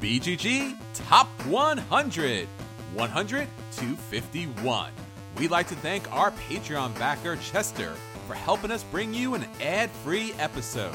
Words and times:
BGG 0.00 0.76
Top 0.94 1.28
100. 1.44 2.48
100 2.94 3.48
to 3.72 3.96
51. 3.96 4.90
We'd 5.36 5.50
like 5.50 5.68
to 5.68 5.74
thank 5.76 6.10
our 6.10 6.30
Patreon 6.30 6.98
backer, 6.98 7.36
Chester, 7.36 7.92
for 8.26 8.34
helping 8.34 8.70
us 8.70 8.82
bring 8.84 9.12
you 9.12 9.34
an 9.34 9.44
ad 9.62 9.90
free 9.90 10.32
episode. 10.38 10.94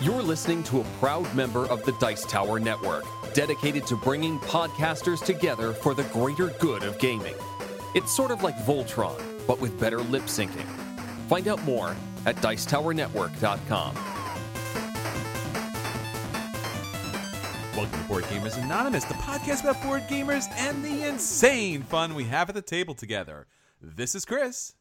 You're 0.00 0.22
listening 0.22 0.62
to 0.64 0.80
a 0.80 0.84
proud 1.00 1.32
member 1.34 1.66
of 1.66 1.84
the 1.84 1.92
Dice 2.00 2.24
Tower 2.24 2.60
Network, 2.60 3.04
dedicated 3.34 3.86
to 3.88 3.96
bringing 3.96 4.38
podcasters 4.40 5.24
together 5.24 5.72
for 5.72 5.94
the 5.94 6.04
greater 6.04 6.48
good 6.60 6.84
of 6.84 6.98
gaming. 6.98 7.34
It's 7.94 8.14
sort 8.14 8.30
of 8.30 8.42
like 8.42 8.56
Voltron, 8.58 9.20
but 9.46 9.60
with 9.60 9.78
better 9.78 9.98
lip 9.98 10.24
syncing. 10.24 10.91
Find 11.32 11.48
out 11.48 11.64
more 11.64 11.96
at 12.26 12.36
Dicetowernetwork.com. 12.36 13.94
Welcome 17.74 18.02
to 18.02 18.06
Board 18.06 18.24
Gamers 18.24 18.62
Anonymous, 18.62 19.06
the 19.06 19.14
podcast 19.14 19.62
about 19.62 19.82
board 19.82 20.02
gamers 20.10 20.46
and 20.58 20.84
the 20.84 21.08
insane 21.08 21.84
fun 21.84 22.14
we 22.14 22.24
have 22.24 22.50
at 22.50 22.54
the 22.54 22.60
table 22.60 22.92
together. 22.92 23.46
This 23.80 24.14
is 24.14 24.26
Chris. 24.26 24.74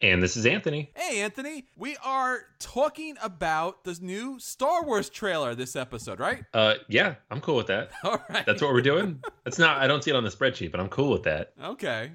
And 0.00 0.20
this 0.20 0.36
is 0.36 0.44
Anthony. 0.44 0.90
Hey, 0.96 1.20
Anthony. 1.20 1.66
We 1.76 1.96
are 2.04 2.40
talking 2.58 3.16
about 3.22 3.84
the 3.84 3.96
new 4.02 4.40
Star 4.40 4.84
Wars 4.84 5.08
trailer 5.08 5.54
this 5.54 5.76
episode, 5.76 6.18
right? 6.18 6.42
Uh, 6.52 6.74
yeah, 6.88 7.14
I'm 7.30 7.40
cool 7.40 7.54
with 7.54 7.68
that. 7.68 7.92
All 8.02 8.20
right. 8.28 8.44
That's 8.44 8.60
what 8.60 8.72
we're 8.72 8.80
doing. 8.80 9.22
That's 9.44 9.60
not. 9.60 9.78
I 9.78 9.86
don't 9.86 10.02
see 10.02 10.10
it 10.10 10.16
on 10.16 10.24
the 10.24 10.30
spreadsheet, 10.30 10.72
but 10.72 10.80
I'm 10.80 10.88
cool 10.88 11.12
with 11.12 11.22
that. 11.22 11.52
Okay. 11.62 12.10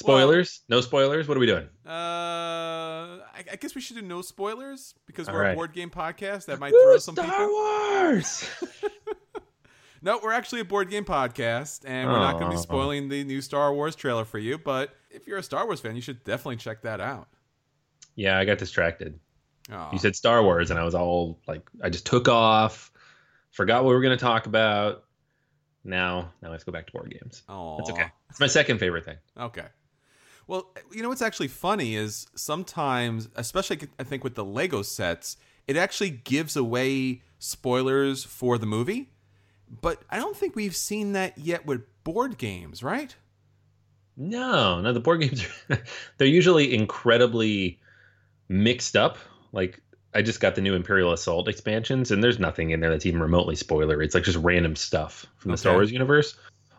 Spoilers? 0.00 0.62
no 0.68 0.80
spoilers. 0.80 1.28
What 1.28 1.36
are 1.36 1.40
we 1.40 1.46
doing? 1.46 1.68
Uh, 1.86 1.90
I, 1.90 3.44
I 3.52 3.56
guess 3.56 3.74
we 3.74 3.80
should 3.80 3.96
do 3.96 4.02
no 4.02 4.22
spoilers 4.22 4.94
because 5.06 5.28
we're 5.28 5.44
a 5.44 5.54
board 5.54 5.72
game 5.72 5.90
podcast. 5.90 6.46
That 6.46 6.58
might 6.58 6.70
throw 6.70 6.98
some 6.98 7.14
Star 7.14 7.26
people. 7.26 7.48
Wars. 7.48 8.48
No, 10.02 10.18
we're 10.22 10.32
actually 10.32 10.62
a 10.62 10.64
board 10.64 10.88
game 10.88 11.04
podcast, 11.04 11.82
and 11.86 12.08
we're 12.08 12.18
not 12.18 12.38
going 12.38 12.50
to 12.50 12.56
be 12.56 12.62
spoiling 12.62 13.10
the 13.10 13.22
new 13.22 13.42
Star 13.42 13.74
Wars 13.74 13.94
trailer 13.94 14.24
for 14.24 14.38
you. 14.38 14.56
But 14.56 14.96
if 15.10 15.26
you're 15.26 15.36
a 15.36 15.42
Star 15.42 15.66
Wars 15.66 15.80
fan, 15.80 15.94
you 15.94 16.00
should 16.00 16.24
definitely 16.24 16.56
check 16.56 16.82
that 16.82 17.00
out. 17.00 17.28
yeah, 18.14 18.38
I 18.38 18.46
got 18.46 18.56
distracted. 18.56 19.20
Aw. 19.70 19.92
You 19.92 19.98
said 19.98 20.16
Star 20.16 20.42
Wars, 20.42 20.70
and 20.70 20.80
I 20.80 20.84
was 20.84 20.94
all 20.94 21.38
like, 21.46 21.68
I 21.82 21.90
just 21.90 22.06
took 22.06 22.28
off, 22.28 22.90
forgot 23.50 23.84
what 23.84 23.90
we 23.90 23.94
were 23.94 24.00
going 24.00 24.16
to 24.16 24.24
talk 24.24 24.46
about. 24.46 25.04
Now, 25.84 26.32
now 26.42 26.50
let's 26.50 26.64
go 26.64 26.72
back 26.72 26.86
to 26.86 26.92
board 26.92 27.10
games. 27.10 27.42
Oh, 27.48 27.76
That's 27.78 27.90
okay. 27.90 28.06
It's 28.30 28.40
my 28.40 28.46
second 28.46 28.78
favorite 28.78 29.04
thing. 29.04 29.16
Okay. 29.38 29.66
Well, 30.50 30.68
eh, 30.76 30.80
you 30.90 31.02
know 31.04 31.10
what's 31.10 31.22
actually 31.22 31.46
funny 31.46 31.94
is 31.94 32.26
sometimes, 32.34 33.28
especially 33.36 33.78
I 34.00 34.02
think 34.02 34.24
with 34.24 34.34
the 34.34 34.44
Lego 34.44 34.82
sets, 34.82 35.36
it 35.68 35.76
actually 35.76 36.10
gives 36.10 36.56
away 36.56 37.22
spoilers 37.38 38.24
for 38.24 38.58
the 38.58 38.66
movie. 38.66 39.12
But 39.80 40.02
I 40.10 40.16
don't 40.16 40.36
think 40.36 40.56
we've 40.56 40.74
seen 40.74 41.12
that 41.12 41.38
yet 41.38 41.66
with 41.66 41.84
board 42.02 42.36
games, 42.36 42.82
right? 42.82 43.14
No, 44.16 44.80
no, 44.80 44.92
the 44.92 44.98
board 44.98 45.20
games 45.20 45.46
are 45.70 45.78
they're 46.18 46.26
usually 46.26 46.74
incredibly 46.74 47.78
mixed 48.48 48.96
up. 48.96 49.18
Like 49.52 49.80
I 50.14 50.22
just 50.22 50.40
got 50.40 50.56
the 50.56 50.62
new 50.62 50.74
Imperial 50.74 51.12
Assault 51.12 51.46
expansions, 51.46 52.10
and 52.10 52.24
there's 52.24 52.40
nothing 52.40 52.70
in 52.70 52.80
there 52.80 52.90
that's 52.90 53.06
even 53.06 53.20
remotely 53.20 53.54
spoiler. 53.54 54.02
It's 54.02 54.16
like 54.16 54.24
just 54.24 54.38
random 54.38 54.74
stuff 54.74 55.26
from 55.36 55.52
the 55.52 55.56
Star 55.56 55.74
Wars 55.74 55.92
universe, 55.92 56.36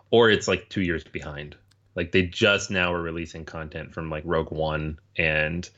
or 0.10 0.30
it's 0.30 0.50
like 0.50 0.68
two 0.68 0.82
years 0.82 1.06
behind. 1.06 1.56
Like 1.96 2.12
they 2.12 2.24
just 2.24 2.72
now 2.72 2.94
are 2.94 3.02
releasing 3.02 3.46
content 3.46 3.94
from 3.94 4.10
like 4.10 4.24
Rogue 4.26 4.52
One 4.52 4.98
and 5.18 5.70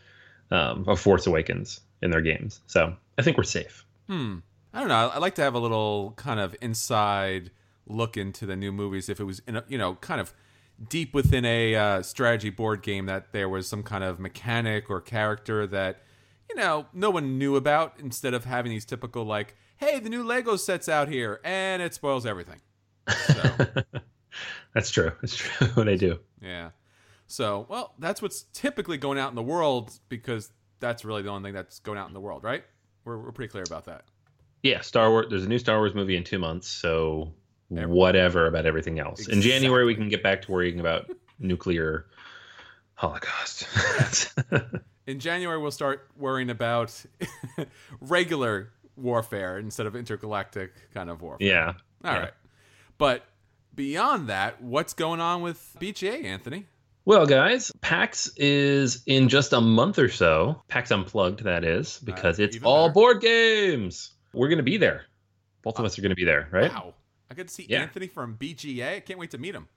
um, 0.52 0.86
of 0.88 1.00
Force 1.00 1.26
Awakens 1.26 1.82
in 2.02 2.12
their 2.12 2.22
games. 2.22 2.62
So 2.68 2.96
I 3.18 3.22
think 3.22 3.38
we're 3.38 3.44
safe. 3.44 3.86
Hmm. 4.08 4.40
I 4.74 4.80
don't 4.80 4.88
know. 4.88 5.12
I 5.14 5.20
like 5.20 5.36
to 5.36 5.42
have 5.42 5.54
a 5.54 5.60
little 5.60 6.14
kind 6.16 6.40
of 6.40 6.56
inside 6.62 7.52
look 7.86 8.18
into 8.18 8.46
the 8.46 8.56
new 8.56 8.72
movies. 8.72 9.08
If 9.08 9.20
it 9.20 9.24
was, 9.24 9.42
in 9.48 9.58
a, 9.58 9.64
you 9.68 9.78
know, 9.78 9.96
kind 9.96 10.20
of 10.20 10.34
deep 10.90 11.14
within 11.14 11.46
a 11.46 11.76
uh, 11.76 12.02
strategy 12.02 12.50
board 12.50 12.82
game, 12.82 13.06
that 13.06 13.32
there 13.34 13.48
was 13.48 13.68
some 13.68 13.84
kind 13.84 14.04
of 14.04 14.20
mechanic 14.20 14.90
or 14.90 15.00
character 15.00 15.68
that, 15.68 16.02
you 16.50 16.56
know, 16.56 16.88
no 16.94 17.10
one 17.10 17.38
knew 17.38 17.56
about. 17.56 18.00
Instead 18.00 18.34
of 18.34 18.46
having 18.46 18.72
these 18.72 18.86
typical 18.86 19.24
like, 19.24 19.56
"Hey, 19.78 20.00
the 20.00 20.10
new 20.10 20.24
Lego 20.24 20.56
set's 20.56 20.90
out 20.90 21.08
here," 21.08 21.40
and 21.44 21.82
it 21.82 21.94
spoils 21.94 22.26
everything. 22.26 22.62
So 23.28 23.84
That's 24.74 24.90
true. 24.90 25.12
That's 25.22 25.36
true. 25.36 25.84
they 25.84 25.98
do. 25.98 26.20
yeah. 26.42 26.70
So 27.28 27.66
well, 27.70 27.94
that's 27.98 28.22
what's 28.22 28.44
typically 28.54 28.98
going 28.98 29.18
out 29.18 29.30
in 29.30 29.36
the 29.36 29.42
world 29.42 29.92
because 30.10 30.52
that's 30.80 31.04
really 31.06 31.22
the 31.22 31.30
only 31.30 31.48
thing 31.48 31.56
that's 31.56 31.80
going 31.80 31.98
out 31.98 32.08
in 32.08 32.14
the 32.14 32.20
world, 32.20 32.44
right? 32.44 32.64
We're 33.06 33.18
we're 33.18 33.32
pretty 33.32 33.50
clear 33.50 33.64
about 33.66 33.86
that. 33.86 34.06
Yeah, 34.62 34.82
Star 34.82 35.10
Wars. 35.10 35.28
There's 35.30 35.46
a 35.46 35.50
new 35.50 35.58
Star 35.58 35.78
Wars 35.80 35.96
movie 35.96 36.16
in 36.16 36.24
two 36.24 36.38
months, 36.38 36.68
so 36.68 37.34
whatever 37.70 38.46
about 38.46 38.66
everything 38.66 39.00
else. 39.00 39.28
In 39.28 39.42
January, 39.42 39.86
we 39.86 39.96
can 39.96 40.10
get 40.10 40.22
back 40.22 40.44
to 40.44 40.52
worrying 40.52 40.80
about 40.80 41.10
nuclear 41.40 42.06
holocaust. 42.96 43.68
in 45.08 45.20
January 45.20 45.58
we'll 45.58 45.72
start 45.72 46.10
worrying 46.16 46.50
about 46.50 46.94
regular 48.00 48.72
warfare 48.96 49.58
instead 49.58 49.86
of 49.86 49.96
intergalactic 49.96 50.72
kind 50.94 51.10
of 51.10 51.22
warfare. 51.22 51.48
yeah. 51.48 51.74
All 52.04 52.14
right. 52.14 52.24
yeah. 52.26 52.30
But 52.98 53.26
beyond 53.76 54.30
that, 54.30 54.62
what's 54.62 54.94
going 54.94 55.20
on 55.20 55.42
with 55.42 55.76
BGA, 55.80 56.24
Anthony? 56.26 56.66
Well, 57.06 57.26
guys, 57.26 57.72
PAX 57.82 58.32
is 58.38 59.04
in 59.06 59.28
just 59.28 59.52
a 59.52 59.60
month 59.60 60.00
or 60.00 60.08
so. 60.10 60.62
PAX 60.70 60.92
Unplugged, 60.92 61.44
that 61.44 61.64
is, 61.66 62.00
because 62.04 62.40
it's 62.40 62.58
all 62.64 62.88
better. 62.88 62.94
board 62.94 63.22
games. 63.22 64.12
We're 64.34 64.48
going 64.48 64.58
to 64.58 64.64
be 64.64 64.78
there. 64.78 65.06
Both 65.64 65.80
of 65.80 65.86
us 65.86 65.98
are 65.98 66.02
going 66.02 66.12
to 66.12 66.16
be 66.16 66.24
there, 66.26 66.48
right? 66.52 66.72
Wow. 66.72 66.94
I 67.30 67.34
get 67.34 67.48
to 67.50 67.54
see 67.54 67.66
Yeah. 67.68 67.82
Anthony 67.82 68.08
from 68.08 68.38
BGA. 68.38 68.98
I 68.98 69.00
can't 69.02 69.20
wait 69.20 69.32
to 69.32 69.38
meet 69.38 69.54
him. 69.56 69.68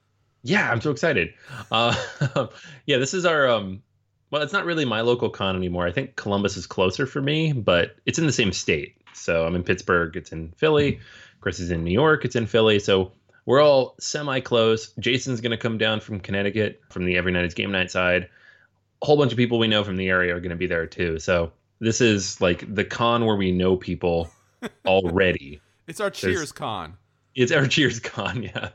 Yeah, 0.42 0.70
I'm 0.70 0.80
so 0.80 0.90
excited. 0.92 1.34
Uh, 1.72 1.94
yeah, 2.86 2.98
this 2.98 3.12
is 3.14 3.24
our 3.26 3.48
um, 3.48 3.82
Well, 4.30 4.42
it's 4.42 4.52
not 4.52 4.64
really 4.64 4.84
my 4.84 5.00
local 5.00 5.28
con 5.30 5.56
anymore. 5.56 5.86
I 5.86 5.92
think 5.92 6.14
Columbus 6.14 6.56
is 6.56 6.66
closer 6.66 7.06
for 7.06 7.20
me, 7.20 7.52
but 7.52 7.96
it's 8.06 8.18
in 8.20 8.26
the 8.26 8.32
same 8.32 8.52
state. 8.52 8.96
So 9.14 9.44
I'm 9.46 9.56
in 9.56 9.64
Pittsburgh, 9.64 10.14
it's 10.16 10.30
in 10.30 10.52
Philly. 10.56 11.00
Chris 11.40 11.58
is 11.58 11.70
in 11.72 11.82
New 11.82 11.92
York, 11.92 12.24
it's 12.24 12.36
in 12.36 12.46
Philly. 12.46 12.78
So 12.78 13.12
we're 13.46 13.62
all 13.62 13.94
semi 13.98 14.40
close. 14.40 14.92
Jason's 14.98 15.40
going 15.40 15.52
to 15.52 15.56
come 15.56 15.78
down 15.78 16.00
from 16.00 16.20
Connecticut 16.20 16.82
from 16.90 17.06
the 17.06 17.16
Every 17.16 17.32
Night 17.32 17.44
is 17.44 17.54
Game 17.54 17.72
Night 17.72 17.90
side. 17.90 18.28
A 19.02 19.06
whole 19.06 19.16
bunch 19.16 19.32
of 19.32 19.38
people 19.38 19.58
we 19.58 19.68
know 19.68 19.84
from 19.84 19.96
the 19.96 20.08
area 20.08 20.34
are 20.34 20.40
going 20.40 20.50
to 20.50 20.56
be 20.56 20.66
there 20.66 20.86
too. 20.86 21.18
So 21.18 21.52
this 21.78 22.00
is 22.00 22.40
like 22.40 22.74
the 22.74 22.84
con 22.84 23.24
where 23.24 23.36
we 23.36 23.52
know 23.52 23.76
people 23.76 24.30
already. 24.86 25.60
It's 25.86 26.00
our 26.00 26.10
Cheers 26.10 26.52
con. 26.52 26.96
It's 27.36 27.52
our 27.52 27.66
Cheers 27.66 28.00
con, 28.00 28.42
yeah. 28.54 28.70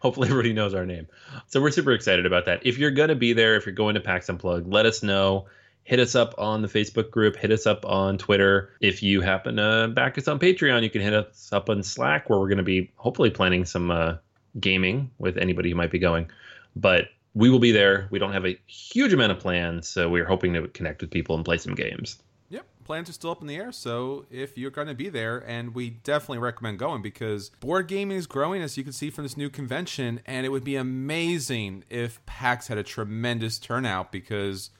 Hopefully 0.00 0.28
everybody 0.28 0.52
knows 0.52 0.72
our 0.72 0.86
name. 0.86 1.06
So 1.48 1.60
we're 1.60 1.70
super 1.70 1.92
excited 1.92 2.24
about 2.24 2.46
that. 2.46 2.64
If 2.64 2.78
you're 2.78 2.92
going 2.92 3.10
to 3.10 3.14
be 3.14 3.32
there, 3.34 3.56
if 3.56 3.66
you're 3.66 3.74
going 3.74 3.94
to 3.94 4.00
PAX 4.00 4.28
Unplugged, 4.28 4.72
let 4.72 4.86
us 4.86 5.02
know. 5.02 5.46
Hit 5.84 6.00
us 6.00 6.14
up 6.14 6.34
on 6.38 6.62
the 6.62 6.68
Facebook 6.68 7.10
group. 7.10 7.36
Hit 7.36 7.52
us 7.52 7.66
up 7.66 7.84
on 7.84 8.18
Twitter. 8.18 8.70
If 8.80 9.02
you 9.02 9.20
happen 9.20 9.56
to 9.56 9.88
back 9.94 10.18
us 10.18 10.28
on 10.28 10.38
Patreon, 10.38 10.82
you 10.82 10.90
can 10.90 11.02
hit 11.02 11.14
us 11.14 11.52
up 11.52 11.68
on 11.68 11.82
Slack, 11.82 12.28
where 12.28 12.38
we're 12.38 12.48
going 12.48 12.58
to 12.58 12.64
be 12.64 12.90
hopefully 12.96 13.30
planning 13.30 13.64
some 13.64 13.90
uh, 13.90 14.16
gaming 14.58 15.10
with 15.18 15.36
anybody 15.36 15.70
who 15.70 15.76
might 15.76 15.90
be 15.90 15.98
going. 15.98 16.30
But 16.74 17.08
we 17.34 17.50
will 17.50 17.58
be 17.58 17.72
there. 17.72 18.08
We 18.10 18.18
don't 18.18 18.32
have 18.32 18.46
a 18.46 18.58
huge 18.66 19.12
amount 19.12 19.32
of 19.32 19.40
plans, 19.40 19.88
so 19.88 20.08
we're 20.08 20.24
hoping 20.24 20.54
to 20.54 20.68
connect 20.68 21.00
with 21.00 21.10
people 21.10 21.36
and 21.36 21.44
play 21.44 21.58
some 21.58 21.74
games. 21.74 22.18
Yep, 22.50 22.64
plans 22.84 23.10
are 23.10 23.12
still 23.12 23.30
up 23.30 23.40
in 23.40 23.48
the 23.48 23.56
air. 23.56 23.72
So 23.72 24.26
if 24.30 24.56
you're 24.56 24.70
going 24.70 24.86
to 24.86 24.94
be 24.94 25.08
there, 25.08 25.38
and 25.38 25.74
we 25.74 25.90
definitely 25.90 26.38
recommend 26.38 26.78
going 26.78 27.02
because 27.02 27.50
board 27.60 27.88
gaming 27.88 28.16
is 28.16 28.26
growing, 28.26 28.62
as 28.62 28.76
you 28.76 28.84
can 28.84 28.92
see 28.92 29.10
from 29.10 29.24
this 29.24 29.36
new 29.36 29.50
convention, 29.50 30.20
and 30.24 30.46
it 30.46 30.50
would 30.50 30.64
be 30.64 30.76
amazing 30.76 31.84
if 31.90 32.24
PAX 32.26 32.68
had 32.68 32.78
a 32.78 32.84
tremendous 32.84 33.58
turnout 33.58 34.12
because, 34.12 34.70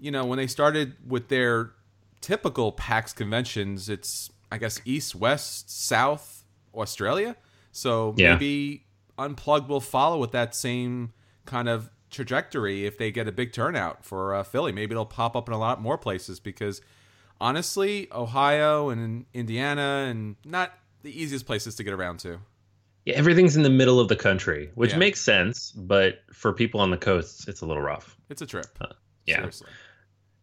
you 0.00 0.10
know, 0.10 0.24
when 0.24 0.36
they 0.38 0.46
started 0.46 0.94
with 1.06 1.28
their 1.28 1.72
typical 2.20 2.72
PAX 2.72 3.12
conventions, 3.12 3.88
it's 3.88 4.30
I 4.52 4.58
guess 4.58 4.80
east, 4.84 5.14
west, 5.14 5.70
south, 5.70 6.44
Australia. 6.74 7.36
So 7.72 8.14
Yeah. 8.16 8.32
maybe 8.34 8.86
Unplugged 9.18 9.68
will 9.68 9.80
follow 9.80 10.18
with 10.18 10.32
that 10.32 10.54
same 10.54 11.12
kind 11.44 11.68
of 11.68 11.90
trajectory 12.10 12.84
if 12.86 12.98
they 12.98 13.12
get 13.12 13.28
a 13.28 13.32
big 13.32 13.52
turnout 13.52 14.04
for 14.04 14.34
uh, 14.34 14.42
Philly. 14.42 14.72
Maybe 14.72 14.92
it'll 14.92 15.06
pop 15.06 15.36
up 15.36 15.48
in 15.48 15.54
a 15.54 15.58
lot 15.58 15.80
more 15.80 15.96
places 15.98 16.40
because 16.40 16.80
honestly, 17.40 18.08
Ohio 18.12 18.88
and 18.90 19.26
Indiana 19.34 20.06
and 20.10 20.36
not 20.44 20.72
the 21.02 21.10
easiest 21.22 21.46
places 21.46 21.74
to 21.76 21.84
get 21.84 21.92
around 21.92 22.18
to. 22.20 22.40
Yeah, 23.06 23.14
everything's 23.14 23.56
in 23.56 23.62
the 23.62 23.70
middle 23.70 23.98
of 24.00 24.08
the 24.08 24.16
country, 24.16 24.70
which 24.74 24.92
Yeah. 24.92 24.98
makes 24.98 25.20
sense, 25.20 25.70
but 25.72 26.20
for 26.32 26.52
people 26.52 26.80
on 26.80 26.90
the 26.90 26.98
coasts, 26.98 27.48
it's 27.48 27.60
a 27.62 27.66
little 27.66 27.82
rough. 27.82 28.16
It's 28.28 28.42
a 28.42 28.46
trip. 28.46 28.66
yeah. 29.26 29.36
Seriously. 29.36 29.68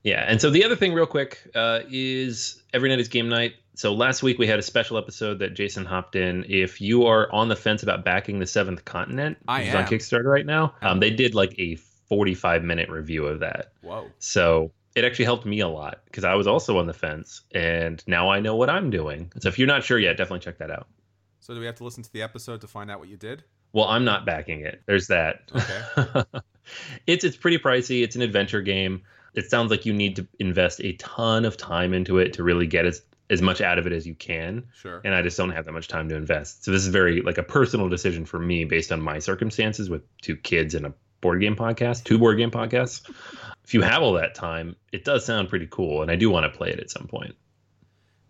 Yeah, 0.08 0.24
and 0.26 0.40
so 0.40 0.50
the 0.50 0.64
other 0.64 0.78
thing, 0.78 0.94
real 0.94 1.06
quick, 1.06 1.52
uh, 1.54 1.82
is 1.90 2.64
every 2.74 2.88
night 2.88 3.02
is 3.02 3.10
game 3.10 3.28
night. 3.28 3.56
So 3.76 3.94
last 3.94 4.24
week 4.24 4.40
we 4.40 4.48
had 4.48 4.58
a 4.58 4.62
special 4.62 4.98
episode 4.98 5.40
that 5.40 5.54
Jason 5.54 5.84
hopped 5.84 6.16
in. 6.16 6.46
If 6.48 6.80
you 6.80 7.08
are 7.08 7.30
on 7.34 7.50
the 7.50 7.58
fence 7.58 7.84
about 7.84 8.06
backing 8.06 8.40
the 8.40 8.48
Seventh 8.48 8.86
Continent, 8.86 9.38
I 9.50 9.60
which 9.60 9.68
is 9.68 9.76
on. 9.76 9.84
Kickstarter 9.84 10.32
right 10.32 10.46
now, 10.46 10.76
um, 10.82 11.02
they 11.02 11.10
did 11.10 11.36
like 11.36 11.60
a 11.60 11.76
45 11.76 12.64
minute 12.64 12.88
review 12.88 13.26
of 13.26 13.42
that. 13.42 13.74
Whoa. 13.82 14.08
So 14.20 14.72
it 14.96 15.04
actually 15.04 15.26
helped 15.26 15.46
me 15.46 15.60
a 15.60 15.68
lot 15.68 16.00
because 16.06 16.24
I 16.24 16.36
was 16.36 16.48
also 16.48 16.78
on 16.78 16.88
the 16.88 16.94
fence, 16.94 17.42
and 17.54 18.02
now 18.08 18.30
I 18.30 18.40
know 18.40 18.56
what 18.56 18.70
I'm 18.70 18.90
doing. 18.90 19.30
So 19.40 19.50
if 19.50 19.60
you're 19.60 19.68
not 19.68 19.84
sure 19.84 20.00
yet, 20.00 20.16
definitely 20.16 20.40
check 20.40 20.60
that 20.60 20.72
out. 20.72 20.88
So 21.42 21.54
do 21.54 21.60
we 21.60 21.66
have 21.66 21.76
to 21.76 21.84
listen 21.84 22.02
to 22.04 22.14
the 22.14 22.22
episode 22.22 22.62
to 22.62 22.68
find 22.68 22.90
out 22.90 23.00
what 23.00 23.10
you 23.10 23.18
did? 23.18 23.44
Well, 23.74 23.88
I'm 23.88 24.06
not 24.06 24.26
backing 24.26 24.62
it. 24.62 24.82
There's 24.86 25.08
that. 25.08 25.52
Okay. 25.54 26.24
it's 27.08 27.26
it's 27.26 27.36
pretty 27.36 27.58
pricey. 27.58 28.04
It's 28.04 28.16
an 28.16 28.22
adventure 28.22 28.62
game. 28.62 29.02
It 29.38 29.50
sounds 29.50 29.72
like 29.72 29.86
you 29.86 29.94
need 29.94 30.16
to 30.18 30.28
invest 30.40 30.82
a 30.82 30.94
ton 30.94 31.46
of 31.46 31.58
time 31.58 31.94
into 31.94 32.18
it 32.18 32.34
to 32.34 32.44
really 32.44 32.68
get 32.68 32.86
as 32.86 33.02
as 33.30 33.42
much 33.42 33.62
out 33.62 33.78
of 33.78 33.86
it 33.86 33.94
as 33.94 34.08
you 34.08 34.16
can. 34.16 34.66
Sure. 34.74 35.02
And 35.04 35.14
I 35.14 35.22
just 35.22 35.38
don't 35.38 35.50
have 35.50 35.66
that 35.66 35.74
much 35.74 35.88
time 35.88 36.08
to 36.10 36.16
invest. 36.16 36.64
So 36.64 36.72
this 36.72 36.82
is 36.82 36.88
very 36.88 37.22
like 37.22 37.38
a 37.38 37.44
personal 37.44 37.90
decision 37.90 38.26
for 38.26 38.40
me 38.40 38.64
based 38.64 38.92
on 38.92 39.02
my 39.02 39.20
circumstances 39.20 39.90
with 39.90 40.02
two 40.22 40.36
kids 40.36 40.76
and 40.76 40.86
a 40.86 40.94
board 41.22 41.42
game 41.42 41.56
podcast, 41.56 42.04
two 42.04 42.18
board 42.18 42.38
game 42.38 42.52
podcasts. 42.52 43.10
If 43.64 43.74
you 43.74 43.82
have 43.82 44.02
all 44.02 44.14
that 44.14 44.34
time, 44.34 44.76
it 44.94 45.04
does 45.04 45.26
sound 45.26 45.50
pretty 45.50 45.68
cool, 45.70 46.02
and 46.02 46.10
I 46.10 46.16
do 46.16 46.30
want 46.30 46.52
to 46.52 46.58
play 46.58 46.70
it 46.70 46.80
at 46.80 46.90
some 46.90 47.08
point. 47.08 47.36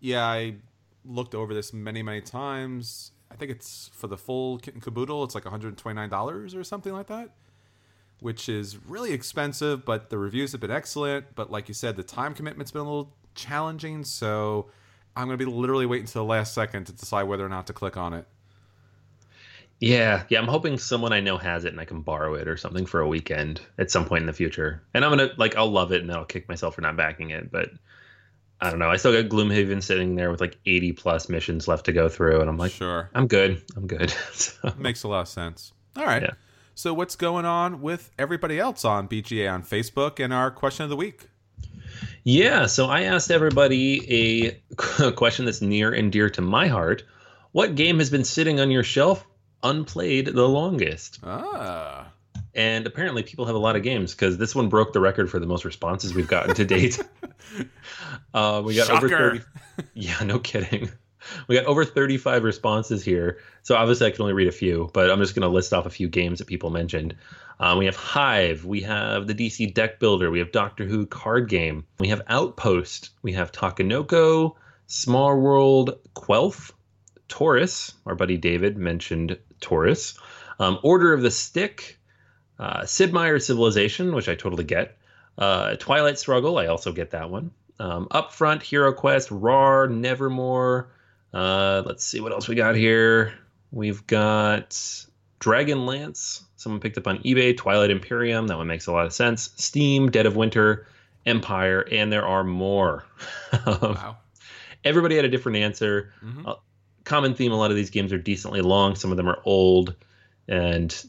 Yeah, 0.00 0.24
I 0.24 0.56
looked 1.04 1.34
over 1.34 1.54
this 1.54 1.72
many, 1.72 2.02
many 2.02 2.20
times. 2.20 3.12
I 3.30 3.36
think 3.36 3.50
it's 3.52 3.90
for 3.94 4.08
the 4.08 4.16
full 4.16 4.58
kit 4.58 4.74
and 4.74 4.82
caboodle. 4.82 5.22
It's 5.24 5.34
like 5.34 5.44
$129 5.44 6.56
or 6.56 6.64
something 6.64 6.92
like 6.92 7.06
that, 7.06 7.30
which 8.20 8.48
is 8.48 8.78
really 8.86 9.12
expensive. 9.12 9.84
But 9.84 10.10
the 10.10 10.18
reviews 10.18 10.52
have 10.52 10.60
been 10.60 10.70
excellent. 10.70 11.34
But 11.34 11.50
like 11.50 11.68
you 11.68 11.74
said, 11.74 11.96
the 11.96 12.02
time 12.02 12.34
commitment's 12.34 12.72
been 12.72 12.82
a 12.82 12.84
little 12.84 13.12
challenging. 13.34 14.04
So 14.04 14.70
I'm 15.16 15.26
going 15.26 15.38
to 15.38 15.44
be 15.44 15.50
literally 15.50 15.86
waiting 15.86 16.04
until 16.06 16.24
the 16.24 16.30
last 16.30 16.54
second 16.54 16.84
to 16.86 16.92
decide 16.92 17.24
whether 17.24 17.44
or 17.44 17.48
not 17.48 17.66
to 17.68 17.72
click 17.72 17.96
on 17.96 18.14
it. 18.14 18.26
Yeah, 19.80 20.24
yeah. 20.28 20.40
I'm 20.40 20.48
hoping 20.48 20.76
someone 20.76 21.12
I 21.12 21.20
know 21.20 21.38
has 21.38 21.64
it 21.64 21.72
and 21.72 21.80
I 21.80 21.84
can 21.84 22.00
borrow 22.00 22.34
it 22.34 22.48
or 22.48 22.56
something 22.56 22.84
for 22.84 23.00
a 23.00 23.06
weekend 23.06 23.60
at 23.78 23.90
some 23.90 24.04
point 24.04 24.22
in 24.22 24.26
the 24.26 24.32
future. 24.32 24.82
And 24.92 25.04
I'm 25.04 25.12
gonna 25.12 25.30
like 25.36 25.54
I'll 25.56 25.70
love 25.70 25.92
it 25.92 26.00
and 26.00 26.10
then 26.10 26.16
I'll 26.16 26.24
kick 26.24 26.48
myself 26.48 26.74
for 26.74 26.80
not 26.80 26.96
backing 26.96 27.30
it. 27.30 27.52
But 27.52 27.70
I 28.60 28.70
don't 28.70 28.80
know. 28.80 28.90
I 28.90 28.96
still 28.96 29.12
got 29.12 29.30
Gloomhaven 29.30 29.82
sitting 29.82 30.16
there 30.16 30.30
with 30.30 30.40
like 30.40 30.56
80 30.66 30.92
plus 30.92 31.28
missions 31.28 31.68
left 31.68 31.84
to 31.86 31.92
go 31.92 32.08
through, 32.08 32.40
and 32.40 32.50
I'm 32.50 32.56
like, 32.56 32.72
sure. 32.72 33.08
I'm 33.14 33.28
good. 33.28 33.62
I'm 33.76 33.86
good. 33.86 34.10
so, 34.32 34.72
Makes 34.76 35.04
a 35.04 35.08
lot 35.08 35.20
of 35.20 35.28
sense. 35.28 35.72
All 35.96 36.04
right. 36.04 36.22
Yeah. 36.22 36.32
So 36.78 36.94
what's 36.94 37.16
going 37.16 37.44
on 37.44 37.82
with 37.82 38.12
everybody 38.20 38.60
else 38.60 38.84
on 38.84 39.08
BGA 39.08 39.52
on 39.52 39.64
Facebook 39.64 40.22
and 40.22 40.32
our 40.32 40.48
question 40.48 40.84
of 40.84 40.90
the 40.90 40.96
week? 40.96 41.26
yeah. 42.22 42.66
So 42.66 42.86
I 42.86 43.02
asked 43.02 43.32
everybody 43.32 44.60
a 44.78 45.10
question 45.16 45.44
that's 45.44 45.60
near 45.60 45.92
and 45.92 46.12
dear 46.12 46.30
to 46.30 46.40
my 46.40 46.68
heart. 46.68 47.02
What 47.50 47.74
game 47.74 47.98
has 47.98 48.10
been 48.10 48.22
sitting 48.22 48.60
on 48.60 48.70
your 48.70 48.84
shelf 48.84 49.26
unplayed 49.64 50.26
the 50.26 50.48
longest? 50.48 51.18
Ah. 51.24 52.12
And 52.54 52.86
apparently, 52.86 53.24
people 53.24 53.46
have 53.46 53.56
a 53.56 53.58
lot 53.58 53.74
of 53.74 53.82
games 53.82 54.14
because 54.14 54.38
this 54.38 54.54
one 54.54 54.68
broke 54.68 54.92
the 54.92 55.00
record 55.00 55.28
for 55.28 55.40
the 55.40 55.46
most 55.46 55.64
responses 55.64 56.14
we've 56.14 56.28
gotten 56.28 56.54
to 56.54 56.64
date. 56.64 57.00
uh, 58.34 58.62
we 58.64 58.76
got 58.76 58.88
over 58.88 59.08
30. 59.08 59.40
Yeah, 59.94 60.22
no 60.22 60.38
kidding. 60.38 60.90
We 61.46 61.56
got 61.56 61.66
over 61.66 61.84
35 61.84 62.44
responses 62.44 63.04
here. 63.04 63.38
So 63.62 63.76
obviously, 63.76 64.06
I 64.06 64.10
can 64.10 64.22
only 64.22 64.34
read 64.34 64.48
a 64.48 64.52
few, 64.52 64.90
but 64.92 65.10
I'm 65.10 65.20
just 65.20 65.34
going 65.34 65.42
to 65.42 65.48
list 65.48 65.72
off 65.72 65.86
a 65.86 65.90
few 65.90 66.08
games 66.08 66.38
that 66.38 66.46
people 66.46 66.70
mentioned. 66.70 67.14
Um, 67.60 67.78
we 67.78 67.86
have 67.86 67.96
Hive. 67.96 68.64
We 68.64 68.82
have 68.82 69.26
the 69.26 69.34
DC 69.34 69.74
Deck 69.74 69.98
Builder. 69.98 70.30
We 70.30 70.38
have 70.38 70.52
Doctor 70.52 70.84
Who 70.84 71.06
Card 71.06 71.48
Game. 71.48 71.84
We 71.98 72.08
have 72.08 72.22
Outpost. 72.28 73.10
We 73.22 73.32
have 73.32 73.52
Takenoko, 73.52 74.54
Small 74.86 75.38
World, 75.38 75.98
Quelf, 76.14 76.72
Taurus. 77.28 77.94
Our 78.06 78.14
buddy 78.14 78.36
David 78.36 78.76
mentioned 78.76 79.38
Taurus. 79.60 80.18
Um, 80.60 80.78
Order 80.82 81.12
of 81.12 81.22
the 81.22 81.30
Stick, 81.30 81.98
uh, 82.58 82.84
Sid 82.84 83.12
Meier's 83.12 83.46
Civilization, 83.46 84.14
which 84.14 84.28
I 84.28 84.34
totally 84.34 84.64
get. 84.64 84.96
Uh, 85.36 85.76
Twilight 85.76 86.18
Struggle, 86.18 86.58
I 86.58 86.66
also 86.66 86.92
get 86.92 87.10
that 87.12 87.30
one. 87.30 87.52
Um, 87.78 88.08
Upfront, 88.10 88.62
Hero 88.62 88.92
Quest, 88.92 89.30
RAR, 89.30 89.86
Nevermore. 89.86 90.90
Uh, 91.32 91.82
let's 91.84 92.04
see 92.04 92.20
what 92.20 92.32
else 92.32 92.48
we 92.48 92.54
got 92.54 92.74
here. 92.74 93.34
We've 93.70 94.06
got 94.06 95.04
Dragon 95.38 95.86
Lance, 95.86 96.44
Someone 96.56 96.80
picked 96.80 96.98
up 96.98 97.06
on 97.06 97.18
eBay. 97.18 97.56
Twilight 97.56 97.90
Imperium. 97.90 98.48
That 98.48 98.56
one 98.56 98.66
makes 98.66 98.88
a 98.88 98.92
lot 98.92 99.06
of 99.06 99.12
sense. 99.12 99.50
Steam, 99.56 100.10
Dead 100.10 100.26
of 100.26 100.34
Winter, 100.34 100.88
Empire, 101.24 101.86
and 101.92 102.12
there 102.12 102.26
are 102.26 102.42
more. 102.44 103.04
Wow. 103.66 104.16
Everybody 104.84 105.16
had 105.16 105.24
a 105.24 105.28
different 105.28 105.58
answer 105.58 106.12
Mhm. 106.24 106.46
Uh, 106.48 106.54
common 107.04 107.34
theme 107.34 107.52
a 107.52 107.56
lot 107.56 107.70
of 107.70 107.76
these 107.76 107.90
games 107.90 108.12
are 108.12 108.18
decently 108.18 108.60
long 108.60 108.94
some 108.94 109.10
of 109.10 109.16
them 109.16 109.26
are 109.28 109.38
old 109.46 109.94
and 110.46 111.04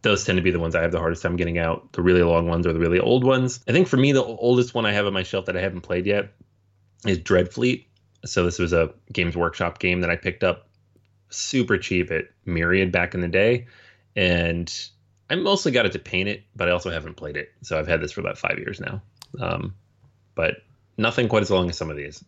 those 0.00 0.24
tend 0.24 0.36
to 0.38 0.42
be 0.42 0.50
the 0.50 0.58
ones 0.58 0.74
i 0.74 0.80
have 0.80 0.92
the 0.92 0.98
hardest 0.98 1.22
time 1.22 1.36
getting 1.36 1.58
out 1.58 1.92
the 1.92 2.00
really 2.00 2.22
long 2.22 2.48
ones 2.48 2.66
or 2.66 2.72
the 2.72 2.78
really 2.78 2.98
old 2.98 3.22
ones 3.22 3.60
i 3.68 3.72
think 3.72 3.86
for 3.86 3.98
me 3.98 4.12
the 4.12 4.24
oldest 4.24 4.72
one 4.74 4.86
i 4.86 4.92
have 4.92 5.04
on 5.06 5.12
my 5.12 5.22
shelf 5.22 5.44
that 5.44 5.56
i 5.56 5.60
haven't 5.60 5.82
played 5.82 6.06
yet 6.06 6.32
is 7.06 7.18
dreadfleet 7.18 7.84
so 8.24 8.44
this 8.44 8.58
was 8.58 8.72
a 8.72 8.92
games 9.12 9.36
workshop 9.36 9.78
game 9.78 10.00
that 10.00 10.10
i 10.10 10.16
picked 10.16 10.44
up 10.44 10.68
super 11.30 11.78
cheap 11.78 12.10
at 12.10 12.24
myriad 12.44 12.92
back 12.92 13.14
in 13.14 13.20
the 13.20 13.28
day. 13.28 13.66
And 14.16 14.72
i 15.30 15.34
mostly 15.34 15.72
got 15.72 15.86
it 15.86 15.92
to 15.92 15.98
paint 15.98 16.28
it 16.28 16.42
but 16.54 16.68
i 16.68 16.70
also 16.70 16.90
haven't 16.90 17.14
played 17.14 17.36
it. 17.36 17.52
So 17.62 17.78
i've 17.78 17.88
had 17.88 18.00
this 18.00 18.12
for 18.12 18.20
about 18.20 18.38
five 18.38 18.58
years 18.58 18.80
now. 18.80 19.00
Um, 19.40 19.74
but 20.34 20.56
nothing 20.98 21.28
quite 21.28 21.42
as 21.42 21.50
long 21.50 21.68
as 21.70 21.76
some 21.78 21.90
of 21.90 21.96
these. 21.96 22.22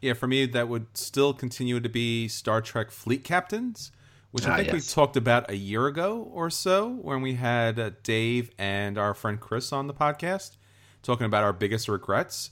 Yeah, 0.00 0.14
for 0.14 0.26
me, 0.26 0.46
that 0.46 0.68
would 0.68 0.86
still 0.96 1.34
continue 1.34 1.78
to 1.80 1.88
be 1.90 2.26
Star 2.26 2.62
Trek 2.62 2.90
Fleet 2.90 3.22
Captains, 3.22 3.92
which 4.30 4.46
I 4.46 4.52
Ah, 4.52 4.56
think 4.56 4.72
we 4.72 4.80
talked 4.80 5.14
about 5.18 5.50
a 5.50 5.56
year 5.56 5.86
ago 5.86 6.26
or 6.32 6.48
so 6.48 6.88
when 6.88 7.20
we 7.20 7.34
had 7.34 7.78
uh, 7.78 7.90
Dave 8.02 8.50
and 8.56 8.96
our 8.96 9.12
friend 9.12 9.38
Chris 9.38 9.70
on 9.74 9.88
the 9.88 9.92
podcast 9.94 10.56
talking 11.02 11.26
about 11.26 11.44
our 11.44 11.52
biggest 11.52 11.86
regrets. 11.88 12.50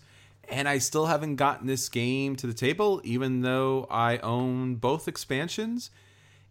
And 0.50 0.68
I 0.68 0.78
still 0.78 1.06
haven't 1.06 1.36
gotten 1.36 1.66
this 1.66 1.88
game 1.88 2.34
to 2.36 2.46
the 2.46 2.54
table, 2.54 3.00
even 3.04 3.42
though 3.42 3.86
I 3.90 4.18
own 4.18 4.76
both 4.76 5.06
expansions. 5.06 5.90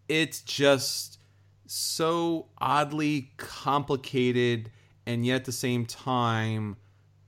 It's 0.08 0.42
just 0.42 1.20
so 1.66 2.48
oddly 2.60 3.32
complicated 3.38 4.72
and 5.06 5.26
yet 5.26 5.38
at 5.38 5.46
the 5.46 5.52
same 5.52 5.86
time 5.86 6.78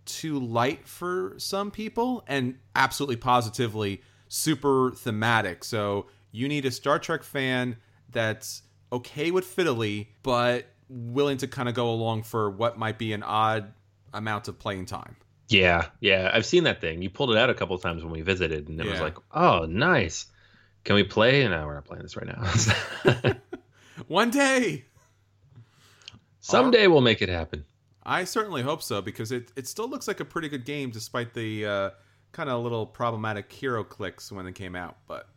too 0.06 0.40
light 0.40 0.88
for 0.88 1.36
some 1.38 1.72
people 1.72 2.24
and 2.28 2.58
absolutely 2.76 3.16
positively 3.16 4.02
super 4.28 4.92
thematic. 4.92 5.64
So 5.64 6.08
you 6.32 6.48
need 6.48 6.66
a 6.66 6.72
Star 6.72 7.00
Trek 7.00 7.24
fan 7.24 7.78
that's 8.12 8.64
okay 8.92 9.32
with 9.32 9.46
fiddly, 9.46 10.08
but 10.24 10.66
willing 10.90 11.38
to 11.38 11.48
kind 11.48 11.70
of 11.70 11.76
go 11.76 11.90
along 11.90 12.24
for 12.24 12.50
what 12.50 12.78
might 12.78 12.98
be 12.98 13.14
an 13.14 13.24
odd 13.24 13.74
amount 14.14 14.48
of 14.48 14.58
playing 14.58 14.86
time. 14.86 15.16
Yeah, 15.50 15.88
yeah, 16.00 16.32
I've 16.34 16.46
seen 16.46 16.64
that 16.64 16.80
thing. 16.80 17.02
You 17.02 17.10
pulled 17.10 17.32
it 17.32 17.38
out 17.38 17.50
a 17.50 17.54
couple 17.54 17.76
of 17.76 17.82
times 17.82 18.04
when 18.04 18.14
we 18.14 18.22
visited, 18.22 18.70
and 18.70 18.80
it 18.80 18.86
was 18.86 19.02
like, 19.02 19.18
oh, 19.34 19.66
nice. 19.66 20.28
Can 20.86 20.96
we 20.96 21.04
play? 21.04 21.46
No, 21.48 21.66
we're 21.66 21.74
not 21.74 21.86
playing 21.86 22.04
this 22.04 22.16
right 22.16 22.28
now. 22.28 23.34
One 24.08 24.30
day, 24.30 24.86
Someday 26.40 26.88
we'll 26.88 27.02
make 27.02 27.22
it 27.22 27.30
happen. 27.30 27.66
I 28.04 28.24
certainly 28.24 28.62
hope 28.62 28.82
so 28.82 29.02
because 29.02 29.32
it, 29.32 29.52
it 29.56 29.68
still 29.68 29.88
looks 29.88 30.08
like 30.08 30.20
a 30.20 30.26
pretty 30.26 30.50
good 30.50 30.66
game 30.66 30.90
despite 30.90 31.34
the 31.34 31.66
uh, 31.66 31.90
kind 32.32 32.50
of 32.50 32.64
little 32.64 32.86
problematic 32.86 33.50
HeroClix 33.50 34.32
when 34.32 34.48
it 34.48 34.56
came 34.56 34.76
out. 34.76 34.98
But 35.08 35.28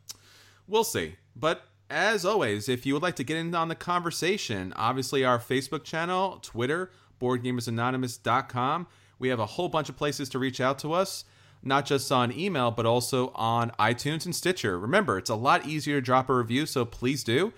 we'll 0.66 0.84
see. 0.84 1.16
But 1.36 1.64
as 1.90 2.24
always, 2.24 2.68
if 2.68 2.86
you 2.86 2.94
would 2.94 3.02
like 3.02 3.16
to 3.16 3.24
get 3.24 3.36
in 3.36 3.54
on 3.54 3.68
the 3.68 3.74
conversation, 3.74 4.72
obviously 4.76 5.24
our 5.24 5.38
Facebook 5.38 5.84
channel, 5.84 6.38
Twitter, 6.40 6.90
BoardGamersAnonymous.com. 7.20 8.86
We 9.22 9.28
have 9.28 9.38
a 9.38 9.46
whole 9.46 9.68
bunch 9.68 9.88
of 9.88 9.96
places 9.96 10.28
to 10.30 10.40
reach 10.40 10.60
out 10.60 10.80
to 10.80 10.92
us, 10.92 11.24
not 11.62 11.86
just 11.86 12.10
on 12.10 12.36
email, 12.36 12.72
but 12.72 12.86
also 12.86 13.30
on 13.36 13.70
iTunes 13.78 14.24
and 14.24 14.34
Stitcher. 14.34 14.76
Remember, 14.76 15.16
it's 15.16 15.30
a 15.30 15.36
lot 15.36 15.64
easier 15.64 15.98
to 15.98 16.04
drop 16.04 16.28
a 16.28 16.34
review, 16.34 16.66
so 16.66 16.84
please 16.84 17.22
do. 17.22 17.52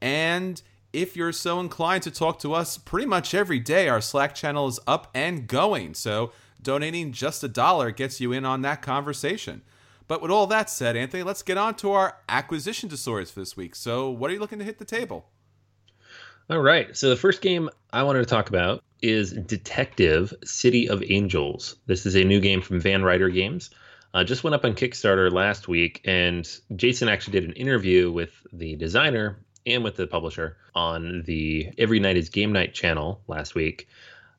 And 0.00 0.62
if 0.92 1.16
you're 1.16 1.32
so 1.32 1.58
inclined 1.58 2.04
to 2.04 2.12
talk 2.12 2.38
to 2.38 2.54
us 2.54 2.78
pretty 2.78 3.08
much 3.08 3.34
every 3.34 3.58
day, 3.58 3.88
our 3.88 4.00
Slack 4.00 4.32
channel 4.32 4.68
is 4.68 4.78
up 4.86 5.10
and 5.12 5.48
going. 5.48 5.94
So 5.94 6.30
donating 6.62 7.10
just 7.10 7.42
a 7.42 7.48
dollar 7.48 7.90
gets 7.90 8.20
you 8.20 8.32
in 8.32 8.44
on 8.44 8.62
that 8.62 8.80
conversation. 8.80 9.62
But 10.06 10.22
with 10.22 10.30
all 10.30 10.46
that 10.46 10.70
said, 10.70 10.96
Anthony, 10.96 11.24
let's 11.24 11.42
get 11.42 11.58
on 11.58 11.74
to 11.76 11.90
our 11.90 12.18
acquisition 12.28 12.88
disorders 12.88 13.32
for 13.32 13.40
this 13.40 13.56
week. 13.56 13.74
So, 13.74 14.08
what 14.08 14.30
are 14.30 14.34
you 14.34 14.40
looking 14.40 14.60
to 14.60 14.64
hit 14.64 14.78
the 14.78 14.84
table? 14.84 15.26
All 16.50 16.60
right. 16.60 16.96
So 16.96 17.10
the 17.10 17.16
first 17.16 17.42
game 17.42 17.68
I 17.92 18.04
wanted 18.04 18.20
to 18.20 18.24
talk 18.24 18.48
about 18.48 18.82
is 19.02 19.32
Detective 19.32 20.32
City 20.44 20.88
of 20.88 21.04
Angels. 21.06 21.76
This 21.84 22.06
is 22.06 22.16
a 22.16 22.24
new 22.24 22.40
game 22.40 22.62
from 22.62 22.80
Van 22.80 23.02
Ryder 23.02 23.28
Games. 23.28 23.68
Uh, 24.14 24.24
just 24.24 24.42
went 24.44 24.54
up 24.54 24.64
on 24.64 24.72
Kickstarter 24.72 25.30
last 25.30 25.68
week, 25.68 26.00
and 26.06 26.48
Jason 26.74 27.10
actually 27.10 27.32
did 27.32 27.44
an 27.44 27.52
interview 27.52 28.10
with 28.10 28.32
the 28.50 28.76
designer 28.76 29.38
and 29.66 29.84
with 29.84 29.96
the 29.96 30.06
publisher 30.06 30.56
on 30.74 31.22
the 31.26 31.70
Every 31.76 32.00
Night 32.00 32.16
is 32.16 32.30
Game 32.30 32.52
Night 32.52 32.72
channel 32.72 33.20
last 33.28 33.54
week. 33.54 33.86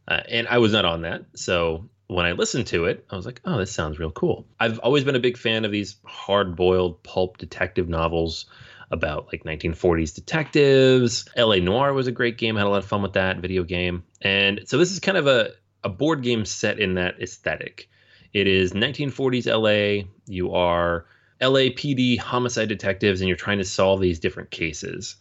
Uh, 0.08 0.22
and 0.28 0.48
I 0.48 0.58
was 0.58 0.74
not 0.74 0.86
on 0.86 1.04
that. 1.04 1.26
So 1.36 1.90
when 2.08 2.26
I 2.26 2.32
listened 2.32 2.66
to 2.68 2.86
it, 2.86 3.06
I 3.12 3.18
was 3.18 3.28
like, 3.28 3.40
oh, 3.46 3.60
this 3.60 3.72
sounds 3.72 4.00
real 4.00 4.10
cool. 4.10 4.48
I've 4.60 4.80
always 4.80 5.04
been 5.04 5.16
a 5.16 5.20
big 5.20 5.38
fan 5.38 5.64
of 5.64 5.72
these 5.72 5.98
hard 6.04 6.56
boiled 6.56 7.04
pulp 7.04 7.38
detective 7.38 7.88
novels 7.88 8.48
about 8.92 9.28
like 9.32 9.44
1940s 9.44 10.16
detectives. 10.16 11.26
LA 11.38 11.58
Noire 11.58 11.94
was 11.94 12.08
a 12.08 12.12
great 12.12 12.38
game. 12.38 12.58
I 12.58 12.62
had 12.62 12.68
a 12.68 12.70
lot 12.70 12.84
of 12.84 12.86
fun 12.86 13.02
with 13.02 13.14
that 13.14 13.38
video 13.38 13.64
game. 13.64 14.04
And 14.22 14.62
so 14.66 14.78
this 14.78 14.92
is 14.92 15.00
kind 15.00 15.18
of 15.18 15.28
a, 15.28 15.52
a 15.84 15.90
board 15.90 16.24
game 16.24 16.46
set 16.46 16.80
in 16.80 16.96
that 16.96 17.22
aesthetic. 17.22 17.90
It 18.34 18.48
is 18.48 18.74
1940s 18.74 19.48
LA. 19.48 20.08
You 20.28 20.54
are 20.54 21.06
LAPD 21.42 22.20
homicide 22.20 22.70
detectives 22.70 23.22
and 23.22 23.28
you're 23.28 23.38
trying 23.38 23.60
to 23.60 23.64
solve 23.64 24.02
these 24.02 24.20
different 24.20 24.52
cases. 24.52 25.16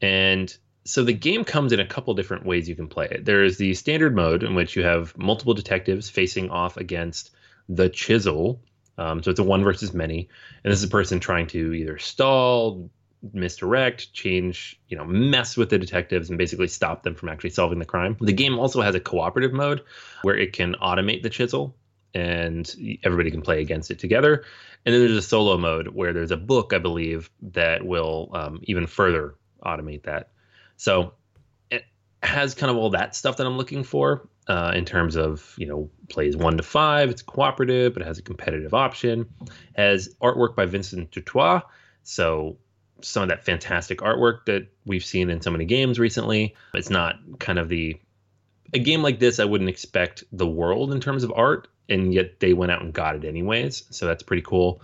And 0.00 0.54
so 0.84 1.04
the 1.04 1.12
game 1.12 1.44
comes 1.44 1.72
in 1.72 1.80
a 1.80 1.86
couple 1.86 2.14
different 2.14 2.44
ways 2.44 2.68
you 2.68 2.74
can 2.74 2.88
play 2.88 3.08
it. 3.10 3.24
There 3.24 3.44
is 3.44 3.56
the 3.56 3.74
standard 3.74 4.14
mode 4.14 4.42
in 4.42 4.54
which 4.54 4.76
you 4.76 4.82
have 4.82 5.16
multiple 5.16 5.54
detectives 5.54 6.10
facing 6.10 6.50
off 6.50 6.76
against 6.76 7.30
the 7.68 7.88
chisel. 7.88 8.60
Um, 8.98 9.22
so 9.22 9.30
it's 9.30 9.40
a 9.40 9.44
one 9.44 9.64
versus 9.64 9.94
many, 9.94 10.28
and 10.62 10.72
this 10.72 10.80
is 10.80 10.84
a 10.84 10.88
person 10.88 11.18
trying 11.18 11.46
to 11.48 11.72
either 11.72 11.98
stall, 11.98 12.90
misdirect, 13.32 14.12
change, 14.12 14.80
you 14.88 14.96
know, 14.96 15.04
mess 15.04 15.56
with 15.56 15.70
the 15.70 15.78
detectives 15.78 16.28
and 16.28 16.38
basically 16.38 16.68
stop 16.68 17.02
them 17.02 17.14
from 17.14 17.28
actually 17.28 17.50
solving 17.50 17.78
the 17.78 17.84
crime. 17.84 18.16
The 18.20 18.32
game 18.32 18.58
also 18.58 18.80
has 18.80 18.94
a 18.94 19.00
cooperative 19.00 19.52
mode 19.52 19.82
where 20.22 20.36
it 20.36 20.52
can 20.52 20.74
automate 20.82 21.22
the 21.22 21.30
chisel 21.30 21.76
and 22.14 22.74
everybody 23.04 23.30
can 23.30 23.42
play 23.42 23.60
against 23.60 23.90
it 23.90 23.98
together. 23.98 24.44
And 24.84 24.94
then 24.94 25.00
there's 25.00 25.16
a 25.16 25.22
solo 25.22 25.56
mode 25.56 25.88
where 25.88 26.12
there's 26.12 26.32
a 26.32 26.36
book, 26.36 26.72
I 26.72 26.78
believe, 26.78 27.30
that 27.52 27.86
will 27.86 28.30
um, 28.34 28.60
even 28.64 28.86
further 28.86 29.36
automate 29.64 30.02
that. 30.04 30.30
So 30.76 31.14
it 31.70 31.84
has 32.22 32.54
kind 32.54 32.70
of 32.70 32.76
all 32.76 32.90
that 32.90 33.14
stuff 33.14 33.36
that 33.36 33.46
I'm 33.46 33.56
looking 33.56 33.84
for 33.84 34.28
uh, 34.48 34.72
in 34.74 34.84
terms 34.84 35.16
of, 35.16 35.54
you 35.56 35.66
know, 35.66 35.88
plays 36.08 36.36
one 36.36 36.56
to 36.56 36.62
five. 36.62 37.10
It's 37.10 37.22
cooperative, 37.22 37.94
but 37.94 38.02
it 38.02 38.06
has 38.06 38.18
a 38.18 38.22
competitive 38.22 38.74
option. 38.74 39.28
Has 39.76 40.14
artwork 40.20 40.56
by 40.56 40.66
Vincent 40.66 41.12
Dutrait. 41.12 41.62
So 42.02 42.58
some 43.04 43.22
of 43.22 43.28
that 43.28 43.44
fantastic 43.44 43.98
artwork 43.98 44.46
that 44.46 44.68
we've 44.84 45.04
seen 45.04 45.30
in 45.30 45.40
so 45.40 45.50
many 45.50 45.64
games 45.64 45.98
recently. 45.98 46.54
It's 46.74 46.90
not 46.90 47.16
kind 47.38 47.58
of 47.58 47.68
the 47.68 48.00
a 48.72 48.78
game 48.78 49.02
like 49.02 49.18
this 49.18 49.38
I 49.38 49.44
wouldn't 49.44 49.70
expect 49.70 50.24
the 50.32 50.46
world 50.46 50.92
in 50.92 51.00
terms 51.00 51.24
of 51.24 51.32
art, 51.34 51.68
and 51.88 52.14
yet 52.14 52.40
they 52.40 52.54
went 52.54 52.72
out 52.72 52.82
and 52.82 52.92
got 52.92 53.16
it 53.16 53.24
anyways. 53.24 53.84
So 53.90 54.06
that's 54.06 54.22
pretty 54.22 54.42
cool. 54.42 54.80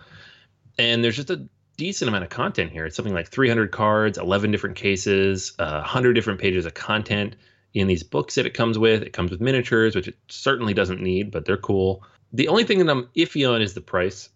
And 0.78 1.02
there's 1.02 1.16
just 1.16 1.30
a 1.30 1.48
decent 1.76 2.08
amount 2.08 2.24
of 2.24 2.30
content 2.30 2.70
here. 2.70 2.84
It's 2.84 2.96
something 2.96 3.14
like 3.14 3.28
300 3.28 3.70
cards, 3.70 4.18
11 4.18 4.50
different 4.50 4.76
cases, 4.76 5.54
uh, 5.58 5.80
100 5.80 6.12
different 6.12 6.40
pages 6.40 6.66
of 6.66 6.74
content 6.74 7.36
in 7.72 7.86
these 7.86 8.02
books 8.02 8.34
that 8.34 8.46
it 8.46 8.54
comes 8.54 8.78
with. 8.78 9.02
It 9.02 9.12
comes 9.12 9.30
with 9.30 9.40
miniatures, 9.40 9.94
which 9.94 10.08
it 10.08 10.16
certainly 10.28 10.74
doesn't 10.74 11.00
need, 11.00 11.30
but 11.30 11.44
they're 11.44 11.56
cool. 11.56 12.02
The 12.32 12.48
only 12.48 12.64
thing 12.64 12.78
that 12.78 12.90
I'm 12.90 13.08
iffy 13.16 13.50
on 13.50 13.62
is 13.62 13.74
the 13.74 13.80
price. 13.80 14.28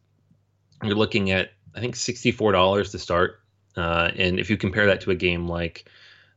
You're 0.82 0.94
looking 0.94 1.30
at, 1.30 1.50
I 1.74 1.80
think, 1.80 1.94
$64 1.94 2.90
to 2.90 2.98
start. 2.98 3.41
Uh, 3.76 4.10
and 4.16 4.38
if 4.38 4.50
you 4.50 4.56
compare 4.56 4.86
that 4.86 5.00
to 5.02 5.10
a 5.10 5.14
game 5.14 5.48
like 5.48 5.88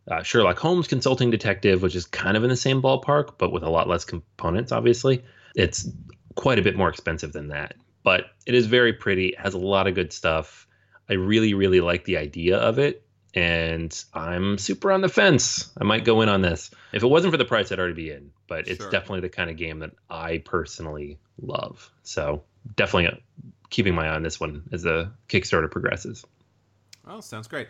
uh, 0.09 0.23
Sherlock 0.23 0.59
Holmes 0.59 0.87
Consulting 0.87 1.31
Detective, 1.31 1.81
which 1.81 1.95
is 1.95 2.05
kind 2.05 2.37
of 2.37 2.43
in 2.43 2.49
the 2.49 2.55
same 2.55 2.81
ballpark, 2.81 3.33
but 3.37 3.51
with 3.51 3.63
a 3.63 3.69
lot 3.69 3.87
less 3.87 4.05
components, 4.05 4.71
obviously, 4.71 5.23
it's 5.55 5.89
quite 6.35 6.59
a 6.59 6.61
bit 6.61 6.75
more 6.75 6.89
expensive 6.89 7.33
than 7.33 7.49
that. 7.49 7.75
But 8.03 8.25
it 8.45 8.53
is 8.53 8.67
very 8.67 8.93
pretty, 8.93 9.33
has 9.37 9.53
a 9.55 9.59
lot 9.59 9.87
of 9.87 9.95
good 9.95 10.13
stuff. 10.13 10.67
I 11.09 11.13
really, 11.13 11.53
really 11.53 11.81
like 11.81 12.05
the 12.05 12.17
idea 12.17 12.57
of 12.57 12.77
it. 12.79 13.01
And 13.33 13.93
I'm 14.13 14.57
super 14.57 14.91
on 14.91 15.01
the 15.01 15.09
fence. 15.09 15.69
I 15.79 15.83
might 15.83 16.05
go 16.05 16.21
in 16.21 16.29
on 16.29 16.41
this. 16.41 16.71
If 16.93 17.03
it 17.03 17.07
wasn't 17.07 17.33
for 17.33 17.37
the 17.37 17.43
price, 17.45 17.71
I'd 17.71 17.79
already 17.79 17.95
be 17.95 18.11
in. 18.11 18.31
But 18.47 18.67
it's 18.67 18.79
Sure. 18.79 18.91
definitely 18.91 19.21
the 19.21 19.29
kind 19.29 19.49
of 19.49 19.57
game 19.57 19.79
that 19.79 19.91
I 20.09 20.37
personally 20.37 21.19
love. 21.41 21.91
So 22.03 22.43
definitely 22.77 23.21
keeping 23.69 23.93
my 23.93 24.07
eye 24.07 24.15
on 24.15 24.23
this 24.23 24.39
one 24.39 24.63
as 24.71 24.83
the 24.83 25.11
Kickstarter 25.27 25.69
progresses. 25.69 26.25
Oh, 27.07 27.21
sounds 27.21 27.47
great. 27.47 27.67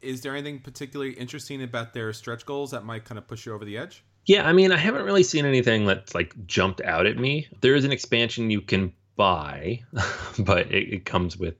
Is 0.00 0.20
there 0.20 0.34
anything 0.34 0.60
particularly 0.60 1.12
interesting 1.12 1.62
about 1.62 1.92
their 1.92 2.12
stretch 2.12 2.46
goals 2.46 2.70
that 2.70 2.84
might 2.84 3.04
kind 3.04 3.18
of 3.18 3.26
push 3.26 3.46
you 3.46 3.54
over 3.54 3.64
the 3.64 3.76
edge? 3.76 4.04
Yeah, 4.26 4.46
I 4.46 4.52
mean, 4.52 4.72
I 4.72 4.76
haven't 4.76 5.04
really 5.04 5.22
seen 5.22 5.46
anything 5.46 5.86
that's 5.86 6.14
like 6.14 6.34
jumped 6.46 6.80
out 6.82 7.06
at 7.06 7.16
me. 7.16 7.48
There 7.60 7.74
is 7.74 7.84
an 7.84 7.92
expansion 7.92 8.50
you 8.50 8.60
can 8.60 8.92
buy, 9.16 9.82
but 10.38 10.70
it, 10.70 10.92
it 10.92 11.04
comes 11.04 11.36
with, 11.36 11.54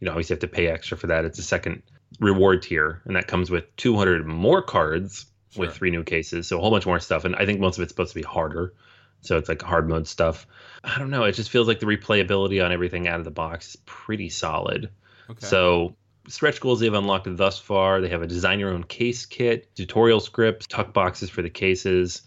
you 0.00 0.06
know, 0.06 0.12
obviously 0.12 0.34
you 0.34 0.36
have 0.36 0.50
to 0.50 0.56
pay 0.56 0.68
extra 0.68 0.96
for 0.96 1.08
that. 1.08 1.24
It's 1.24 1.38
a 1.38 1.42
second 1.42 1.82
reward 2.20 2.62
tier, 2.62 3.02
and 3.04 3.16
that 3.16 3.26
comes 3.26 3.50
with 3.50 3.74
200 3.76 4.26
more 4.26 4.62
cards 4.62 5.26
with 5.56 5.74
three 5.74 5.90
new 5.90 6.02
cases, 6.02 6.46
so 6.46 6.58
a 6.58 6.60
whole 6.60 6.70
bunch 6.70 6.86
more 6.86 6.98
stuff. 6.98 7.24
And 7.24 7.36
I 7.36 7.44
think 7.44 7.60
most 7.60 7.76
of 7.76 7.82
it's 7.82 7.90
supposed 7.90 8.12
to 8.12 8.18
be 8.18 8.22
harder, 8.22 8.72
so 9.20 9.36
it's 9.36 9.48
like 9.48 9.60
hard 9.60 9.88
mode 9.88 10.08
stuff. 10.08 10.46
I 10.82 10.98
don't 10.98 11.10
know. 11.10 11.24
It 11.24 11.32
just 11.32 11.50
feels 11.50 11.68
like 11.68 11.80
the 11.80 11.86
replayability 11.86 12.64
on 12.64 12.72
everything 12.72 13.06
out 13.06 13.18
of 13.18 13.24
the 13.24 13.30
box 13.30 13.70
is 13.70 13.76
pretty 13.84 14.30
solid. 14.30 14.90
Okay. 15.28 15.46
So 15.46 15.96
stretch 16.28 16.60
goals 16.60 16.80
they've 16.80 16.92
unlocked 16.92 17.36
thus 17.36 17.58
far. 17.58 18.00
They 18.00 18.08
have 18.08 18.22
a 18.22 18.26
design 18.26 18.60
your 18.60 18.70
own 18.70 18.84
case 18.84 19.26
kit, 19.26 19.74
tutorial 19.76 20.20
scripts, 20.20 20.66
tuck 20.66 20.92
boxes 20.92 21.30
for 21.30 21.42
the 21.42 21.50
cases, 21.50 22.22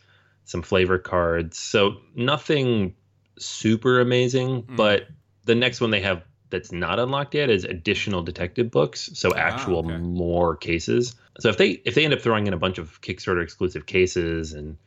some 0.46 0.62
flavor 0.62 0.98
cards. 0.98 1.58
So 1.58 1.98
nothing 2.16 2.96
super 3.40 4.00
amazing, 4.00 4.62
Hmm. 4.64 4.76
but 4.76 5.08
the 5.46 5.56
next 5.56 5.82
one 5.82 5.92
they 5.92 6.02
have 6.02 6.24
that's 6.52 6.72
not 6.72 7.00
unlocked 7.00 7.34
yet 7.34 7.50
is 7.50 7.64
additional 7.66 8.22
detective 8.22 8.70
books, 8.72 9.10
so 9.14 9.32
Ah, 9.34 9.40
actual 9.40 9.80
okay. 9.80 9.98
more 9.98 10.56
cases. 10.56 11.16
So 11.40 11.50
if 11.50 11.58
they 11.58 11.70
if 11.86 11.96
they 11.96 12.06
end 12.06 12.14
up 12.14 12.22
throwing 12.22 12.48
in 12.48 12.54
a 12.54 12.58
bunch 12.58 12.78
of 12.78 13.02
Kickstarter 13.02 13.44
exclusive 13.44 13.86
cases 13.88 14.54
and 14.54 14.78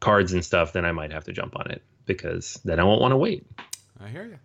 cards 0.00 0.32
and 0.32 0.44
stuff, 0.44 0.72
then 0.72 0.84
I 0.84 0.92
might 0.92 1.12
have 1.12 1.24
to 1.24 1.32
jump 1.32 1.56
on 1.58 1.70
it 1.70 1.82
because 2.04 2.60
then 2.64 2.80
I 2.80 2.84
won't 2.84 3.00
want 3.00 3.12
to 3.12 3.16
wait. 3.16 3.46
I 4.00 4.08
hear 4.08 4.24
you. 4.24 4.38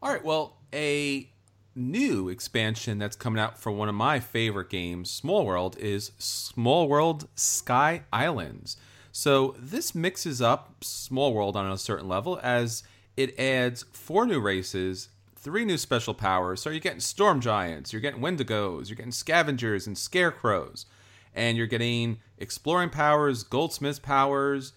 All 0.00 0.10
right. 0.12 0.24
Well, 0.24 0.56
a 0.72 1.28
new 1.74 2.28
expansion 2.28 2.98
that's 2.98 3.16
coming 3.16 3.40
out 3.40 3.58
for 3.58 3.72
one 3.72 3.88
of 3.88 3.94
my 3.94 4.20
favorite 4.20 4.70
games, 4.70 5.10
Small 5.10 5.44
World, 5.44 5.76
is 5.78 6.12
Small 6.18 6.88
World 6.88 7.28
Sky 7.34 8.02
Islands. 8.12 8.76
So 9.12 9.54
this 9.58 9.94
mixes 9.94 10.42
up 10.42 10.82
Small 10.82 11.32
World 11.34 11.56
on 11.56 11.70
a 11.70 11.78
certain 11.78 12.08
level 12.08 12.40
as 12.42 12.82
it 13.16 13.38
adds 13.38 13.84
four 13.92 14.26
new 14.26 14.40
races, 14.40 15.08
three 15.36 15.64
new 15.64 15.78
special 15.78 16.14
powers. 16.14 16.60
So 16.60 16.70
you're 16.70 16.80
getting 16.80 17.00
storm 17.00 17.40
giants, 17.40 17.92
you're 17.92 18.02
getting 18.02 18.22
wendigos, 18.22 18.88
you're 18.88 18.96
getting 18.96 19.12
scavengers 19.12 19.86
and 19.86 19.96
scarecrows, 19.96 20.86
and 21.34 21.56
you're 21.56 21.66
getting 21.66 22.18
exploring 22.38 22.90
powers, 22.90 23.44
goldsmith 23.44 24.02
powers, 24.02 24.72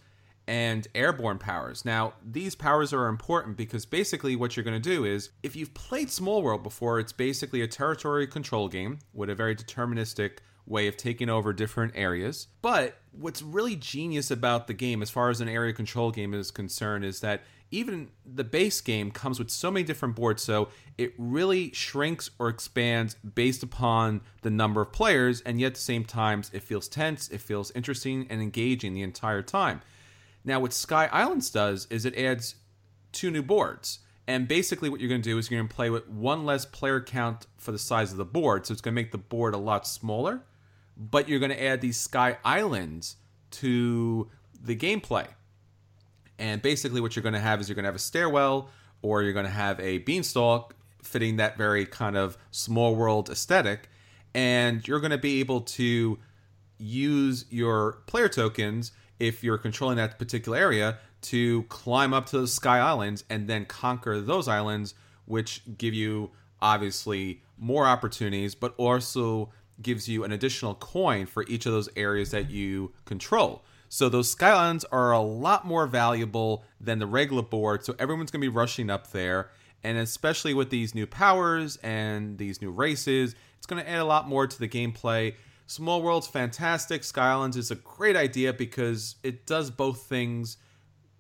and 0.48 0.88
airborne 0.96 1.38
powers. 1.38 1.84
Now, 1.84 2.14
these 2.26 2.56
powers 2.56 2.94
are 2.94 3.08
important 3.08 3.58
because 3.58 3.86
basically 3.86 4.36
what 4.36 4.56
you're 4.56 4.64
going 4.64 4.82
to 4.82 4.90
do 4.90 5.04
is 5.04 5.30
if 5.44 5.56
you've 5.56 5.74
played 5.74 6.10
Small 6.10 6.42
World 6.42 6.64
before, 6.64 7.00
it's 7.00 7.12
basically 7.12 7.62
a 7.62 7.68
territory 7.68 8.28
control 8.28 8.70
game 8.70 9.00
with 9.14 9.30
a 9.30 9.36
very 9.36 9.56
deterministic 9.56 10.38
way 10.66 10.88
of 10.88 10.98
taking 10.98 11.30
over 11.30 11.54
different 11.54 11.94
areas. 11.96 12.48
But 12.62 12.98
what's 13.12 13.42
really 13.42 13.76
genius 13.76 14.32
about 14.32 14.68
the 14.68 14.74
game, 14.74 15.02
as 15.02 15.10
far 15.10 15.30
as 15.30 15.42
an 15.42 15.50
area 15.50 15.74
control 15.74 16.12
game 16.12 16.34
is 16.34 16.52
concerned, 16.52 17.06
is 17.06 17.22
that 17.22 17.42
even 17.72 18.10
the 18.26 18.44
base 18.44 18.80
game 18.80 19.12
comes 19.12 19.40
with 19.40 19.50
so 19.50 19.70
many 19.70 19.84
different 19.84 20.16
boards, 20.16 20.42
so 20.42 20.70
it 20.98 21.14
really 21.18 21.72
shrinks 21.74 22.30
or 22.40 22.48
expands 22.48 23.16
based 23.16 23.64
upon 23.64 24.22
the 24.42 24.50
number 24.50 24.82
of 24.82 24.94
players, 24.94 25.42
and 25.42 25.60
yet 25.60 25.68
at 25.68 25.76
the 25.76 25.82
same 25.82 26.06
time, 26.06 26.44
it 26.54 26.64
feels 26.64 26.88
tense, 26.88 27.28
it 27.30 27.42
feels 27.42 27.72
interesting 27.72 28.26
and 28.30 28.42
engaging 28.42 28.94
the 28.94 29.02
entire 29.02 29.42
time. 29.42 29.82
Now, 30.48 30.60
what 30.60 30.74
Sky 30.74 31.08
Islands 31.12 31.52
does 31.52 31.86
is 31.92 32.06
it 32.06 32.18
adds 32.18 32.56
two 33.12 33.30
new 33.30 33.44
boards. 33.44 34.00
And 34.26 34.48
basically, 34.48 34.90
what 34.90 35.00
you're 35.00 35.10
going 35.10 35.22
to 35.22 35.30
do 35.30 35.38
is 35.38 35.52
you're 35.52 35.60
going 35.60 35.70
to 35.70 35.76
play 35.76 35.92
with 35.92 36.10
one 36.10 36.44
less 36.44 36.66
player 36.66 37.00
count 37.00 37.46
for 37.58 37.72
the 37.72 37.78
size 37.78 38.12
of 38.12 38.18
the 38.18 38.26
board. 38.26 38.66
So 38.66 38.72
it's 38.72 38.82
going 38.82 38.96
to 38.96 39.02
make 39.02 39.12
the 39.12 39.20
board 39.20 39.54
a 39.54 39.58
lot 39.60 39.88
smaller 39.88 40.44
but 40.98 41.30
you're 41.30 41.40
going 41.40 41.52
to 41.52 41.64
add 41.64 41.82
these 41.82 41.98
sky 41.98 42.38
islands 42.44 43.18
to 43.52 44.30
the 44.60 44.76
gameplay. 44.76 45.28
And 46.40 46.62
basically, 46.62 47.02
what 47.02 47.16
you're 47.16 47.24
going 47.24 47.34
to 47.34 47.40
have 47.40 47.62
is 47.62 47.70
you're 47.70 47.76
going 47.76 47.84
to 47.84 47.90
have 47.90 47.96
a 47.96 48.00
stairwell 48.00 48.70
or 49.02 49.24
you're 49.24 49.34
going 49.34 49.46
to 49.46 49.52
have 49.52 49.80
a 49.80 50.00
beanstalk 50.00 50.76
fitting 51.04 51.38
that 51.38 51.58
very 51.58 51.86
kind 51.86 52.18
of 52.18 52.38
small 52.52 52.96
world 52.96 53.30
aesthetic. 53.30 53.90
And 54.34 54.88
you're 54.88 55.00
going 55.00 55.12
to 55.12 55.18
be 55.18 55.40
able 55.40 55.62
to 55.62 56.20
use 56.78 57.46
your 57.50 58.04
player 58.08 58.30
tokens 58.30 58.92
if 59.20 59.44
you're 59.44 59.58
controlling 59.58 59.98
that 59.98 60.20
particular 60.20 60.58
area 60.58 60.98
to 61.22 61.64
climb 61.64 62.14
up 62.14 62.28
to 62.28 62.40
the 62.40 62.48
sky 62.48 62.80
islands 62.80 63.24
and 63.30 63.48
then 63.48 63.66
conquer 63.66 64.22
those 64.22 64.48
islands, 64.48 64.94
which 65.26 65.62
give 65.78 65.94
you 65.94 66.32
obviously 66.62 67.42
more 67.58 67.86
opportunities, 67.86 68.56
but 68.56 68.74
also 68.78 69.50
gives 69.82 70.08
you 70.08 70.24
an 70.24 70.32
additional 70.32 70.76
coin 70.76 71.26
for 71.26 71.44
each 71.48 71.66
of 71.66 71.72
those 71.72 71.90
areas 71.96 72.32
that 72.32 72.50
you 72.50 72.92
control. 73.06 73.64
So 73.90 74.10
those 74.10 74.30
sky 74.30 74.52
islands 74.52 74.86
are 74.86 75.12
a 75.12 75.20
lot 75.20 75.66
more 75.66 75.88
valuable 75.88 76.64
than 76.80 77.00
the 77.00 77.08
regular 77.08 77.44
board. 77.44 77.86
So 77.86 77.96
everyone's 78.00 78.32
going 78.32 78.42
to 78.42 78.50
be 78.50 78.56
rushing 78.56 78.90
up 78.90 79.12
there. 79.12 79.50
And 79.84 79.98
especially 79.98 80.54
with 80.54 80.70
these 80.70 80.96
new 80.96 81.08
powers 81.08 81.78
and 81.78 82.38
these 82.38 82.62
new 82.62 82.72
races, 82.72 83.36
it's 83.58 83.68
going 83.68 83.82
to 83.82 83.90
add 83.90 84.00
a 84.00 84.06
lot 84.06 84.28
more 84.28 84.48
to 84.48 84.60
the 84.60 84.68
gameplay. 84.68 85.36
Small 85.68 86.02
World's 86.02 86.28
fantastic. 86.28 87.04
Sky 87.04 87.32
Islands 87.32 87.58
is 87.58 87.72
a 87.72 87.76
great 87.76 88.16
idea 88.16 88.54
because 88.54 89.16
it 89.24 89.46
does 89.46 89.70
both 89.70 90.04
things 90.04 90.58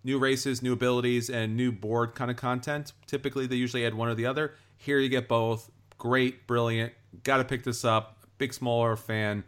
new 0.04 0.18
races, 0.18 0.62
new 0.62 0.74
abilities, 0.74 1.30
and 1.30 1.56
new 1.56 1.72
board 1.72 2.16
kind 2.16 2.32
of 2.32 2.38
content. 2.38 2.94
Typically, 3.06 3.46
they 3.46 3.58
usually 3.58 3.86
add 3.86 3.94
one 3.94 4.08
or 4.08 4.16
the 4.16 4.26
other. 4.26 4.56
Here 4.78 5.00
you 5.00 5.10
get 5.10 5.28
both. 5.28 5.70
Great, 5.98 6.48
brilliant. 6.48 6.94
Got 7.24 7.38
to 7.38 7.44
pick 7.44 7.64
this 7.64 7.84
up 7.84 8.18
big 8.38 8.54
smaller 8.54 8.96
fan. 8.96 9.44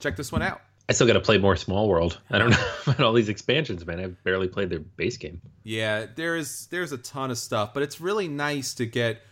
Check 0.00 0.16
this 0.16 0.30
one 0.32 0.42
out. 0.42 0.60
I 0.88 0.92
still 0.92 1.06
got 1.06 1.14
to 1.14 1.20
play 1.20 1.38
more 1.38 1.56
Small 1.56 1.88
World. 1.88 2.20
I 2.30 2.38
don't 2.38 2.50
know 2.50 2.70
about 2.86 3.00
all 3.00 3.12
these 3.12 3.28
expansions, 3.28 3.86
man. 3.86 4.00
I've 4.00 4.22
barely 4.22 4.48
played 4.48 4.70
their 4.70 4.80
base 4.80 5.16
game. 5.16 5.40
Yeah, 5.62 6.06
there's 6.14 6.66
there's 6.66 6.92
a 6.92 6.98
ton 6.98 7.30
of 7.30 7.38
stuff, 7.38 7.72
but 7.72 7.82
it's 7.82 8.00
really 8.00 8.28
nice 8.28 8.74
to 8.74 8.86
get 8.86 9.22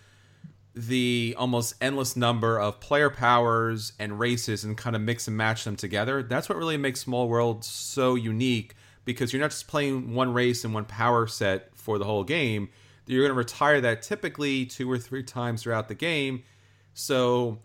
the 0.74 1.34
almost 1.38 1.74
endless 1.80 2.16
number 2.16 2.58
of 2.58 2.80
player 2.80 3.10
powers 3.10 3.92
and 3.98 4.18
races 4.18 4.64
and 4.64 4.76
kind 4.76 4.96
of 4.96 5.02
mix 5.02 5.28
and 5.28 5.36
match 5.36 5.64
them 5.64 5.76
together. 5.76 6.22
That's 6.22 6.48
what 6.48 6.56
really 6.56 6.76
makes 6.76 7.00
Small 7.00 7.28
World 7.28 7.64
so 7.64 8.14
unique 8.14 8.74
because 9.04 9.32
you're 9.32 9.42
not 9.42 9.50
just 9.50 9.68
playing 9.68 10.14
one 10.14 10.32
race 10.32 10.64
and 10.64 10.72
one 10.72 10.84
power 10.84 11.26
set 11.26 11.76
for 11.76 11.98
the 11.98 12.04
whole 12.04 12.24
game. 12.24 12.70
You're 13.06 13.22
going 13.22 13.34
to 13.34 13.38
retire 13.38 13.80
that 13.82 14.02
typically 14.02 14.64
two 14.64 14.90
or 14.90 14.98
three 14.98 15.22
times 15.22 15.62
throughout 15.62 15.88
the 15.88 15.94
game. 15.94 16.44
So 16.94 17.58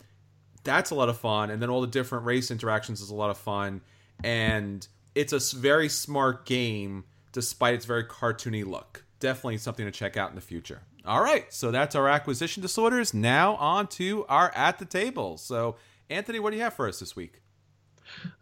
that's 0.67 0.91
a 0.91 0.95
lot 0.95 1.07
of 1.07 1.17
fun 1.17 1.49
and 1.49 1.61
then 1.61 1.69
all 1.69 1.79
the 1.79 1.87
different 1.87 2.25
race 2.25 2.51
interactions 2.51 2.99
is 2.99 3.09
a 3.09 3.15
lot 3.15 3.29
of 3.29 3.37
fun 3.37 3.81
and 4.23 4.85
it's 5.15 5.31
a 5.31 5.57
very 5.57 5.87
smart 5.87 6.45
game 6.45 7.05
despite 7.31 7.73
its 7.73 7.85
very 7.85 8.03
cartoony 8.03 8.65
look 8.65 9.05
definitely 9.19 9.57
something 9.57 9.85
to 9.85 9.91
check 9.91 10.17
out 10.17 10.29
in 10.29 10.35
the 10.35 10.41
future 10.41 10.81
all 11.07 11.21
right 11.21 11.51
so 11.53 11.71
that's 11.71 11.95
our 11.95 12.07
acquisition 12.07 12.61
disorders 12.61 13.13
now 13.13 13.55
on 13.55 13.87
to 13.87 14.25
our 14.27 14.51
at 14.55 14.77
the 14.79 14.85
table 14.85 15.37
so 15.37 15.75
anthony 16.09 16.39
what 16.39 16.51
do 16.51 16.57
you 16.57 16.63
have 16.63 16.73
for 16.73 16.87
us 16.87 16.99
this 16.99 17.15
week 17.15 17.41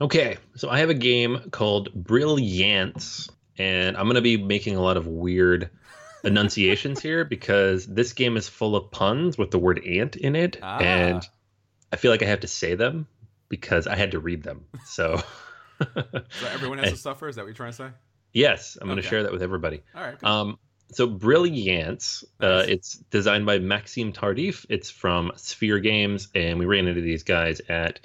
okay 0.02 0.38
so 0.56 0.70
i 0.70 0.80
have 0.80 0.90
a 0.90 0.96
game 0.96 1.50
called 1.52 1.94
BrilliAnts 2.04 3.30
and 3.58 3.96
i'm 3.96 4.06
going 4.06 4.16
to 4.16 4.22
be 4.22 4.38
making 4.38 4.76
a 4.76 4.82
lot 4.82 4.98
of 4.98 5.08
weird 5.08 5.70
enunciations 6.24 7.00
here 7.00 7.24
because 7.24 7.86
this 7.86 8.14
game 8.14 8.36
is 8.36 8.50
full 8.50 8.76
of 8.76 8.92
puns 8.92 9.38
with 9.38 9.52
the 9.52 9.60
word 9.60 9.86
ant 9.86 10.16
in 10.16 10.36
it 10.36 10.58
ah. 10.62 10.80
and 10.80 11.28
I 11.96 11.98
feel 11.98 12.12
like 12.12 12.24
I 12.24 12.26
have 12.26 12.42
to 12.42 12.48
say 12.48 12.76
them 12.76 13.08
because 13.48 13.88
I 13.88 13.96
had 13.96 14.12
to 14.12 14.20
read 14.20 14.44
them. 14.44 14.66
So, 14.86 15.22
so 15.80 16.48
everyone 16.52 16.80
has 16.80 16.92
to 16.92 16.98
suffer. 16.98 17.30
Is 17.30 17.38
that 17.38 17.44
what 17.44 17.48
you're 17.48 17.56
trying 17.56 17.72
to 17.72 17.78
say? 17.78 17.90
Yes, 18.34 18.78
I'm 18.82 18.90
okay. 18.90 18.96
going 18.96 19.04
to 19.04 19.10
share 19.10 19.24
that 19.24 19.32
with 19.32 19.42
everybody. 19.42 19.82
All 19.96 20.02
right. 20.02 20.22
Um, 20.22 20.60
so 20.92 21.08
BrilliAnts, 21.08 22.24
uh, 22.40 22.64
it's 22.68 22.96
designed 22.96 23.46
by 23.46 23.60
Maxime 23.60 24.14
Tardif. 24.14 24.66
It's 24.70 24.90
from 24.90 25.32
Sphere 25.36 25.80
Games, 25.80 26.30
and 26.36 26.60
we 26.60 26.66
ran 26.66 26.88
into 26.88 27.02
these 27.02 27.24
guys 27.24 27.62
at 27.68 28.00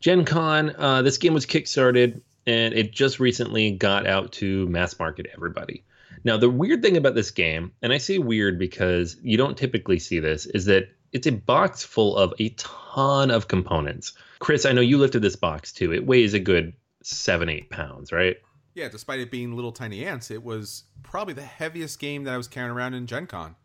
Gen 0.00 0.24
Con. 0.24 0.74
Uh, 0.76 1.02
this 1.02 1.18
game 1.18 1.34
was 1.34 1.46
kickstarted, 1.46 2.20
and 2.46 2.74
it 2.74 2.92
just 2.92 3.20
recently 3.20 3.72
got 3.72 4.06
out 4.06 4.32
to 4.32 4.68
mass 4.68 4.98
market 4.98 5.26
everybody. 5.32 5.84
Now, 6.24 6.36
the 6.36 6.50
weird 6.50 6.82
thing 6.82 6.96
about 6.96 7.14
this 7.14 7.30
game, 7.30 7.72
and 7.82 7.92
I 7.92 7.98
say 7.98 8.18
weird 8.18 8.58
because 8.58 9.16
you 9.22 9.36
don't 9.36 9.56
typically 9.56 9.98
see 9.98 10.18
this, 10.18 10.46
is 10.46 10.64
that 10.66 10.88
it's 11.12 11.26
a 11.26 11.32
box 11.32 11.84
full 11.84 12.16
of 12.16 12.34
a 12.38 12.50
ton 12.50 13.30
of 13.30 13.48
components. 13.48 14.12
Chris, 14.40 14.66
I 14.66 14.72
know 14.72 14.80
you 14.80 14.98
lifted 14.98 15.22
this 15.22 15.36
box 15.36 15.72
too. 15.72 15.92
It 15.92 16.06
weighs 16.06 16.34
a 16.34 16.40
good 16.40 16.72
seven, 17.02 17.48
eight 17.48 17.70
pounds, 17.70 18.12
right? 18.12 18.36
Yeah, 18.76 18.90
despite 18.90 19.20
it 19.20 19.30
being 19.30 19.56
little 19.56 19.72
tiny 19.72 20.04
ants, 20.04 20.30
it 20.30 20.44
was 20.44 20.84
probably 21.02 21.32
the 21.32 21.40
heaviest 21.40 21.98
game 21.98 22.24
that 22.24 22.34
I 22.34 22.36
was 22.36 22.46
carrying 22.46 22.70
around 22.70 22.92
in 22.92 23.06
Gen 23.06 23.26
Con. 23.26 23.56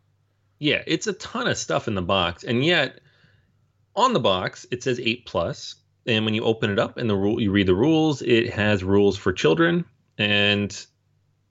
Yeah, 0.58 0.82
it's 0.86 1.06
a 1.06 1.12
ton 1.12 1.46
of 1.48 1.58
stuff 1.58 1.86
in 1.86 1.94
the 1.94 2.00
box, 2.00 2.44
and 2.44 2.64
yet 2.64 3.00
on 3.94 4.14
the 4.14 4.20
box 4.20 4.64
it 4.70 4.82
says 4.82 4.98
eight 4.98 5.26
plus. 5.26 5.74
And 6.06 6.24
when 6.24 6.32
you 6.32 6.44
open 6.44 6.70
it 6.70 6.78
up 6.78 6.96
and 6.96 7.10
the 7.10 7.14
rule 7.14 7.42
you 7.42 7.50
read 7.50 7.66
the 7.68 7.74
rules, 7.74 8.22
it 8.22 8.54
has 8.54 8.82
rules 8.82 9.18
for 9.18 9.34
children 9.34 9.84
and 10.16 10.86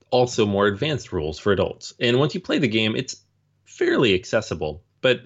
also 0.10 0.48
more 0.48 0.66
advanced 0.66 1.14
rules 1.14 1.38
for 1.38 1.54
adults. 1.54 1.94
And 2.00 2.18
once 2.18 2.34
you 2.34 2.42
play 2.42 2.58
the 2.58 2.68
game, 2.68 2.96
it's 2.96 3.16
fairly 3.64 4.16
accessible. 4.16 4.84
But 5.02 5.22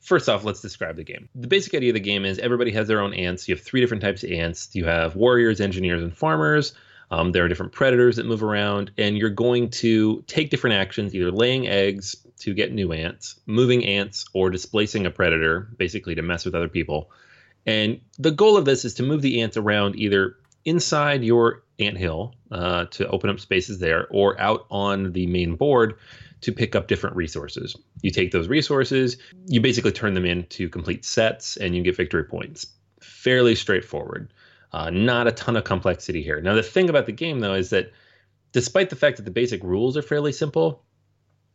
first 0.00 0.28
off, 0.28 0.44
let's 0.44 0.60
describe 0.60 0.96
the 0.96 1.02
game. 1.02 1.30
The 1.34 1.48
basic 1.48 1.74
idea 1.74 1.90
of 1.90 1.94
the 1.94 2.00
game 2.00 2.26
is 2.26 2.38
everybody 2.38 2.72
has 2.72 2.88
their 2.88 3.00
own 3.00 3.14
ants. 3.14 3.48
You 3.48 3.54
have 3.54 3.64
three 3.64 3.80
different 3.80 4.02
types 4.02 4.22
of 4.22 4.30
ants. 4.30 4.68
You 4.74 4.84
have 4.84 5.16
warriors, 5.16 5.62
engineers, 5.62 6.02
and 6.02 6.14
farmers. 6.14 6.74
Um, 7.10 7.32
there 7.32 7.44
are 7.44 7.48
different 7.48 7.72
predators 7.72 8.16
that 8.16 8.26
move 8.26 8.42
around, 8.42 8.90
and 8.98 9.16
you're 9.16 9.30
going 9.30 9.70
to 9.70 10.22
take 10.26 10.50
different 10.50 10.76
actions, 10.76 11.14
either 11.14 11.30
laying 11.30 11.66
eggs 11.66 12.16
to 12.40 12.54
get 12.54 12.72
new 12.72 12.92
ants, 12.92 13.40
moving 13.46 13.84
ants, 13.84 14.26
or 14.34 14.50
displacing 14.50 15.06
a 15.06 15.10
predator, 15.10 15.68
basically 15.76 16.14
to 16.14 16.22
mess 16.22 16.44
with 16.44 16.54
other 16.54 16.68
people. 16.68 17.10
And 17.66 18.00
the 18.18 18.30
goal 18.30 18.56
of 18.56 18.64
this 18.64 18.84
is 18.84 18.94
to 18.94 19.02
move 19.02 19.22
the 19.22 19.40
ants 19.42 19.56
around 19.56 19.96
either 19.96 20.36
inside 20.64 21.24
your 21.24 21.62
ant 21.78 21.96
hill 21.96 22.34
uh, 22.50 22.86
to 22.86 23.08
open 23.08 23.30
up 23.30 23.40
spaces 23.40 23.78
there, 23.78 24.06
or 24.10 24.38
out 24.40 24.66
on 24.70 25.12
the 25.12 25.26
main 25.26 25.54
board 25.54 25.98
to 26.42 26.52
pick 26.52 26.76
up 26.76 26.88
different 26.88 27.16
resources. 27.16 27.74
You 28.02 28.10
take 28.10 28.30
those 28.30 28.48
resources, 28.48 29.16
you 29.46 29.60
basically 29.60 29.92
turn 29.92 30.14
them 30.14 30.24
into 30.24 30.68
complete 30.68 31.04
sets, 31.04 31.56
and 31.56 31.74
you 31.74 31.82
get 31.82 31.96
victory 31.96 32.24
points. 32.24 32.66
Fairly 33.00 33.54
straightforward. 33.54 34.32
Uh, 34.72 34.90
not 34.90 35.26
a 35.26 35.32
ton 35.32 35.56
of 35.56 35.64
complexity 35.64 36.22
here. 36.22 36.40
Now, 36.40 36.54
the 36.54 36.62
thing 36.62 36.90
about 36.90 37.06
the 37.06 37.12
game, 37.12 37.40
though, 37.40 37.54
is 37.54 37.70
that 37.70 37.92
despite 38.52 38.90
the 38.90 38.96
fact 38.96 39.16
that 39.16 39.24
the 39.24 39.30
basic 39.30 39.62
rules 39.62 39.96
are 39.96 40.02
fairly 40.02 40.32
simple, 40.32 40.82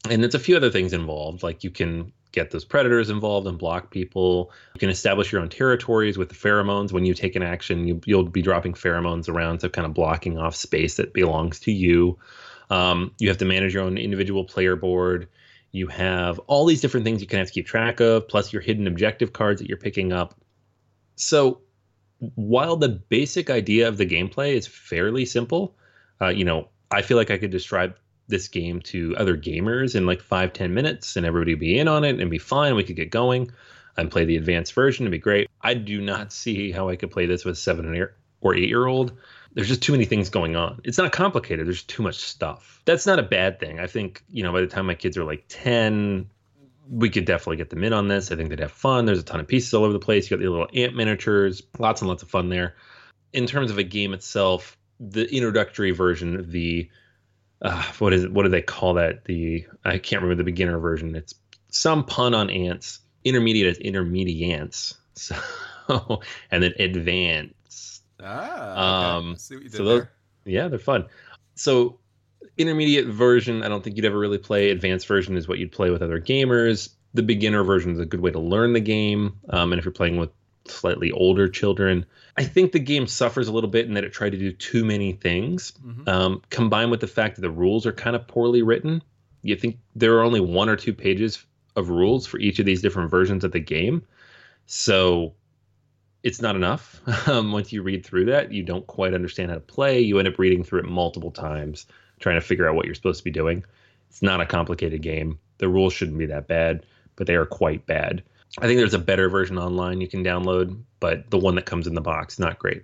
and 0.09 0.21
there's 0.21 0.35
a 0.35 0.39
few 0.39 0.57
other 0.57 0.71
things 0.71 0.93
involved, 0.93 1.43
like 1.43 1.63
you 1.63 1.69
can 1.69 2.11
get 2.33 2.51
those 2.51 2.65
predators 2.65 3.09
involved 3.09 3.47
and 3.47 3.57
block 3.57 3.91
people. 3.91 4.51
You 4.73 4.79
can 4.79 4.89
establish 4.89 5.31
your 5.31 5.41
own 5.41 5.49
territories 5.49 6.17
with 6.17 6.29
the 6.29 6.35
pheromones. 6.35 6.91
When 6.91 7.05
you 7.05 7.13
take 7.13 7.35
an 7.35 7.43
action, 7.43 7.87
you, 7.87 8.01
will 8.07 8.23
be 8.23 8.41
dropping 8.41 8.73
pheromones 8.73 9.29
around, 9.29 9.61
so 9.61 9.69
kind 9.69 9.85
of 9.85 9.93
blocking 9.93 10.37
off 10.37 10.55
space 10.55 10.95
that 10.95 11.13
belongs 11.13 11.59
to 11.61 11.71
you. 11.71 12.17
Um, 12.69 13.13
you 13.19 13.29
have 13.29 13.37
to 13.37 13.45
manage 13.45 13.73
your 13.73 13.83
own 13.83 13.97
individual 13.97 14.43
player 14.43 14.75
board. 14.75 15.29
You 15.71 15.87
have 15.87 16.39
all 16.39 16.65
these 16.65 16.81
different 16.81 17.05
things 17.05 17.21
you 17.21 17.27
can 17.27 17.39
have 17.39 17.47
to 17.47 17.53
keep 17.53 17.67
track 17.67 17.99
of, 17.99 18.27
plus 18.27 18.51
your 18.51 18.61
hidden 18.61 18.87
objective 18.87 19.31
cards 19.31 19.61
that 19.61 19.69
you're 19.69 19.77
picking 19.77 20.11
up. 20.11 20.35
So, 21.15 21.61
while 22.35 22.75
the 22.75 22.89
basic 22.89 23.49
idea 23.49 23.87
of 23.87 23.97
the 23.97 24.05
gameplay 24.05 24.53
is 24.53 24.67
fairly 24.67 25.25
simple, 25.25 25.75
uh, 26.21 26.29
you 26.29 26.45
know, 26.45 26.69
I 26.91 27.01
feel 27.01 27.17
like 27.17 27.31
I 27.31 27.37
could 27.37 27.51
describe 27.51 27.95
this 28.27 28.47
game 28.47 28.79
to 28.81 29.15
other 29.17 29.37
gamers 29.37 29.95
in 29.95 30.05
like 30.05 30.21
five, 30.21 30.53
ten 30.53 30.73
minutes, 30.73 31.15
and 31.15 31.25
everybody 31.25 31.53
would 31.53 31.59
be 31.59 31.77
in 31.77 31.87
on 31.87 32.03
it 32.03 32.19
and 32.19 32.31
be 32.31 32.37
fine. 32.37 32.75
We 32.75 32.83
could 32.83 32.95
get 32.95 33.09
going 33.09 33.51
and 33.97 34.09
play 34.09 34.25
the 34.25 34.37
advanced 34.37 34.73
version. 34.73 35.03
It'd 35.03 35.11
be 35.11 35.17
great. 35.17 35.49
I 35.61 35.73
do 35.73 36.01
not 36.01 36.31
see 36.31 36.71
how 36.71 36.89
I 36.89 36.95
could 36.95 37.11
play 37.11 37.25
this 37.25 37.45
with 37.45 37.57
seven 37.57 38.07
or 38.43 38.55
eight 38.55 38.69
year 38.69 38.85
old, 38.85 39.17
there's 39.53 39.67
just 39.67 39.83
too 39.83 39.91
many 39.91 40.05
things 40.05 40.29
going 40.29 40.55
on. 40.55 40.81
It's 40.83 40.97
not 40.97 41.11
complicated. 41.11 41.67
There's 41.67 41.83
too 41.83 42.03
much 42.03 42.15
stuff. 42.15 42.81
That's 42.85 43.05
not 43.05 43.19
a 43.19 43.23
bad 43.23 43.59
thing. 43.59 43.79
I 43.79 43.87
think, 43.87 44.23
you 44.29 44.43
know, 44.43 44.51
by 44.51 44.61
the 44.61 44.67
time 44.67 44.87
my 44.87 44.95
kids 44.95 45.17
are 45.17 45.23
like 45.23 45.45
10, 45.47 46.29
we 46.89 47.09
could 47.09 47.25
definitely 47.25 47.57
get 47.57 47.69
them 47.69 47.83
in 47.83 47.93
on 47.93 48.07
this. 48.07 48.31
I 48.31 48.35
think 48.35 48.49
they'd 48.49 48.59
have 48.59 48.71
fun. 48.71 49.05
There's 49.05 49.19
a 49.19 49.23
ton 49.23 49.39
of 49.39 49.47
pieces 49.47 49.73
all 49.73 49.83
over 49.83 49.93
the 49.93 49.99
place. 49.99 50.29
You 50.29 50.37
got 50.37 50.43
the 50.43 50.49
little 50.49 50.67
ant 50.73 50.95
miniatures, 50.95 51.61
lots 51.79 52.01
and 52.01 52.09
lots 52.09 52.23
of 52.23 52.29
fun 52.29 52.49
there. 52.49 52.75
In 53.31 53.47
terms 53.47 53.71
of 53.71 53.77
a 53.77 53.83
game 53.83 54.13
itself, 54.13 54.77
the 54.99 55.25
introductory 55.33 55.91
version, 55.91 56.49
the 56.49 56.89
uh, 57.61 57.83
what 57.99 58.13
is 58.13 58.25
it? 58.25 58.31
What 58.33 58.43
do 58.43 58.49
they 58.49 58.61
call 58.61 58.95
that? 58.95 59.25
The 59.25 59.65
I 59.85 59.97
can't 59.97 60.21
remember 60.21 60.35
the 60.35 60.43
beginner 60.43 60.77
version. 60.79 61.15
It's 61.15 61.33
some 61.69 62.03
pun 62.03 62.33
on 62.33 62.49
ants. 62.49 62.99
Intermediate 63.23 63.67
is 63.67 63.79
intermediants. 63.79 64.95
So 65.15 65.35
and 66.49 66.63
then 66.63 66.73
advanced. 66.79 68.03
Ah, 68.19 69.19
okay. 69.19 69.29
Um, 69.29 69.35
see 69.35 69.55
what 69.55 69.63
you 69.63 69.69
did 69.69 69.77
so 69.77 69.83
those, 69.83 70.01
there. 70.01 70.11
yeah, 70.45 70.67
they're 70.67 70.79
fun. 70.79 71.05
So 71.53 71.99
intermediate 72.57 73.07
version, 73.07 73.63
I 73.63 73.67
don't 73.69 73.83
think 73.83 73.95
you'd 73.95 74.05
ever 74.05 74.19
really 74.19 74.37
play. 74.37 74.69
Advanced 74.69 75.07
version 75.07 75.37
is 75.37 75.47
what 75.47 75.59
you'd 75.59 75.71
play 75.71 75.89
with 75.89 76.01
other 76.01 76.19
gamers. 76.19 76.89
The 77.13 77.23
beginner 77.23 77.63
version 77.63 77.91
is 77.91 77.99
a 77.99 78.05
good 78.05 78.21
way 78.21 78.31
to 78.31 78.39
learn 78.39 78.73
the 78.73 78.79
game. 78.79 79.33
Um, 79.49 79.71
and 79.71 79.79
if 79.79 79.85
you're 79.85 79.91
playing 79.91 80.17
with 80.17 80.29
slightly 80.65 81.11
older 81.11 81.47
children, 81.49 82.05
I 82.37 82.43
think 82.43 82.71
the 82.71 82.79
game 82.79 83.05
suffers 83.05 83.47
a 83.47 83.51
little 83.51 83.69
bit 83.69 83.85
in 83.87 83.93
that 83.95 84.03
it 84.03 84.13
tried 84.13 84.31
to 84.31 84.37
do 84.37 84.51
too 84.51 84.83
many 84.85 85.11
things, 85.13 85.73
Mhm. 85.85 86.07
um, 86.07 86.41
combined 86.49 86.89
with 86.91 87.01
the 87.01 87.07
fact 87.07 87.35
that 87.35 87.41
the 87.41 87.51
rules 87.51 87.85
are 87.85 87.91
kind 87.91 88.15
of 88.15 88.27
poorly 88.27 88.61
written. 88.63 89.01
You 89.43 89.55
think 89.55 89.77
there 89.95 90.15
are 90.17 90.23
only 90.23 90.39
one 90.39 90.69
or 90.69 90.75
two 90.75 90.93
pages 90.93 91.45
of 91.75 91.89
rules 91.89 92.25
for 92.25 92.39
each 92.39 92.59
of 92.59 92.65
these 92.65 92.81
different 92.81 93.11
versions 93.11 93.43
of 93.43 93.51
the 93.51 93.59
game. 93.59 94.03
So 94.65 95.33
it's 96.23 96.41
not 96.41 96.55
enough. 96.55 97.01
Um, 97.27 97.51
once 97.51 97.71
you 97.73 97.81
read 97.83 98.05
through 98.05 98.25
that, 98.25 98.51
you 98.51 98.63
don't 98.63 98.85
quite 98.87 99.13
understand 99.13 99.49
how 99.49 99.55
to 99.55 99.61
play. 99.61 99.99
You 99.99 100.19
end 100.19 100.27
up 100.27 100.39
reading 100.39 100.63
through 100.63 100.79
it 100.81 100.85
multiple 100.85 101.31
times, 101.31 101.85
trying 102.23 102.35
to 102.35 102.41
figure 102.41 102.67
out 102.67 102.75
what 102.75 102.85
you're 102.85 102.95
supposed 102.95 103.19
to 103.19 103.23
be 103.23 103.31
doing. 103.31 103.63
It's 104.09 104.21
not 104.21 104.41
a 104.41 104.45
complicated 104.45 105.01
game. 105.01 105.37
The 105.57 105.67
rules 105.67 105.93
shouldn't 105.93 106.17
be 106.17 106.25
that 106.27 106.47
bad, 106.47 106.85
but 107.17 107.27
they 107.27 107.35
are 107.35 107.45
quite 107.45 107.85
bad. 107.85 108.23
I 108.59 108.67
think 108.67 108.77
there's 108.77 108.93
a 108.93 108.99
better 108.99 109.29
version 109.29 109.57
online 109.57 109.99
you 109.99 110.07
can 110.07 110.23
download, 110.23 110.81
but 110.99 111.29
the 111.29 111.37
one 111.37 111.55
that 111.55 111.65
comes 111.65 111.85
in 111.85 111.95
the 111.95 112.01
box, 112.01 112.39
not 112.39 112.59
great. 112.59 112.83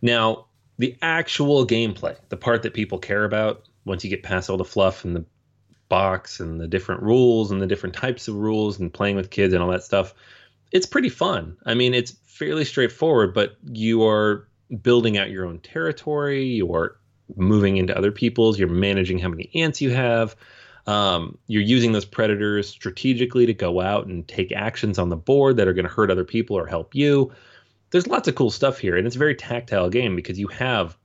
Now, 0.00 0.46
the 0.78 0.96
actual 1.02 1.66
gameplay, 1.66 2.16
the 2.28 2.36
part 2.36 2.62
that 2.62 2.74
people 2.74 2.98
care 2.98 3.24
about, 3.24 3.64
once 3.84 4.04
you 4.04 4.10
get 4.10 4.22
past 4.22 4.48
all 4.48 4.56
the 4.56 4.64
fluff 4.64 5.04
and 5.04 5.16
the 5.16 5.24
box 5.88 6.40
and 6.40 6.60
the 6.60 6.68
different 6.68 7.02
rules 7.02 7.50
and 7.50 7.60
the 7.60 7.66
different 7.66 7.94
types 7.94 8.28
of 8.28 8.36
rules 8.36 8.78
and 8.78 8.92
playing 8.92 9.16
with 9.16 9.30
kids 9.30 9.52
and 9.54 9.62
all 9.62 9.70
that 9.70 9.82
stuff, 9.82 10.14
it's 10.70 10.86
pretty 10.86 11.08
fun. 11.08 11.56
I 11.66 11.74
mean, 11.74 11.94
it's 11.94 12.12
fairly 12.26 12.64
straightforward, 12.64 13.34
but 13.34 13.56
you 13.64 14.06
are 14.06 14.46
building 14.82 15.18
out 15.18 15.30
your 15.30 15.46
own 15.46 15.58
territory. 15.58 16.44
You 16.44 16.72
are 16.74 16.96
moving 17.36 17.76
into 17.76 17.96
other 17.96 18.12
people's. 18.12 18.58
You're 18.58 18.68
managing 18.68 19.18
how 19.18 19.28
many 19.28 19.50
ants 19.54 19.80
you 19.80 19.90
have. 19.90 20.36
Um, 20.86 21.38
you're 21.46 21.62
using 21.62 21.92
those 21.92 22.04
predators 22.04 22.68
strategically 22.68 23.46
to 23.46 23.54
go 23.54 23.80
out 23.80 24.06
and 24.06 24.26
take 24.26 24.52
actions 24.52 24.98
on 24.98 25.10
the 25.10 25.16
board 25.16 25.56
that 25.56 25.68
are 25.68 25.72
going 25.72 25.86
to 25.86 25.92
hurt 25.92 26.10
other 26.10 26.24
people 26.24 26.56
or 26.58 26.66
help 26.66 26.94
you. 26.94 27.32
There's 27.90 28.06
lots 28.06 28.26
of 28.26 28.34
cool 28.34 28.50
stuff 28.50 28.78
here, 28.78 28.96
and 28.96 29.06
it's 29.06 29.16
a 29.16 29.20
very 29.20 29.34
tactile 29.34 29.90
game 29.90 30.16
because 30.16 30.38
you 30.38 30.48
have 30.48 30.96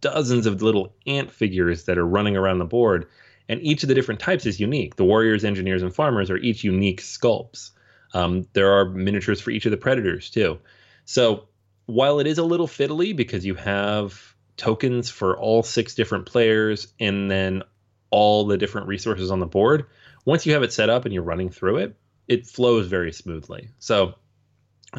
dozens 0.00 0.46
of 0.46 0.62
little 0.62 0.94
ant 1.06 1.30
figures 1.30 1.84
that 1.84 1.98
are 1.98 2.06
running 2.06 2.36
around 2.36 2.58
the 2.58 2.64
board, 2.64 3.08
and 3.48 3.60
each 3.62 3.82
of 3.82 3.88
the 3.88 3.94
different 3.94 4.20
types 4.20 4.46
is 4.46 4.60
unique. 4.60 4.96
The 4.96 5.04
warriors, 5.04 5.44
engineers, 5.44 5.82
and 5.82 5.94
farmers 5.94 6.30
are 6.30 6.38
each 6.38 6.64
unique 6.64 7.02
sculpts. 7.02 7.70
Um, 8.14 8.46
there 8.52 8.72
are 8.72 8.86
miniatures 8.86 9.40
for 9.40 9.50
each 9.50 9.66
of 9.66 9.70
the 9.70 9.76
predators 9.76 10.30
too. 10.30 10.58
So 11.04 11.48
while 11.86 12.20
it 12.20 12.26
is 12.26 12.38
a 12.38 12.44
little 12.44 12.68
fiddly 12.68 13.14
because 13.14 13.44
you 13.44 13.54
have 13.56 14.29
tokens 14.60 15.08
for 15.08 15.38
all 15.38 15.62
six 15.62 15.94
different 15.94 16.26
players 16.26 16.92
and 17.00 17.30
then 17.30 17.62
all 18.10 18.46
the 18.46 18.58
different 18.58 18.88
resources 18.88 19.30
on 19.30 19.40
the 19.40 19.46
board, 19.46 19.86
once 20.26 20.44
you 20.44 20.52
have 20.52 20.62
it 20.62 20.72
set 20.72 20.90
up 20.90 21.06
and 21.06 21.14
you're 21.14 21.22
running 21.22 21.48
through 21.48 21.78
it, 21.78 21.96
it 22.28 22.46
flows 22.46 22.86
very 22.86 23.10
smoothly. 23.10 23.70
So 23.78 24.16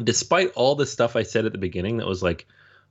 despite 0.02 0.52
all 0.54 0.74
the 0.74 0.84
stuff 0.84 1.14
I 1.14 1.22
said 1.22 1.46
at 1.46 1.52
the 1.52 1.58
beginning 1.58 1.98
that 1.98 2.08
was 2.08 2.24
like, 2.24 2.46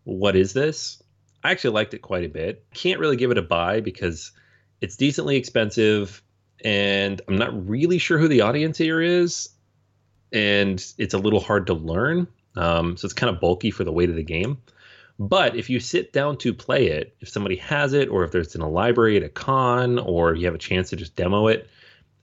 what 0.05 0.38
is 0.38 0.53
this? 0.53 1.03
I 1.43 1.51
actually 1.51 1.73
liked 1.73 1.93
it 1.93 2.01
quite 2.01 2.23
a 2.23 2.29
bit. 2.29 2.63
Can't 2.73 3.01
really 3.01 3.17
give 3.17 3.31
it 3.31 3.38
a 3.38 3.41
buy 3.43 3.81
because 3.81 4.31
it's 4.79 4.95
decently 4.95 5.36
expensive 5.36 6.23
and 6.63 7.21
I'm 7.27 7.38
not 7.38 7.67
really 7.67 7.97
sure 7.97 8.17
who 8.17 8.29
the 8.29 8.41
audience 8.41 8.77
here 8.77 9.01
is 9.01 9.49
and 10.31 10.81
it's 10.97 11.13
a 11.13 11.19
little 11.19 11.41
hard 11.41 11.67
to 11.67 11.73
learn. 11.73 12.27
Um, 12.55 12.95
so 12.95 13.05
it's 13.05 13.13
kind 13.13 13.34
of 13.34 13.41
bulky 13.41 13.71
for 13.71 13.84
the 13.84 13.91
weight 13.91 14.10
of 14.10 14.15
the 14.15 14.23
game. 14.23 14.62
But 15.19 15.56
if 15.56 15.69
you 15.69 15.80
sit 15.80 16.13
down 16.13 16.38
to 16.38 16.54
play 16.54 16.88
it, 16.88 17.15
if 17.19 17.30
somebody 17.30 17.58
has 17.58 17.93
it, 17.93 18.10
or 18.10 18.24
if 18.24 18.32
there's 18.32 18.56
in 18.56 18.62
a 18.62 18.69
library 18.69 19.17
at 19.17 19.24
a 19.24 19.30
con, 19.30 20.00
or 20.00 20.36
you 20.36 20.45
have 20.45 20.56
a 20.56 20.60
chance 20.60 20.89
to 20.89 20.95
just 20.95 21.15
demo 21.15 21.47
it, 21.47 21.69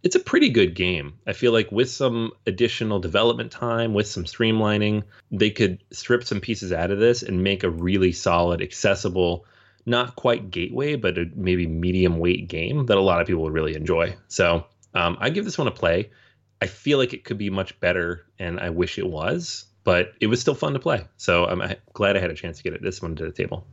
it's 0.03 0.16
a 0.16 0.20
pretty 0.20 0.51
good 0.51 0.74
game. 0.74 1.14
I 1.27 1.33
feel 1.33 1.53
like 1.53 1.72
with 1.72 1.90
some 1.90 2.33
additional 2.46 3.01
development 3.01 3.51
time, 3.51 3.94
with 3.94 4.07
some 4.07 4.24
streamlining, 4.24 5.03
they 5.31 5.51
could 5.51 5.83
strip 5.90 6.24
some 6.24 6.40
pieces 6.40 6.72
out 6.72 6.90
of 6.90 6.98
this 6.98 7.22
and 7.22 7.42
make 7.42 7.64
a 7.64 7.70
really 7.70 8.12
solid, 8.12 8.62
accessible, 8.62 9.44
not 9.87 10.14
quite 10.14 10.51
gateway, 10.51 10.94
but 10.94 11.18
a 11.18 11.27
maybe 11.35 11.66
medium 11.66 12.18
weight 12.18 12.48
game 12.48 12.87
that 12.87 12.96
a 12.96 13.01
lot 13.01 13.20
of 13.20 13.27
people 13.27 13.42
would 13.42 13.53
really 13.53 13.74
enjoy. 13.74 14.16
So 14.29 14.66
um, 14.94 15.16
I 15.20 15.31
give 15.31 15.44
this 15.44 15.59
one 15.59 15.68
a 15.68 15.72
play. 15.72 16.11
I 16.61 16.66
feel 16.66 16.98
like 16.98 17.12
it 17.12 17.24
could 17.24 17.38
be 17.38 17.51
much 17.51 17.79
better, 17.81 18.27
and 18.38 18.61
I 18.61 18.70
wish 18.70 18.98
it 18.98 19.09
was, 19.09 19.64
but 19.88 20.12
it 20.20 20.27
was 20.27 20.38
still 20.38 20.55
fun 20.55 20.74
to 20.74 20.79
play. 20.79 21.03
So 21.16 21.46
I'm 21.46 21.62
glad 21.94 22.14
I 22.14 22.20
had 22.20 22.31
a 22.31 22.35
chance 22.35 22.59
to 22.59 22.62
get 22.62 22.74
it, 22.74 22.83
this 22.83 23.01
one 23.01 23.16
to 23.16 23.24
the 23.24 23.33
table. 23.33 23.66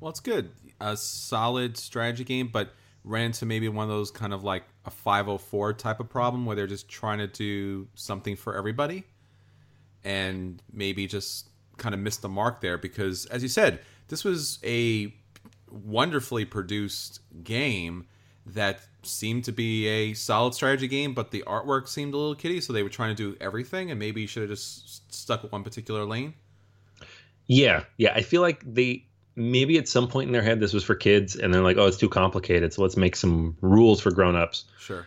Well, 0.00 0.10
it's 0.10 0.18
good. 0.18 0.50
A 0.80 0.96
solid 0.96 1.76
strategy 1.76 2.24
game, 2.24 2.50
but 2.52 2.70
ran 3.04 3.26
into 3.26 3.46
maybe 3.46 3.68
one 3.68 3.84
of 3.84 3.88
those 3.88 4.10
kind 4.10 4.34
of 4.34 4.42
like 4.42 4.64
a 4.84 4.90
504 4.90 5.74
type 5.74 6.00
of 6.00 6.08
problem 6.08 6.44
where 6.44 6.56
they're 6.56 6.66
just 6.66 6.88
trying 6.88 7.18
to 7.18 7.28
do 7.28 7.86
something 7.94 8.34
for 8.34 8.56
everybody 8.56 9.04
and 10.02 10.60
maybe 10.72 11.06
just 11.06 11.50
kind 11.76 11.94
of 11.94 12.00
missed 12.00 12.22
the 12.22 12.28
mark 12.28 12.60
there 12.60 12.76
because, 12.76 13.24
as 13.26 13.40
you 13.44 13.48
said, 13.48 13.78
this 14.08 14.24
was 14.24 14.58
a 14.64 15.14
wonderfully 15.70 16.44
produced 16.44 17.20
game 17.44 18.08
that 18.46 18.80
seemed 19.02 19.44
to 19.44 19.52
be 19.52 19.86
a 19.86 20.14
solid 20.14 20.54
strategy 20.54 20.88
game, 20.88 21.14
but 21.14 21.30
the 21.30 21.42
artwork 21.46 21.88
seemed 21.88 22.14
a 22.14 22.16
little 22.16 22.34
kiddie, 22.34 22.60
so 22.60 22.72
they 22.72 22.82
were 22.82 22.88
trying 22.88 23.14
to 23.14 23.32
do 23.32 23.36
everything, 23.40 23.90
and 23.90 23.98
maybe 23.98 24.20
you 24.20 24.26
should 24.26 24.42
have 24.42 24.50
just 24.50 25.12
stuck 25.12 25.42
with 25.42 25.52
one 25.52 25.62
particular 25.62 26.04
lane. 26.04 26.34
Yeah, 27.46 27.84
yeah. 27.96 28.12
I 28.14 28.22
feel 28.22 28.42
like 28.42 28.62
they 28.64 29.06
maybe 29.36 29.78
at 29.78 29.88
some 29.88 30.08
point 30.08 30.28
in 30.28 30.32
their 30.32 30.42
head 30.42 30.60
this 30.60 30.72
was 30.72 30.84
for 30.84 30.94
kids, 30.94 31.36
and 31.36 31.52
they're 31.52 31.62
like, 31.62 31.76
oh, 31.76 31.86
it's 31.86 31.96
too 31.96 32.08
complicated, 32.08 32.72
so 32.72 32.82
let's 32.82 32.96
make 32.96 33.16
some 33.16 33.56
rules 33.60 34.00
for 34.00 34.10
grown-ups. 34.10 34.64
Sure. 34.78 35.06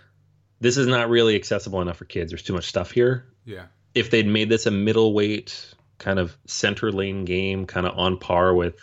This 0.59 0.77
is 0.77 0.87
not 0.87 1.09
really 1.09 1.35
accessible 1.35 1.81
enough 1.81 1.97
for 1.97 2.05
kids. 2.05 2.31
There's 2.31 2.43
too 2.43 2.53
much 2.53 2.65
stuff 2.65 2.91
here. 2.91 3.27
Yeah. 3.45 3.67
If 3.93 4.09
they'd 4.09 4.27
made 4.27 4.49
this 4.49 4.65
a 4.65 4.71
middleweight 4.71 5.75
kind 5.99 6.19
of 6.19 6.35
center 6.45 6.91
lane 6.91 7.25
game, 7.25 7.65
kind 7.65 7.85
of 7.85 7.97
on 7.97 8.17
par 8.17 8.53
with, 8.53 8.75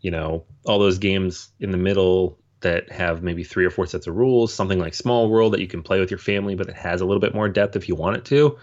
you 0.00 0.10
know, 0.10 0.44
all 0.64 0.78
those 0.78 0.98
games 0.98 1.48
in 1.60 1.70
the 1.70 1.76
middle 1.76 2.38
that 2.64 2.90
have 2.90 3.22
maybe 3.22 3.44
three 3.44 3.64
or 3.64 3.70
four 3.70 3.86
sets 3.86 4.06
of 4.06 4.16
rules, 4.16 4.52
something 4.52 4.78
like 4.78 4.94
Small 4.94 5.30
World 5.30 5.54
that 5.54 5.60
you 5.60 5.68
can 5.68 5.82
play 5.82 6.00
with 6.00 6.10
your 6.10 6.18
family, 6.18 6.54
but 6.54 6.68
it 6.68 6.74
has 6.74 7.00
a 7.00 7.06
little 7.06 7.20
bit 7.20 7.34
more 7.34 7.48
depth 7.48 7.76
if 7.76 7.88
you 7.88 7.94
want 7.94 8.16
it 8.16 8.24
to. 8.26 8.58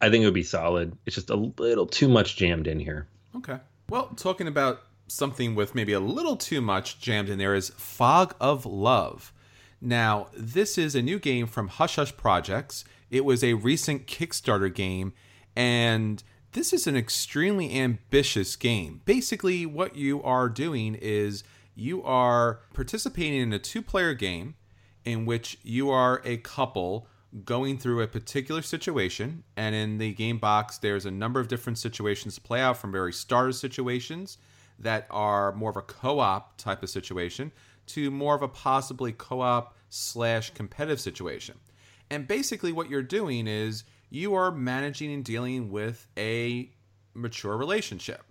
I 0.00 0.10
think 0.10 0.22
it 0.22 0.26
would 0.26 0.34
be 0.34 0.42
solid. 0.42 0.96
It's 1.06 1.16
just 1.16 1.30
a 1.30 1.36
little 1.36 1.86
too 1.86 2.08
much 2.08 2.36
jammed 2.36 2.66
in 2.66 2.78
here. 2.78 3.08
Okay. 3.34 3.58
Well, 3.88 4.08
talking 4.16 4.46
about 4.46 4.82
something 5.08 5.54
with 5.54 5.74
maybe 5.74 5.92
a 5.92 6.00
little 6.00 6.36
too 6.36 6.60
much 6.60 7.00
jammed 7.00 7.28
in 7.28 7.38
there 7.38 7.54
is 7.54 7.70
Fog 7.70 8.34
of 8.40 8.66
Love. 8.66 9.32
Now, 9.80 10.28
this 10.36 10.78
is 10.78 10.94
a 10.94 11.02
new 11.02 11.18
game 11.18 11.46
from 11.46 11.68
Hush 11.68 11.96
Hush 11.96 12.16
Projects. 12.16 12.84
It 13.10 13.24
was 13.24 13.44
a 13.44 13.54
recent 13.54 14.06
Kickstarter 14.06 14.72
game, 14.74 15.12
and 15.54 16.22
this 16.52 16.72
is 16.72 16.86
an 16.86 16.96
extremely 16.96 17.78
ambitious 17.78 18.56
game. 18.56 19.02
Basically, 19.04 19.64
what 19.66 19.96
you 19.96 20.22
are 20.22 20.48
doing 20.48 20.94
is 20.94 21.44
you 21.76 22.02
are 22.02 22.60
participating 22.72 23.40
in 23.40 23.52
a 23.52 23.58
two 23.58 23.82
player 23.82 24.14
game 24.14 24.54
in 25.04 25.26
which 25.26 25.58
you 25.62 25.90
are 25.90 26.20
a 26.24 26.38
couple 26.38 27.06
going 27.44 27.76
through 27.78 28.00
a 28.00 28.06
particular 28.06 28.62
situation. 28.62 29.44
And 29.56 29.74
in 29.74 29.98
the 29.98 30.12
game 30.14 30.38
box, 30.38 30.78
there's 30.78 31.06
a 31.06 31.10
number 31.10 31.38
of 31.38 31.48
different 31.48 31.78
situations 31.78 32.34
to 32.36 32.40
play 32.40 32.60
out 32.60 32.78
from 32.78 32.90
very 32.90 33.12
starter 33.12 33.52
situations 33.52 34.38
that 34.78 35.06
are 35.10 35.52
more 35.52 35.70
of 35.70 35.76
a 35.76 35.82
co 35.82 36.18
op 36.18 36.56
type 36.56 36.82
of 36.82 36.90
situation 36.90 37.52
to 37.86 38.10
more 38.10 38.34
of 38.34 38.42
a 38.42 38.48
possibly 38.48 39.12
co 39.12 39.42
op 39.42 39.76
slash 39.90 40.50
competitive 40.50 41.00
situation. 41.00 41.56
And 42.10 42.26
basically, 42.26 42.72
what 42.72 42.88
you're 42.88 43.02
doing 43.02 43.46
is 43.46 43.84
you 44.10 44.34
are 44.34 44.50
managing 44.50 45.12
and 45.12 45.24
dealing 45.24 45.70
with 45.70 46.06
a 46.16 46.70
mature 47.14 47.56
relationship. 47.56 48.25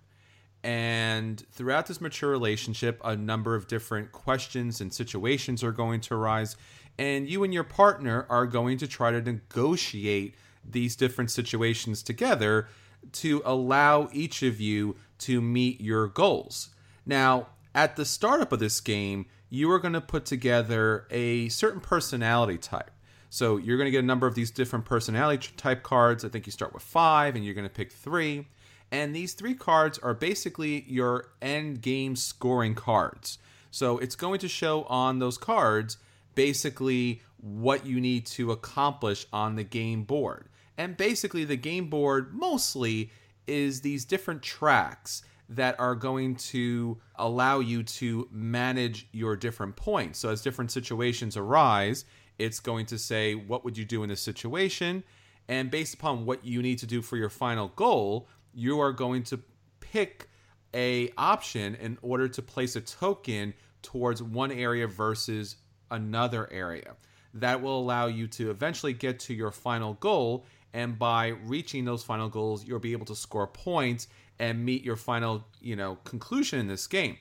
And 0.66 1.46
throughout 1.52 1.86
this 1.86 2.00
mature 2.00 2.28
relationship, 2.28 3.00
a 3.04 3.14
number 3.14 3.54
of 3.54 3.68
different 3.68 4.10
questions 4.10 4.80
and 4.80 4.92
situations 4.92 5.62
are 5.62 5.70
going 5.70 6.00
to 6.00 6.14
arise. 6.14 6.56
And 6.98 7.30
you 7.30 7.44
and 7.44 7.54
your 7.54 7.62
partner 7.62 8.26
are 8.28 8.46
going 8.46 8.78
to 8.78 8.88
try 8.88 9.12
to 9.12 9.22
negotiate 9.22 10.34
these 10.68 10.96
different 10.96 11.30
situations 11.30 12.02
together 12.02 12.66
to 13.12 13.42
allow 13.44 14.08
each 14.12 14.42
of 14.42 14.60
you 14.60 14.96
to 15.18 15.40
meet 15.40 15.80
your 15.80 16.08
goals. 16.08 16.70
Now, 17.06 17.46
at 17.72 17.94
the 17.94 18.04
startup 18.04 18.50
of 18.50 18.58
this 18.58 18.80
game, 18.80 19.26
you 19.48 19.70
are 19.70 19.78
going 19.78 19.94
to 19.94 20.00
put 20.00 20.24
together 20.24 21.06
a 21.12 21.48
certain 21.48 21.80
personality 21.80 22.58
type. 22.58 22.90
So 23.30 23.56
you're 23.56 23.76
going 23.76 23.86
to 23.86 23.92
get 23.92 24.02
a 24.02 24.06
number 24.06 24.26
of 24.26 24.34
these 24.34 24.50
different 24.50 24.84
personality 24.84 25.48
type 25.56 25.84
cards. 25.84 26.24
I 26.24 26.28
think 26.28 26.44
you 26.46 26.50
start 26.50 26.74
with 26.74 26.82
five, 26.82 27.36
and 27.36 27.44
you're 27.44 27.54
going 27.54 27.68
to 27.68 27.72
pick 27.72 27.92
three. 27.92 28.48
And 28.90 29.14
these 29.14 29.34
three 29.34 29.54
cards 29.54 29.98
are 29.98 30.14
basically 30.14 30.84
your 30.86 31.32
end 31.42 31.82
game 31.82 32.16
scoring 32.16 32.74
cards. 32.74 33.38
So 33.70 33.98
it's 33.98 34.16
going 34.16 34.38
to 34.40 34.48
show 34.48 34.84
on 34.84 35.18
those 35.18 35.38
cards 35.38 35.98
basically 36.34 37.22
what 37.38 37.84
you 37.84 38.00
need 38.00 38.26
to 38.26 38.52
accomplish 38.52 39.26
on 39.32 39.56
the 39.56 39.64
game 39.64 40.04
board. 40.04 40.48
And 40.78 40.96
basically, 40.96 41.44
the 41.44 41.56
game 41.56 41.88
board 41.88 42.34
mostly 42.34 43.10
is 43.46 43.80
these 43.80 44.04
different 44.04 44.42
tracks 44.42 45.22
that 45.48 45.78
are 45.78 45.94
going 45.94 46.36
to 46.36 46.98
allow 47.14 47.60
you 47.60 47.82
to 47.82 48.28
manage 48.30 49.08
your 49.12 49.36
different 49.36 49.76
points. 49.76 50.18
So, 50.18 50.30
as 50.30 50.42
different 50.42 50.70
situations 50.70 51.36
arise, 51.36 52.04
it's 52.38 52.60
going 52.60 52.86
to 52.86 52.98
say, 52.98 53.34
What 53.34 53.64
would 53.64 53.78
you 53.78 53.84
do 53.84 54.02
in 54.02 54.08
this 54.08 54.20
situation? 54.20 55.02
And 55.48 55.70
based 55.70 55.94
upon 55.94 56.26
what 56.26 56.44
you 56.44 56.60
need 56.60 56.78
to 56.78 56.86
do 56.86 57.02
for 57.02 57.16
your 57.16 57.30
final 57.30 57.68
goal, 57.68 58.28
you 58.56 58.80
are 58.80 58.92
going 58.92 59.22
to 59.22 59.38
pick 59.80 60.28
a 60.74 61.12
option 61.16 61.76
in 61.76 61.98
order 62.02 62.26
to 62.26 62.42
place 62.42 62.74
a 62.74 62.80
token 62.80 63.54
towards 63.82 64.22
one 64.22 64.50
area 64.50 64.88
versus 64.88 65.56
another 65.90 66.48
area. 66.50 66.96
That 67.34 67.62
will 67.62 67.78
allow 67.78 68.06
you 68.06 68.26
to 68.28 68.50
eventually 68.50 68.94
get 68.94 69.20
to 69.20 69.34
your 69.34 69.52
final 69.52 69.94
goal 69.94 70.46
and 70.72 70.98
by 70.98 71.28
reaching 71.28 71.84
those 71.84 72.02
final 72.02 72.28
goals 72.28 72.66
you'll 72.66 72.78
be 72.78 72.92
able 72.92 73.06
to 73.06 73.16
score 73.16 73.46
points 73.46 74.08
and 74.38 74.64
meet 74.64 74.84
your 74.84 74.96
final 74.96 75.44
you 75.60 75.74
know 75.74 75.96
conclusion 76.04 76.58
in 76.58 76.66
this 76.66 76.86
game 76.86 77.16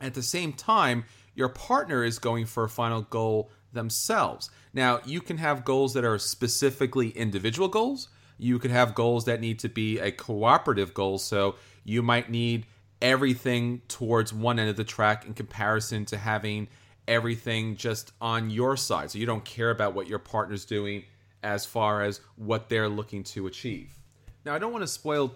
at 0.00 0.14
the 0.14 0.22
same 0.22 0.52
time 0.52 1.04
your 1.34 1.48
partner 1.48 2.02
is 2.02 2.18
going 2.18 2.46
for 2.46 2.64
a 2.64 2.68
final 2.68 3.02
goal 3.02 3.50
themselves 3.72 4.50
now 4.72 5.00
you 5.04 5.20
can 5.20 5.36
have 5.36 5.64
goals 5.64 5.92
that 5.92 6.04
are 6.04 6.18
specifically 6.18 7.10
individual 7.10 7.68
goals 7.68 8.08
you 8.38 8.58
could 8.58 8.70
have 8.70 8.94
goals 8.94 9.24
that 9.26 9.40
need 9.40 9.58
to 9.58 9.68
be 9.68 9.98
a 9.98 10.10
cooperative 10.10 10.94
goal 10.94 11.18
so 11.18 11.56
you 11.84 12.02
might 12.02 12.30
need 12.30 12.66
everything 13.02 13.80
towards 13.88 14.32
one 14.32 14.58
end 14.58 14.70
of 14.70 14.76
the 14.76 14.84
track 14.84 15.26
in 15.26 15.34
comparison 15.34 16.04
to 16.04 16.16
having 16.16 16.68
everything 17.06 17.76
just 17.76 18.12
on 18.20 18.50
your 18.50 18.76
side 18.76 19.10
so 19.10 19.18
you 19.18 19.26
don't 19.26 19.44
care 19.44 19.70
about 19.70 19.94
what 19.94 20.06
your 20.06 20.18
partner's 20.18 20.64
doing 20.64 21.04
as 21.42 21.64
far 21.64 22.02
as 22.02 22.20
what 22.36 22.68
they're 22.68 22.88
looking 22.88 23.22
to 23.22 23.46
achieve. 23.46 23.98
Now, 24.44 24.54
I 24.54 24.58
don't 24.58 24.72
want 24.72 24.82
to 24.82 24.88
spoil 24.88 25.34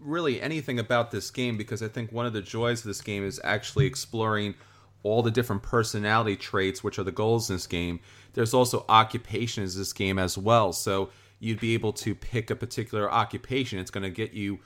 really 0.00 0.40
anything 0.40 0.78
about 0.78 1.10
this 1.10 1.30
game 1.30 1.56
because 1.56 1.82
I 1.82 1.88
think 1.88 2.12
one 2.12 2.26
of 2.26 2.32
the 2.32 2.42
joys 2.42 2.80
of 2.80 2.84
this 2.84 3.00
game 3.00 3.24
is 3.24 3.40
actually 3.42 3.86
exploring 3.86 4.54
all 5.02 5.22
the 5.22 5.30
different 5.30 5.62
personality 5.62 6.36
traits, 6.36 6.84
which 6.84 6.98
are 6.98 7.04
the 7.04 7.12
goals 7.12 7.50
in 7.50 7.56
this 7.56 7.66
game. 7.66 8.00
There's 8.34 8.54
also 8.54 8.84
occupations 8.88 9.74
in 9.74 9.80
this 9.80 9.92
game 9.92 10.18
as 10.18 10.36
well. 10.36 10.72
So 10.72 11.10
you'd 11.40 11.60
be 11.60 11.74
able 11.74 11.92
to 11.92 12.14
pick 12.14 12.50
a 12.50 12.56
particular 12.56 13.10
occupation. 13.10 13.78
It's 13.78 13.90
going 13.90 14.04
to 14.04 14.10
get 14.10 14.32
you 14.32 14.60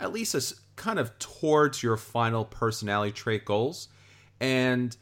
at 0.00 0.12
least 0.12 0.34
a, 0.34 0.54
kind 0.76 0.98
of 0.98 1.18
towards 1.18 1.82
your 1.82 1.96
final 1.96 2.44
personality 2.44 3.12
trait 3.12 3.44
goals. 3.44 3.88
And 4.40 4.96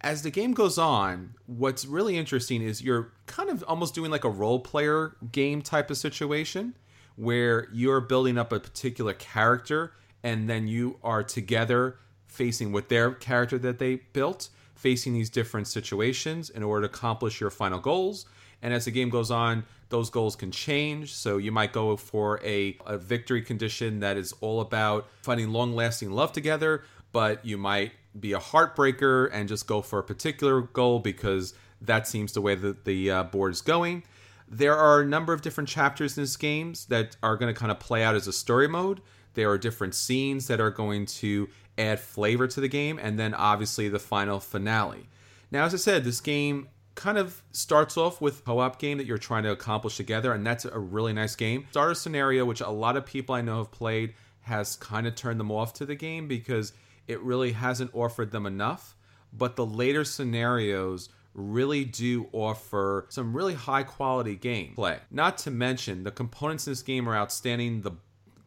as 0.00 0.22
the 0.22 0.30
game 0.30 0.52
goes 0.52 0.78
on, 0.78 1.34
what's 1.46 1.84
really 1.84 2.16
interesting 2.16 2.62
is 2.62 2.82
you're 2.82 3.12
kind 3.26 3.50
of 3.50 3.64
almost 3.66 3.94
doing 3.94 4.10
like 4.10 4.24
a 4.24 4.30
role 4.30 4.60
player 4.60 5.16
game 5.32 5.62
type 5.62 5.90
of 5.90 5.96
situation 5.96 6.74
where 7.16 7.68
you're 7.72 8.00
building 8.00 8.38
up 8.38 8.52
a 8.52 8.60
particular 8.60 9.12
character 9.12 9.92
and 10.22 10.48
then 10.48 10.68
you 10.68 10.98
are 11.02 11.22
together 11.22 11.98
facing 12.26 12.70
with 12.70 12.88
their 12.88 13.12
character 13.12 13.58
that 13.58 13.78
they 13.78 13.96
built, 14.12 14.50
facing 14.74 15.14
these 15.14 15.30
different 15.30 15.66
situations 15.66 16.50
in 16.50 16.62
order 16.62 16.86
to 16.86 16.94
accomplish 16.94 17.40
your 17.40 17.50
final 17.50 17.80
goals. 17.80 18.26
And 18.62 18.74
as 18.74 18.86
the 18.86 18.90
game 18.90 19.10
goes 19.10 19.30
on, 19.30 19.64
those 19.88 20.10
goals 20.10 20.36
can 20.36 20.50
change. 20.50 21.14
So 21.14 21.38
you 21.38 21.52
might 21.52 21.72
go 21.72 21.96
for 21.96 22.40
a, 22.44 22.76
a 22.86 22.98
victory 22.98 23.42
condition 23.42 24.00
that 24.00 24.16
is 24.16 24.32
all 24.40 24.60
about 24.60 25.08
finding 25.22 25.52
long 25.52 25.74
lasting 25.74 26.10
love 26.10 26.32
together, 26.32 26.84
but 27.12 27.44
you 27.44 27.56
might 27.56 27.92
be 28.18 28.32
a 28.32 28.38
heartbreaker 28.38 29.30
and 29.32 29.48
just 29.48 29.66
go 29.66 29.80
for 29.80 29.98
a 29.98 30.02
particular 30.02 30.60
goal 30.60 30.98
because 30.98 31.54
that 31.80 32.08
seems 32.08 32.32
the 32.32 32.40
way 32.40 32.54
that 32.54 32.84
the 32.84 33.10
uh, 33.10 33.22
board 33.24 33.52
is 33.52 33.60
going. 33.60 34.02
There 34.48 34.76
are 34.76 35.00
a 35.00 35.06
number 35.06 35.32
of 35.32 35.42
different 35.42 35.68
chapters 35.68 36.16
in 36.16 36.24
this 36.24 36.36
game 36.36 36.74
that 36.88 37.16
are 37.22 37.36
going 37.36 37.52
to 37.52 37.58
kind 37.58 37.70
of 37.70 37.78
play 37.78 38.02
out 38.02 38.14
as 38.14 38.26
a 38.26 38.32
story 38.32 38.66
mode. 38.66 39.00
There 39.34 39.50
are 39.50 39.58
different 39.58 39.94
scenes 39.94 40.48
that 40.48 40.60
are 40.60 40.70
going 40.70 41.06
to 41.06 41.48
add 41.76 42.00
flavor 42.00 42.48
to 42.48 42.60
the 42.60 42.68
game, 42.68 42.98
and 43.00 43.18
then 43.18 43.34
obviously 43.34 43.88
the 43.88 43.98
final 43.98 44.40
finale. 44.40 45.08
Now, 45.50 45.64
as 45.64 45.74
I 45.74 45.76
said, 45.76 46.04
this 46.04 46.20
game 46.20 46.68
kind 46.98 47.16
of 47.16 47.42
starts 47.52 47.96
off 47.96 48.20
with 48.20 48.44
co-op 48.44 48.78
game 48.80 48.98
that 48.98 49.06
you're 49.06 49.18
trying 49.18 49.44
to 49.44 49.52
accomplish 49.52 49.96
together, 49.96 50.32
and 50.32 50.44
that's 50.44 50.64
a 50.64 50.78
really 50.78 51.12
nice 51.12 51.36
game. 51.36 51.66
Starter 51.70 51.94
scenario, 51.94 52.44
which 52.44 52.60
a 52.60 52.68
lot 52.68 52.96
of 52.96 53.06
people 53.06 53.34
I 53.36 53.40
know 53.40 53.58
have 53.58 53.70
played, 53.70 54.14
has 54.40 54.76
kind 54.76 55.06
of 55.06 55.14
turned 55.14 55.38
them 55.38 55.52
off 55.52 55.72
to 55.74 55.86
the 55.86 55.94
game 55.94 56.26
because 56.26 56.72
it 57.06 57.20
really 57.20 57.52
hasn't 57.52 57.94
offered 57.94 58.32
them 58.32 58.46
enough. 58.46 58.96
But 59.32 59.54
the 59.54 59.64
later 59.64 60.04
scenarios 60.04 61.08
really 61.34 61.84
do 61.84 62.28
offer 62.32 63.06
some 63.10 63.36
really 63.36 63.54
high 63.54 63.84
quality 63.84 64.36
gameplay. 64.36 64.98
Not 65.10 65.38
to 65.38 65.52
mention 65.52 66.02
the 66.02 66.10
components 66.10 66.66
in 66.66 66.72
this 66.72 66.82
game 66.82 67.08
are 67.08 67.16
outstanding. 67.16 67.82
The 67.82 67.92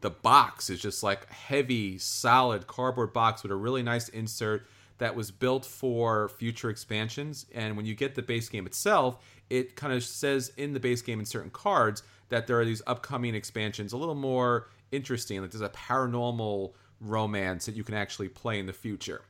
the 0.02 0.10
box 0.10 0.68
is 0.68 0.80
just 0.80 1.04
like 1.04 1.26
a 1.30 1.32
heavy, 1.32 1.96
solid 1.96 2.66
cardboard 2.66 3.12
box 3.12 3.44
with 3.44 3.52
a 3.52 3.56
really 3.56 3.84
nice 3.84 4.08
insert 4.08 4.66
that 5.02 5.16
was 5.16 5.32
built 5.32 5.66
for 5.66 6.28
future 6.28 6.70
expansions. 6.70 7.44
And 7.52 7.76
when 7.76 7.84
you 7.84 7.94
get 7.96 8.14
the 8.14 8.22
base 8.22 8.48
game 8.48 8.66
itself, 8.66 9.18
it 9.50 9.74
kind 9.74 9.92
of 9.92 10.04
says 10.04 10.52
in 10.56 10.74
the 10.74 10.78
base 10.78 11.02
game 11.02 11.18
in 11.18 11.26
certain 11.26 11.50
cards 11.50 12.04
that 12.28 12.46
there 12.46 12.60
are 12.60 12.64
these 12.64 12.82
upcoming 12.86 13.34
expansions 13.34 13.92
a 13.92 13.96
little 13.96 14.14
more 14.14 14.68
interesting. 14.92 15.40
Like 15.40 15.50
there's 15.50 15.60
a 15.60 15.70
paranormal 15.70 16.74
romance 17.00 17.66
that 17.66 17.74
you 17.74 17.82
can 17.82 17.96
actually 17.96 18.28
play 18.28 18.60
in 18.60 18.66
the 18.66 18.72
future. 18.72 19.22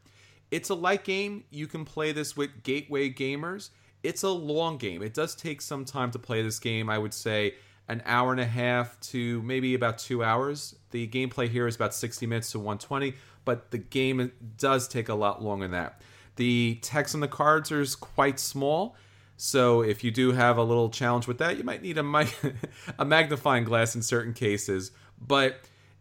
It's 0.50 0.68
a 0.68 0.74
light 0.74 1.04
game. 1.04 1.44
You 1.48 1.66
can 1.66 1.86
play 1.86 2.12
this 2.12 2.36
with 2.36 2.62
gateway 2.64 3.08
gamers. 3.08 3.70
It's 4.02 4.24
a 4.24 4.28
long 4.28 4.76
game. 4.76 5.02
It 5.02 5.14
does 5.14 5.34
take 5.34 5.62
some 5.62 5.86
time 5.86 6.10
to 6.10 6.18
play 6.18 6.42
this 6.42 6.58
game. 6.58 6.90
I 6.90 6.98
would 6.98 7.14
say 7.14 7.54
an 7.88 8.02
hour 8.04 8.30
and 8.30 8.40
a 8.40 8.46
half 8.46 9.00
to 9.00 9.40
maybe 9.42 9.74
about 9.74 9.98
two 9.98 10.22
hours. 10.22 10.76
The 10.90 11.08
gameplay 11.08 11.48
here 11.48 11.66
is 11.66 11.76
about 11.76 11.94
60 11.94 12.26
minutes 12.26 12.52
to 12.52 12.58
120, 12.58 13.14
but 13.44 13.70
the 13.70 13.78
game 13.78 14.32
does 14.56 14.88
take 14.88 15.08
a 15.08 15.14
lot 15.14 15.42
longer 15.42 15.64
than 15.64 15.72
that. 15.72 16.00
The 16.36 16.78
text 16.82 17.14
on 17.14 17.20
the 17.20 17.28
cards 17.28 17.70
is 17.70 17.94
quite 17.94 18.40
small. 18.40 18.96
So 19.36 19.82
if 19.82 20.04
you 20.04 20.10
do 20.10 20.32
have 20.32 20.56
a 20.56 20.62
little 20.62 20.88
challenge 20.88 21.26
with 21.26 21.38
that, 21.38 21.58
you 21.58 21.64
might 21.64 21.82
need 21.82 21.98
a, 21.98 22.02
mic- 22.02 22.36
a 22.98 23.04
magnifying 23.04 23.64
glass 23.64 23.94
in 23.94 24.02
certain 24.02 24.34
cases. 24.34 24.92
But 25.20 25.56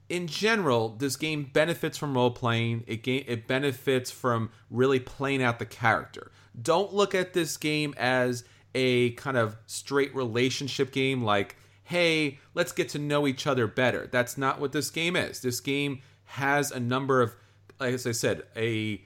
in 0.09 0.27
general, 0.27 0.89
this 0.89 1.15
game 1.15 1.49
benefits 1.51 1.97
from 1.97 2.15
role 2.15 2.31
playing. 2.31 2.83
It 2.85 3.03
ga- 3.03 3.25
it 3.27 3.47
benefits 3.47 4.11
from 4.11 4.51
really 4.69 4.99
playing 4.99 5.41
out 5.41 5.57
the 5.57 5.65
character. 5.65 6.31
Don't 6.61 6.93
look 6.93 7.15
at 7.15 7.33
this 7.33 7.57
game 7.57 7.93
as 7.97 8.43
a 8.75 9.11
kind 9.11 9.37
of 9.37 9.57
straight 9.65 10.13
relationship 10.15 10.91
game 10.91 11.23
like, 11.23 11.55
hey, 11.83 12.39
let's 12.53 12.71
get 12.71 12.89
to 12.89 12.99
know 12.99 13.25
each 13.27 13.47
other 13.47 13.67
better. 13.67 14.07
That's 14.11 14.37
not 14.37 14.59
what 14.59 14.71
this 14.71 14.89
game 14.89 15.15
is. 15.15 15.41
This 15.41 15.59
game 15.59 16.01
has 16.31 16.71
a 16.71 16.79
number 16.79 17.21
of, 17.21 17.35
as 17.79 18.05
I 18.07 18.11
said, 18.11 18.43
a 18.55 19.01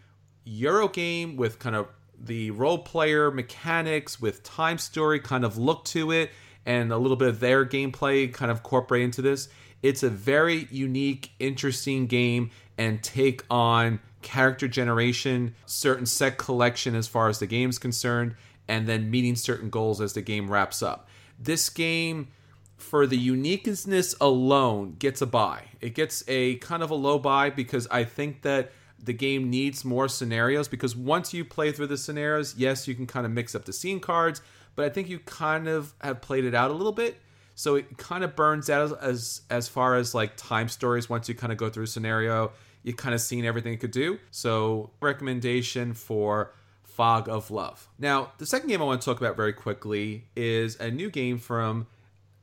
Euro 0.45 0.88
game 0.88 1.35
with 1.38 1.59
kind 1.59 1.75
of 1.75 1.88
the 2.17 2.51
role 2.51 2.77
player 2.77 3.31
mechanics 3.31 4.21
with 4.21 4.43
time 4.43 4.77
story 4.77 5.19
kind 5.19 5.43
of 5.43 5.57
look 5.57 5.85
to 5.85 6.11
it 6.11 6.31
and 6.65 6.91
a 6.91 6.97
little 6.97 7.17
bit 7.17 7.27
of 7.27 7.39
their 7.39 7.65
gameplay 7.65 8.31
kind 8.31 8.49
of 8.49 8.57
incorporate 8.57 9.03
into 9.03 9.21
this 9.21 9.49
it's 9.85 10.01
a 10.01 10.09
very 10.09 10.67
unique, 10.71 11.31
interesting 11.38 12.07
game 12.07 12.49
and 12.75 13.03
take 13.03 13.43
on 13.51 13.99
character 14.23 14.67
generation, 14.67 15.53
certain 15.67 16.07
set 16.07 16.39
collection 16.39 16.95
as 16.95 17.07
far 17.07 17.29
as 17.29 17.38
the 17.38 17.45
game's 17.45 17.77
concerned, 17.77 18.35
and 18.67 18.88
then 18.88 19.11
meeting 19.11 19.35
certain 19.35 19.69
goals 19.69 20.01
as 20.01 20.13
the 20.13 20.23
game 20.23 20.49
wraps 20.49 20.81
up. 20.81 21.07
This 21.38 21.69
game, 21.69 22.29
for 22.77 23.07
the 23.07 23.17
uniqueness 23.17 24.15
alone, 24.19 24.95
gets 24.99 25.21
a 25.21 25.25
buy. 25.25 25.63
It 25.81 25.95
gets 25.95 26.23
a 26.27 26.55
kind 26.55 26.83
of 26.83 26.91
a 26.91 26.95
low 26.95 27.19
buy 27.19 27.49
because 27.49 27.88
I 27.89 28.03
think 28.03 28.41
that 28.41 28.71
the 29.01 29.13
game 29.13 29.49
needs 29.49 29.85
more 29.85 30.07
scenarios 30.07 30.67
because 30.67 30.95
once 30.95 31.33
you 31.33 31.45
play 31.45 31.71
through 31.71 31.88
the 31.88 31.97
scenarios, 31.97 32.55
yes, 32.57 32.88
you 32.88 32.95
can 32.95 33.07
kind 33.07 33.25
of 33.25 33.31
mix 33.31 33.55
up 33.55 33.65
the 33.65 33.73
scene 33.73 33.99
cards, 33.99 34.41
but 34.75 34.85
I 34.85 34.89
think 34.89 35.09
you 35.09 35.19
kind 35.19 35.67
of 35.67 35.93
have 36.01 36.21
played 36.21 36.43
it 36.43 36.55
out 36.55 36.71
a 36.71 36.73
little 36.73 36.91
bit 36.91 37.19
so 37.55 37.75
it 37.75 37.97
kind 37.97 38.23
of 38.23 38.35
burns 38.35 38.69
out 38.69 38.83
as, 38.83 38.91
as 38.93 39.41
as 39.49 39.67
far 39.67 39.95
as 39.95 40.13
like 40.13 40.35
T.I.M.E 40.35 40.69
Stories. 40.69 41.09
Once 41.09 41.27
you 41.27 41.35
kind 41.35 41.51
of 41.51 41.57
go 41.57 41.69
through 41.69 41.85
a 41.85 41.88
scenario, 41.88 42.51
you 42.83 42.93
kind 42.93 43.15
of 43.15 43.21
seen 43.21 43.45
everything 43.45 43.73
it 43.73 43.79
could 43.79 43.91
do. 43.91 44.19
So 44.29 44.91
recommendation 45.01 45.93
for 45.93 46.53
Fog 46.83 47.27
of 47.29 47.49
Love. 47.49 47.88
Now, 47.97 48.33
the 48.38 48.45
second 48.45 48.67
game 48.67 48.81
I 48.81 48.85
want 48.85 49.01
to 49.01 49.05
talk 49.05 49.19
about 49.19 49.38
very 49.38 49.53
quickly 49.53 50.25
is 50.35 50.75
a 50.79 50.91
new 50.91 51.09
game 51.09 51.38
from 51.38 51.88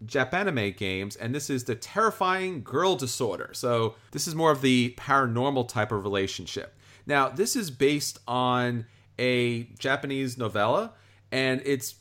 Japanime 0.06 0.76
games, 0.76 1.16
and 1.16 1.34
this 1.34 1.50
is 1.50 1.64
the 1.64 1.74
terrifying 1.74 2.62
girl 2.62 2.96
disorder. 2.96 3.50
So 3.52 3.94
this 4.10 4.26
is 4.26 4.34
more 4.34 4.50
of 4.50 4.62
the 4.62 4.94
paranormal 4.98 5.68
type 5.68 5.92
of 5.92 6.04
relationship. 6.04 6.76
Now, 7.06 7.28
this 7.28 7.56
is 7.56 7.70
based 7.70 8.18
on 8.26 8.86
a 9.18 9.64
Japanese 9.78 10.38
novella, 10.38 10.92
and 11.30 11.62
it's 11.64 11.96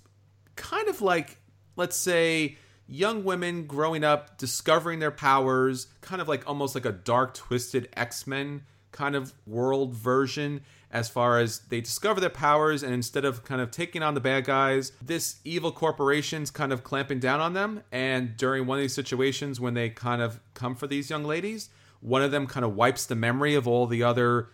kind 0.56 0.88
of 0.88 1.02
like, 1.02 1.38
let's 1.76 1.96
say, 1.96 2.58
young 2.88 3.24
women 3.24 3.66
growing 3.66 4.04
up, 4.04 4.38
discovering 4.38 5.00
their 5.00 5.12
powers, 5.12 5.88
kind 6.02 6.22
of 6.22 6.28
like 6.28 6.48
almost 6.48 6.76
like 6.76 6.86
a 6.86 6.92
dark, 6.92 7.34
twisted 7.34 7.90
X 7.96 8.28
Men 8.28 8.64
kind 8.92 9.16
of 9.16 9.34
world 9.48 9.96
version 9.96 10.62
as 10.92 11.10
far 11.10 11.40
as 11.40 11.60
they 11.70 11.82
discover 11.82 12.20
their 12.20 12.30
powers 12.30 12.84
and 12.84 12.94
instead 12.94 13.26
of 13.26 13.44
kind 13.44 13.62
of 13.62 13.72
taking 13.72 14.04
on 14.04 14.14
the 14.14 14.20
bad 14.20 14.44
guys 14.46 14.92
this 15.02 15.38
evil 15.44 15.72
corporation's 15.72 16.52
kind 16.52 16.74
of 16.74 16.84
clamping 16.84 17.20
down 17.20 17.40
on 17.40 17.54
them. 17.54 17.84
And 17.92 18.36
during 18.36 18.68
one 18.68 18.78
of 18.78 18.82
these 18.82 18.94
situations 18.94 19.60
when 19.60 19.74
they 19.74 19.90
kind 19.90 20.22
of 20.22 20.40
come 20.54 20.76
for 20.76 20.88
these 20.88 21.10
young 21.10 21.24
ladies 21.24 21.70
one 22.02 22.22
of 22.22 22.32
them 22.32 22.48
kind 22.48 22.66
of 22.66 22.76
wipes 22.76 23.06
the 23.06 23.16
memory 23.16 23.56
of 23.56 23.68
all 23.68 23.86
the 23.86 24.04
other 24.04 24.50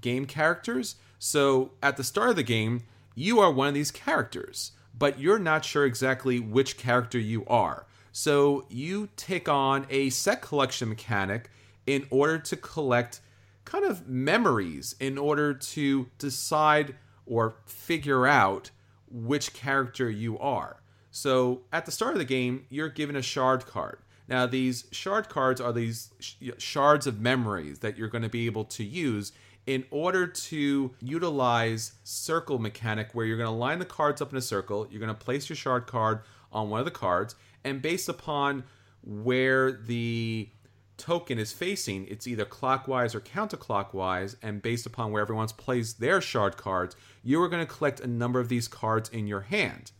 game 0.00 0.26
characters. 0.26 0.96
So 1.18 1.72
at 1.82 1.96
the 1.96 2.04
start 2.04 2.30
of 2.30 2.36
the 2.36 2.42
game 2.42 2.82
you 3.14 3.40
are 3.40 3.50
one 3.50 3.68
of 3.68 3.74
these 3.74 3.90
characters 3.90 4.72
but 4.98 5.18
you're 5.18 5.38
not 5.38 5.64
sure 5.64 5.84
exactly 5.84 6.40
which 6.40 6.76
character 6.76 7.18
you 7.18 7.44
are. 7.46 7.86
So 8.12 8.64
you 8.70 9.10
take 9.16 9.48
on 9.48 9.86
a 9.90 10.10
set 10.10 10.40
collection 10.40 10.88
mechanic 10.88 11.50
in 11.86 12.06
order 12.10 12.38
to 12.38 12.56
collect 12.56 13.20
kind 13.66 13.84
of 13.84 14.08
memories 14.08 14.94
in 14.98 15.18
order 15.18 15.52
to 15.52 16.08
decide 16.18 16.94
or 17.26 17.56
figure 17.66 18.26
out 18.26 18.70
which 19.10 19.52
character 19.52 20.08
you 20.08 20.38
are. 20.38 20.80
So 21.10 21.62
at 21.72 21.84
the 21.84 21.92
start 21.92 22.12
of 22.12 22.18
the 22.18 22.24
game, 22.24 22.64
you're 22.70 22.88
given 22.88 23.16
a 23.16 23.22
shard 23.22 23.66
card. 23.66 23.98
Now, 24.28 24.46
these 24.46 24.86
shard 24.90 25.28
cards 25.28 25.60
are 25.60 25.72
these 25.72 26.10
shards 26.58 27.06
of 27.06 27.20
memories 27.20 27.80
that 27.80 27.96
you're 27.96 28.08
going 28.08 28.22
to 28.22 28.28
be 28.28 28.46
able 28.46 28.64
to 28.64 28.84
use 28.84 29.32
in 29.66 29.84
order 29.90 30.26
to 30.26 30.94
utilize 31.00 31.92
circle 32.04 32.58
mechanic 32.58 33.08
where 33.12 33.26
you're 33.26 33.36
going 33.36 33.48
to 33.48 33.54
line 33.54 33.78
the 33.78 33.84
cards 33.84 34.22
up 34.22 34.30
in 34.30 34.38
a 34.38 34.42
circle, 34.42 34.86
you're 34.90 35.00
going 35.00 35.14
to 35.14 35.14
place 35.14 35.48
your 35.48 35.56
shard 35.56 35.86
card 35.86 36.20
on 36.52 36.70
one 36.70 36.80
of 36.80 36.84
the 36.84 36.90
cards, 36.92 37.34
and 37.64 37.82
based 37.82 38.08
upon 38.08 38.62
where 39.02 39.72
the 39.72 40.48
token 40.96 41.38
is 41.38 41.52
facing, 41.52 42.06
it's 42.08 42.26
either 42.26 42.44
clockwise 42.44 43.14
or 43.14 43.20
counterclockwise, 43.20 44.36
and 44.42 44.62
based 44.62 44.86
upon 44.86 45.12
where 45.12 45.22
everyone's 45.22 45.52
placed 45.52 46.00
their 46.00 46.20
shard 46.20 46.56
cards, 46.56 46.96
you 47.22 47.40
are 47.42 47.48
going 47.48 47.66
to 47.66 47.72
collect 47.72 48.00
a 48.00 48.06
number 48.06 48.40
of 48.40 48.48
these 48.48 48.68
cards 48.68 49.08
in 49.08 49.26
your 49.26 49.42
hand. 49.42 49.92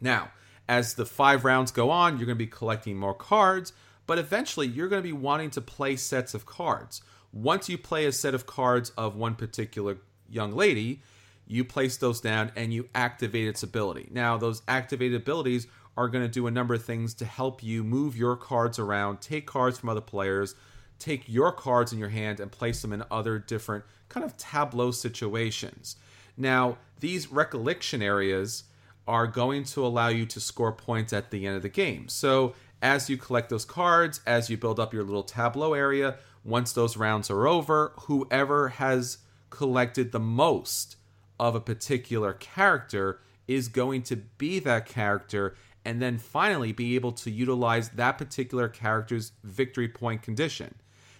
Now, 0.00 0.30
as 0.68 0.94
the 0.94 1.06
five 1.06 1.44
rounds 1.44 1.70
go 1.70 1.90
on, 1.90 2.16
you're 2.16 2.26
going 2.26 2.38
to 2.38 2.44
be 2.44 2.46
collecting 2.46 2.96
more 2.96 3.14
cards, 3.14 3.72
but 4.06 4.18
eventually 4.18 4.66
you're 4.66 4.88
going 4.88 5.02
to 5.02 5.08
be 5.08 5.12
wanting 5.12 5.50
to 5.50 5.60
play 5.60 5.96
sets 5.96 6.34
of 6.34 6.46
cards. 6.46 7.02
Once 7.32 7.68
you 7.68 7.76
play 7.76 8.06
a 8.06 8.12
set 8.12 8.34
of 8.34 8.46
cards 8.46 8.90
of 8.96 9.16
one 9.16 9.34
particular 9.34 9.98
young 10.28 10.52
lady, 10.52 11.02
you 11.46 11.64
place 11.64 11.96
those 11.96 12.20
down 12.20 12.50
and 12.56 12.72
you 12.72 12.88
activate 12.94 13.48
its 13.48 13.62
ability. 13.62 14.08
Now, 14.10 14.36
those 14.36 14.62
activated 14.66 15.20
abilities 15.20 15.66
are 15.96 16.08
going 16.08 16.24
to 16.24 16.30
do 16.30 16.46
a 16.46 16.50
number 16.50 16.74
of 16.74 16.84
things 16.84 17.14
to 17.14 17.24
help 17.24 17.62
you 17.62 17.84
move 17.84 18.16
your 18.16 18.36
cards 18.36 18.78
around, 18.78 19.20
take 19.20 19.46
cards 19.46 19.78
from 19.78 19.88
other 19.88 20.00
players, 20.00 20.54
take 20.98 21.28
your 21.28 21.52
cards 21.52 21.92
in 21.92 21.98
your 21.98 22.08
hand 22.08 22.40
and 22.40 22.50
place 22.50 22.82
them 22.82 22.92
in 22.92 23.04
other 23.10 23.38
different 23.38 23.84
kind 24.08 24.24
of 24.24 24.36
tableau 24.36 24.90
situations. 24.90 25.96
Now, 26.36 26.78
these 27.00 27.30
recollection 27.30 28.02
areas 28.02 28.64
are 29.06 29.26
going 29.26 29.64
to 29.64 29.84
allow 29.84 30.08
you 30.08 30.26
to 30.26 30.40
score 30.40 30.72
points 30.72 31.12
at 31.12 31.30
the 31.30 31.46
end 31.46 31.56
of 31.56 31.62
the 31.62 31.68
game. 31.68 32.08
So, 32.08 32.54
as 32.82 33.08
you 33.08 33.16
collect 33.16 33.48
those 33.48 33.64
cards, 33.64 34.20
as 34.26 34.50
you 34.50 34.56
build 34.56 34.78
up 34.78 34.92
your 34.92 35.04
little 35.04 35.22
tableau 35.22 35.72
area, 35.72 36.16
once 36.44 36.72
those 36.72 36.96
rounds 36.96 37.30
are 37.30 37.46
over, 37.46 37.92
whoever 38.00 38.68
has 38.68 39.18
collected 39.48 40.12
the 40.12 40.20
most 40.20 40.96
of 41.40 41.54
a 41.54 41.60
particular 41.60 42.32
character 42.34 43.20
is 43.48 43.68
going 43.68 44.02
to 44.02 44.16
be 44.16 44.58
that 44.58 44.86
character 44.86 45.54
and 45.84 46.00
then 46.00 46.18
finally 46.18 46.72
be 46.72 46.94
able 46.94 47.12
to 47.12 47.30
utilize 47.30 47.90
that 47.90 48.18
particular 48.18 48.68
character's 48.68 49.32
victory 49.42 49.88
point 49.88 50.22
condition. 50.22 50.74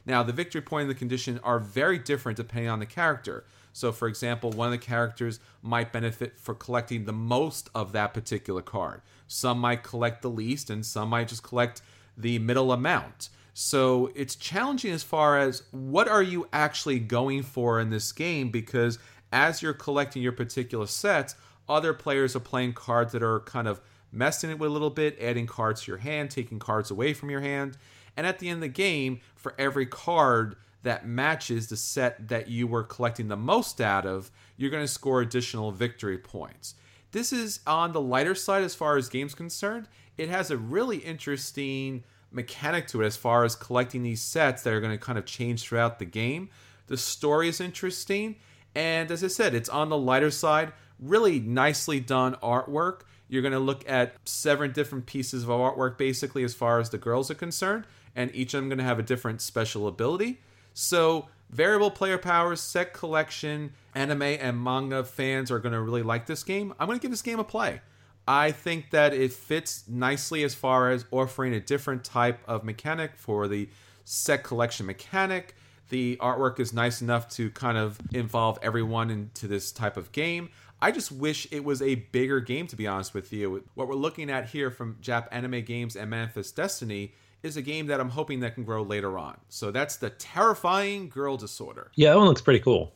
Now, 0.07 0.23
the 0.23 0.33
victory 0.33 0.61
point 0.61 0.83
and 0.83 0.91
the 0.91 0.99
condition 0.99 1.41
are 1.43 1.59
very 1.59 1.99
different 1.99 2.37
depending 2.37 2.71
on 2.71 2.79
the 2.79 2.87
character. 2.87 3.45
So, 3.73 3.91
for 3.91 4.07
example, 4.07 4.51
one 4.51 4.69
of 4.69 4.73
the 4.73 4.79
characters 4.79 5.41
might 5.63 5.93
benefit 5.93 6.39
for 6.39 6.55
collecting 6.55 7.05
the 7.05 7.13
most 7.13 7.71
of 7.75 7.93
that 7.93 8.15
particular 8.15 8.63
card. 8.63 9.03
Some 9.27 9.59
might 9.59 9.83
collect 9.83 10.23
the 10.23 10.31
least, 10.31 10.71
and 10.71 10.85
some 10.85 11.09
might 11.09 11.29
just 11.29 11.43
collect 11.43 11.83
the 12.17 12.39
middle 12.39 12.71
amount. 12.71 13.31
So, 13.55 14.11
it's 14.15 14.37
challenging 14.37 14.93
as 14.93 15.03
far 15.03 15.39
as 15.39 15.63
what 15.71 16.07
are 16.07 16.23
you 16.23 16.49
actually 16.53 17.01
going 17.01 17.43
for 17.43 17.81
in 17.81 17.91
this 17.91 18.13
game 18.13 18.51
because 18.51 18.99
as 19.33 19.63
you're 19.63 19.73
collecting 19.73 20.23
your 20.23 20.33
particular 20.33 20.87
sets, 20.87 21.35
other 21.69 21.95
players 21.95 22.37
are 22.37 22.41
playing 22.41 22.75
cards 22.75 23.13
that 23.13 23.23
are 23.23 23.41
kind 23.41 23.67
of 23.67 23.81
messing 24.15 24.51
it 24.51 24.59
with 24.59 24.71
a 24.71 24.73
little 24.73 24.91
bit, 24.91 25.19
adding 25.21 25.47
cards 25.47 25.83
to 25.83 25.91
your 25.91 25.99
hand, 25.99 26.31
taking 26.31 26.59
cards 26.59 26.91
away 26.91 27.13
from 27.13 27.31
your 27.31 27.41
hand. 27.41 27.77
And 28.17 28.27
at 28.27 28.39
the 28.39 28.49
end 28.49 28.59
of 28.59 28.63
the 28.63 28.69
game, 28.69 29.21
for 29.35 29.55
every 29.59 29.87
card 29.87 30.57
that 30.83 31.07
matches 31.07 31.69
the 31.69 31.77
set 31.77 32.29
that 32.29 32.49
you 32.49 32.67
were 32.67 32.85
collecting 32.85 33.29
the 33.29 33.37
most 33.37 33.81
out 33.81 34.07
of, 34.07 34.31
you're 34.57 34.71
going 34.71 34.85
to 34.85 34.89
score 34.89 35.21
additional 35.21 35.73
victory 35.73 36.19
points. 36.19 36.75
This 37.11 37.33
is 37.33 37.61
on 37.67 37.93
the 37.93 38.01
lighter 38.01 38.35
side 38.35 38.65
as 38.65 38.75
far 38.75 38.97
as 38.97 39.09
games 39.09 39.35
concerned. 39.35 39.89
It 40.17 40.29
has 40.29 40.51
a 40.51 40.57
really 40.57 40.99
interesting 40.99 42.05
mechanic 42.31 42.87
to 42.89 43.03
it 43.03 43.07
as 43.07 43.17
far 43.17 43.45
as 43.45 43.57
collecting 43.57 44.03
these 44.03 44.21
sets 44.21 44.63
that 44.63 44.73
are 44.73 44.81
going 44.81 44.97
to 44.97 45.05
kind 45.05 45.19
of 45.19 45.25
change 45.25 45.63
throughout 45.63 45.99
the 45.99 46.05
game. 46.05 46.51
The 46.87 46.97
story 46.97 47.49
is 47.49 47.61
interesting, 47.61 48.37
and 48.75 49.11
as 49.11 49.25
I 49.25 49.29
said, 49.29 49.55
it's 49.55 49.69
on 49.69 49.89
the 49.89 49.97
lighter 49.97 50.31
side. 50.31 50.73
Really 50.99 51.41
nicely 51.41 52.01
done 52.01 52.37
artwork. 52.43 53.03
You're 53.29 53.43
going 53.43 53.53
to 53.53 53.59
look 53.59 53.89
at 53.89 54.17
seven 54.25 54.73
different 54.73 55.07
pieces 55.07 55.45
of 55.45 55.49
artwork, 55.49 55.99
basically, 55.99 56.45
as 56.45 56.55
far 56.55 56.81
as 56.81 56.91
the 56.91 56.99
girls 56.99 57.31
are 57.31 57.35
concerned, 57.35 57.87
and 58.15 58.35
each 58.35 58.55
of 58.55 58.61
them 58.61 58.69
going 58.69 58.79
to 58.79 58.85
have 58.85 58.99
a 58.99 59.03
different 59.03 59.41
special 59.41 59.87
ability. 59.87 60.41
So, 60.75 61.29
variable 61.51 61.91
player 61.91 62.19
powers, 62.19 62.61
set 62.61 62.93
collection, 62.93 63.73
anime 63.95 64.23
and 64.23 64.63
manga 64.63 65.05
fans 65.05 65.51
are 65.51 65.59
going 65.59 65.73
to 65.73 65.81
really 65.81 66.03
like 66.03 66.27
this 66.27 66.43
game. 66.43 66.75
I'm 66.79 66.87
going 66.87 66.99
to 66.99 67.03
give 67.03 67.11
this 67.11 67.23
game 67.23 67.39
a 67.39 67.45
play. 67.45 67.81
I 68.27 68.53
think 68.53 68.91
that 68.91 69.13
it 69.13 69.33
fits 69.33 69.85
nicely 69.87 70.45
as 70.45 70.55
far 70.55 70.91
as 70.91 71.05
offering 71.11 71.55
a 71.55 71.61
different 71.61 72.05
type 72.05 72.41
of 72.49 72.65
mechanic 72.65 73.17
for 73.17 73.49
the 73.49 73.69
set 74.05 74.45
collection 74.45 74.87
mechanic. 74.87 75.55
The 75.91 76.17
artwork 76.17 76.59
is 76.59 76.73
nice 76.73 77.03
enough 77.03 77.29
to 77.31 77.51
kind 77.51 77.77
of 77.77 77.99
involve 78.13 78.59
everyone 78.63 79.11
into 79.11 79.47
this 79.47 79.71
type 79.71 79.97
of 79.97 80.11
game. 80.13 80.49
I 80.85 80.91
just 80.91 81.11
wish 81.11 81.49
it 81.51 81.65
was 81.65 81.81
a 81.81 81.95
bigger 81.95 82.41
game, 82.41 82.67
to 82.67 82.77
be 82.77 82.87
honest 82.87 83.15
with 83.15 83.33
you. 83.33 83.65
What 83.73 83.89
we're 83.89 83.95
looking 83.95 84.29
at 84.29 84.51
here 84.51 84.71
from 84.71 84.99
Japanime 85.01 85.65
Games 85.65 85.97
and 85.97 86.11
Manifest 86.11 86.55
Destiny 86.57 87.15
is 87.43 87.57
a 87.57 87.63
game 87.63 87.87
that 87.87 88.01
I'm 88.01 88.11
hoping 88.11 88.41
that 88.41 88.55
can 88.55 88.65
grow 88.65 88.83
later 88.83 89.17
on. 89.17 89.39
So 89.49 89.71
that's 89.71 89.97
the 89.97 90.11
terrifying 90.11 91.09
girl 91.09 91.39
disorder. 91.39 91.91
Yeah, 91.95 92.11
that 92.11 92.19
one 92.19 92.27
looks 92.27 92.43
pretty 92.43 92.61
cool. 92.61 92.93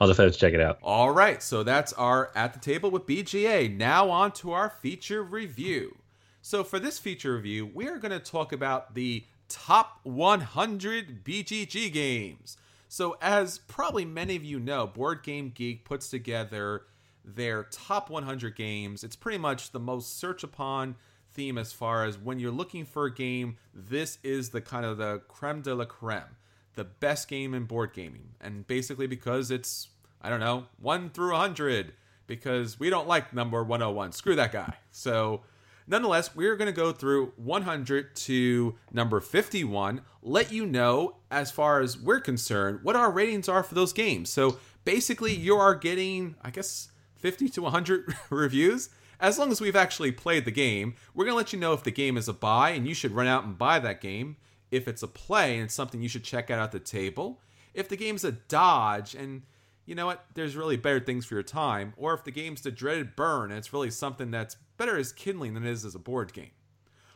I'll 0.00 0.08
just 0.08 0.18
have 0.18 0.32
to 0.32 0.38
check 0.38 0.54
it 0.54 0.62
out. 0.62 0.78
All 0.82 1.10
right, 1.10 1.42
so 1.42 1.62
that's 1.62 1.92
our 1.92 2.30
at 2.34 2.54
the 2.54 2.58
table 2.58 2.90
with 2.90 3.04
BGA. 3.04 3.76
Now 3.76 4.08
on 4.08 4.32
to 4.32 4.52
our 4.52 4.70
feature 4.70 5.22
review. 5.22 5.94
So 6.40 6.64
for 6.64 6.78
this 6.78 6.98
feature 6.98 7.34
review, 7.34 7.66
we 7.66 7.86
are 7.86 7.98
going 7.98 8.12
to 8.12 8.18
talk 8.18 8.54
about 8.54 8.94
the 8.94 9.24
top 9.50 10.00
100 10.04 11.22
BGG 11.22 11.92
games. 11.92 12.56
So 12.88 13.18
as 13.20 13.58
probably 13.58 14.06
many 14.06 14.36
of 14.36 14.44
you 14.44 14.58
know, 14.58 14.86
Board 14.86 15.22
Game 15.22 15.52
Geek 15.54 15.84
puts 15.84 16.08
together 16.08 16.84
their 17.26 17.64
top 17.64 18.08
100 18.08 18.54
games. 18.54 19.02
It's 19.02 19.16
pretty 19.16 19.38
much 19.38 19.72
the 19.72 19.80
most 19.80 20.18
search 20.18 20.44
upon 20.44 20.94
theme 21.34 21.58
as 21.58 21.72
far 21.72 22.04
as 22.04 22.16
when 22.16 22.38
you're 22.38 22.50
looking 22.50 22.84
for 22.84 23.04
a 23.04 23.14
game, 23.14 23.56
this 23.74 24.18
is 24.22 24.50
the 24.50 24.60
kind 24.60 24.86
of 24.86 24.96
the 24.96 25.20
creme 25.28 25.60
de 25.60 25.74
la 25.74 25.84
creme, 25.84 26.36
the 26.74 26.84
best 26.84 27.28
game 27.28 27.52
in 27.52 27.64
board 27.64 27.92
gaming. 27.92 28.30
And 28.40 28.66
basically 28.66 29.06
because 29.06 29.50
it's, 29.50 29.88
I 30.22 30.30
don't 30.30 30.40
know, 30.40 30.66
1 30.80 31.10
through 31.10 31.32
100, 31.32 31.92
because 32.26 32.80
we 32.80 32.90
don't 32.90 33.06
like 33.06 33.34
number 33.34 33.62
101. 33.62 34.12
Screw 34.12 34.34
that 34.36 34.52
guy. 34.52 34.74
So, 34.90 35.42
nonetheless, 35.86 36.34
we're 36.34 36.56
going 36.56 36.66
to 36.66 36.72
go 36.72 36.92
through 36.92 37.32
100 37.36 38.16
to 38.16 38.74
number 38.92 39.20
51, 39.20 40.00
let 40.22 40.50
you 40.52 40.66
know, 40.66 41.16
as 41.30 41.50
far 41.50 41.80
as 41.80 41.98
we're 41.98 42.20
concerned, 42.20 42.80
what 42.82 42.96
our 42.96 43.10
ratings 43.10 43.48
are 43.48 43.62
for 43.62 43.74
those 43.74 43.92
games. 43.92 44.30
So, 44.30 44.58
basically, 44.84 45.34
you 45.34 45.56
are 45.56 45.74
getting, 45.74 46.34
I 46.42 46.50
guess, 46.50 46.88
50 47.16 47.48
to 47.50 47.62
100 47.62 48.14
reviews. 48.30 48.90
As 49.18 49.38
long 49.38 49.50
as 49.50 49.60
we've 49.60 49.76
actually 49.76 50.12
played 50.12 50.44
the 50.44 50.50
game, 50.50 50.94
we're 51.14 51.24
going 51.24 51.32
to 51.32 51.38
let 51.38 51.52
you 51.52 51.58
know 51.58 51.72
if 51.72 51.82
the 51.82 51.90
game 51.90 52.16
is 52.16 52.28
a 52.28 52.34
buy 52.34 52.70
and 52.70 52.86
you 52.86 52.94
should 52.94 53.12
run 53.12 53.26
out 53.26 53.44
and 53.44 53.56
buy 53.56 53.78
that 53.78 54.00
game. 54.00 54.36
If 54.70 54.88
it's 54.88 55.02
a 55.02 55.08
play 55.08 55.54
and 55.54 55.64
it's 55.64 55.74
something 55.74 56.02
you 56.02 56.08
should 56.08 56.24
check 56.24 56.50
out 56.50 56.58
at 56.58 56.72
the 56.72 56.80
table. 56.80 57.40
If 57.72 57.88
the 57.88 57.96
game's 57.96 58.24
a 58.24 58.32
dodge 58.32 59.14
and 59.14 59.42
you 59.86 59.94
know 59.94 60.06
what, 60.06 60.24
there's 60.34 60.56
really 60.56 60.76
better 60.76 61.00
things 61.00 61.24
for 61.24 61.34
your 61.34 61.42
time. 61.42 61.94
Or 61.96 62.12
if 62.12 62.24
the 62.24 62.32
game's 62.32 62.60
the 62.60 62.70
dreaded 62.70 63.16
burn 63.16 63.50
and 63.50 63.58
it's 63.58 63.72
really 63.72 63.90
something 63.90 64.30
that's 64.30 64.56
better 64.76 64.98
as 64.98 65.12
kindling 65.12 65.54
than 65.54 65.64
it 65.64 65.70
is 65.70 65.84
as 65.84 65.94
a 65.94 66.00
board 66.00 66.32
game. 66.32 66.50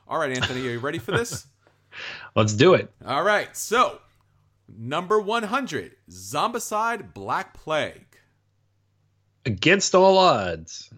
All 0.08 0.18
right, 0.18 0.36
Anthony, 0.36 0.66
are 0.66 0.72
you 0.72 0.78
ready 0.78 0.98
for 0.98 1.12
this? 1.12 1.46
Let's 2.36 2.54
do 2.54 2.74
it. 2.74 2.92
All 3.04 3.22
right, 3.22 3.56
so 3.56 4.00
number 4.78 5.20
100, 5.20 5.96
Zombicide 6.10 7.12
Black 7.12 7.54
Plague. 7.54 8.09
Against 9.50 9.96
all 9.96 10.16
odds, 10.16 10.90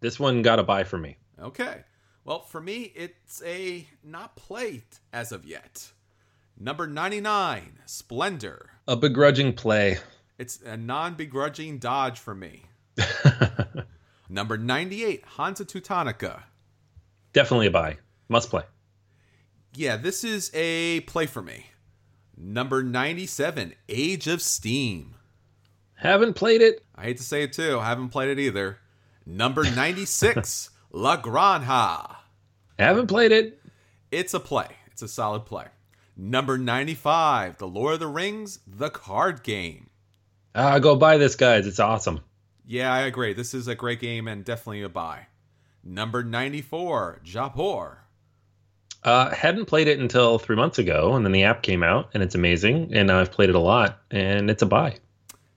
this 0.00 0.18
one 0.18 0.42
got 0.42 0.58
a 0.58 0.64
buy 0.64 0.82
for 0.82 0.98
me. 0.98 1.18
Okay. 1.40 1.84
Well, 2.24 2.40
for 2.40 2.60
me, 2.60 2.92
it's 2.96 3.40
a 3.44 3.86
not 4.02 4.34
played 4.34 4.82
as 5.12 5.30
of 5.30 5.44
yet. 5.44 5.92
Number 6.58 6.88
99, 6.88 7.78
Splendor. 7.86 8.70
A 8.88 8.96
begrudging 8.96 9.52
play. 9.52 9.98
It's 10.36 10.60
a 10.62 10.76
non 10.76 11.14
begrudging 11.14 11.78
dodge 11.78 12.18
for 12.18 12.34
me. 12.34 12.64
Number 14.28 14.58
98, 14.58 15.22
Hansa 15.36 15.64
Teutonica. 15.64 16.42
Definitely 17.32 17.68
a 17.68 17.70
buy. 17.70 17.98
Must 18.28 18.50
play. 18.50 18.64
Yeah, 19.76 19.96
this 19.96 20.24
is 20.24 20.50
a 20.54 21.02
play 21.02 21.26
for 21.26 21.40
me. 21.40 21.66
Number 22.36 22.82
97, 22.82 23.74
Age 23.88 24.26
of 24.26 24.42
Steam. 24.42 25.15
Haven't 25.96 26.34
played 26.34 26.62
it. 26.62 26.84
I 26.94 27.04
hate 27.04 27.16
to 27.16 27.22
say 27.22 27.42
it 27.42 27.52
too, 27.52 27.80
haven't 27.80 28.10
played 28.10 28.28
it 28.30 28.38
either. 28.38 28.78
Number 29.24 29.64
96, 29.64 30.70
La 30.92 31.20
Granja. 31.20 32.16
Haven't 32.78 33.08
played 33.08 33.32
it. 33.32 33.60
It's 34.10 34.34
a 34.34 34.40
play. 34.40 34.68
It's 34.86 35.02
a 35.02 35.08
solid 35.08 35.46
play. 35.46 35.66
Number 36.16 36.56
95, 36.56 37.58
The 37.58 37.66
Lord 37.66 37.94
of 37.94 38.00
the 38.00 38.06
Rings, 38.06 38.60
the 38.66 38.90
card 38.90 39.42
game. 39.42 39.90
Ah, 40.54 40.78
go 40.78 40.96
buy 40.96 41.18
this, 41.18 41.36
guys. 41.36 41.66
It's 41.66 41.80
awesome. 41.80 42.20
Yeah, 42.66 42.92
I 42.92 43.00
agree. 43.00 43.32
This 43.34 43.52
is 43.52 43.68
a 43.68 43.74
great 43.74 44.00
game 44.00 44.26
and 44.28 44.44
definitely 44.44 44.82
a 44.82 44.88
buy. 44.88 45.26
Number 45.84 46.22
94, 46.24 47.20
Jaipur. 47.22 47.98
Uh, 49.04 49.30
hadn't 49.34 49.66
played 49.66 49.86
it 49.88 49.98
until 50.00 50.38
three 50.38 50.56
months 50.56 50.78
ago, 50.78 51.14
and 51.14 51.24
then 51.24 51.32
the 51.32 51.44
app 51.44 51.62
came 51.62 51.82
out, 51.82 52.10
and 52.12 52.22
it's 52.22 52.34
amazing. 52.34 52.92
And 52.94 53.10
I've 53.10 53.30
played 53.30 53.50
it 53.50 53.54
a 53.54 53.60
lot, 53.60 54.00
and 54.10 54.50
it's 54.50 54.62
a 54.62 54.66
buy. 54.66 54.96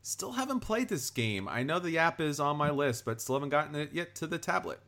Still 0.02 0.32
haven't 0.34 0.62
played 0.62 0.90
this 0.90 1.10
game. 1.10 1.48
I 1.48 1.64
know 1.64 1.80
the 1.80 1.98
app 1.98 2.22
is 2.22 2.40
on 2.40 2.58
my 2.58 2.70
list, 2.70 3.06
but 3.06 3.22
still 3.22 3.36
haven't 3.36 3.50
gotten 3.50 3.76
it 3.76 3.92
yet 3.94 4.16
to 4.16 4.28
the 4.28 4.38
tablet. 4.38 4.80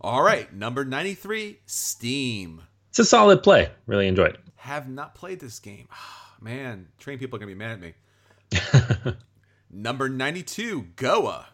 All 0.00 0.22
right, 0.22 0.52
number 0.52 0.84
93, 0.84 1.60
Steam. 1.66 2.62
It's 2.90 2.98
a 2.98 3.04
solid 3.04 3.42
play. 3.42 3.70
Really 3.86 4.06
enjoyed 4.06 4.34
it. 4.34 4.40
Have 4.56 4.88
not 4.88 5.14
played 5.14 5.40
this 5.40 5.58
game. 5.58 5.88
Man, 6.40 6.88
train 6.98 7.18
people 7.18 7.36
are 7.36 7.40
going 7.40 7.48
to 7.50 7.54
be 7.54 7.58
mad 7.58 7.94
at 8.52 9.06
me. 9.06 9.14
number 9.70 10.08
92, 10.08 10.82
Goa. 10.96 11.46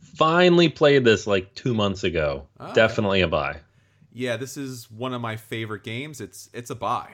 Finally 0.00 0.68
played 0.68 1.04
this 1.04 1.26
like 1.26 1.54
two 1.54 1.74
months 1.74 2.04
ago. 2.04 2.46
Ah. 2.58 2.72
Definitely 2.72 3.20
a 3.20 3.28
buy. 3.28 3.60
Yeah, 4.12 4.36
this 4.36 4.56
is 4.56 4.90
one 4.90 5.14
of 5.14 5.20
my 5.20 5.36
favorite 5.36 5.84
games. 5.84 6.20
It's 6.20 6.50
it's 6.52 6.70
a 6.70 6.74
buy. 6.74 7.08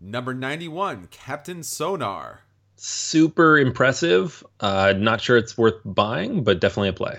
Number 0.00 0.34
91, 0.34 1.08
Captain 1.10 1.62
Sonar. 1.62 2.42
Super 2.80 3.58
impressive. 3.58 4.44
Uh, 4.60 4.94
not 4.96 5.20
sure 5.20 5.36
it's 5.36 5.58
worth 5.58 5.80
buying, 5.84 6.44
but 6.44 6.60
definitely 6.60 6.90
a 6.90 6.92
play. 6.92 7.18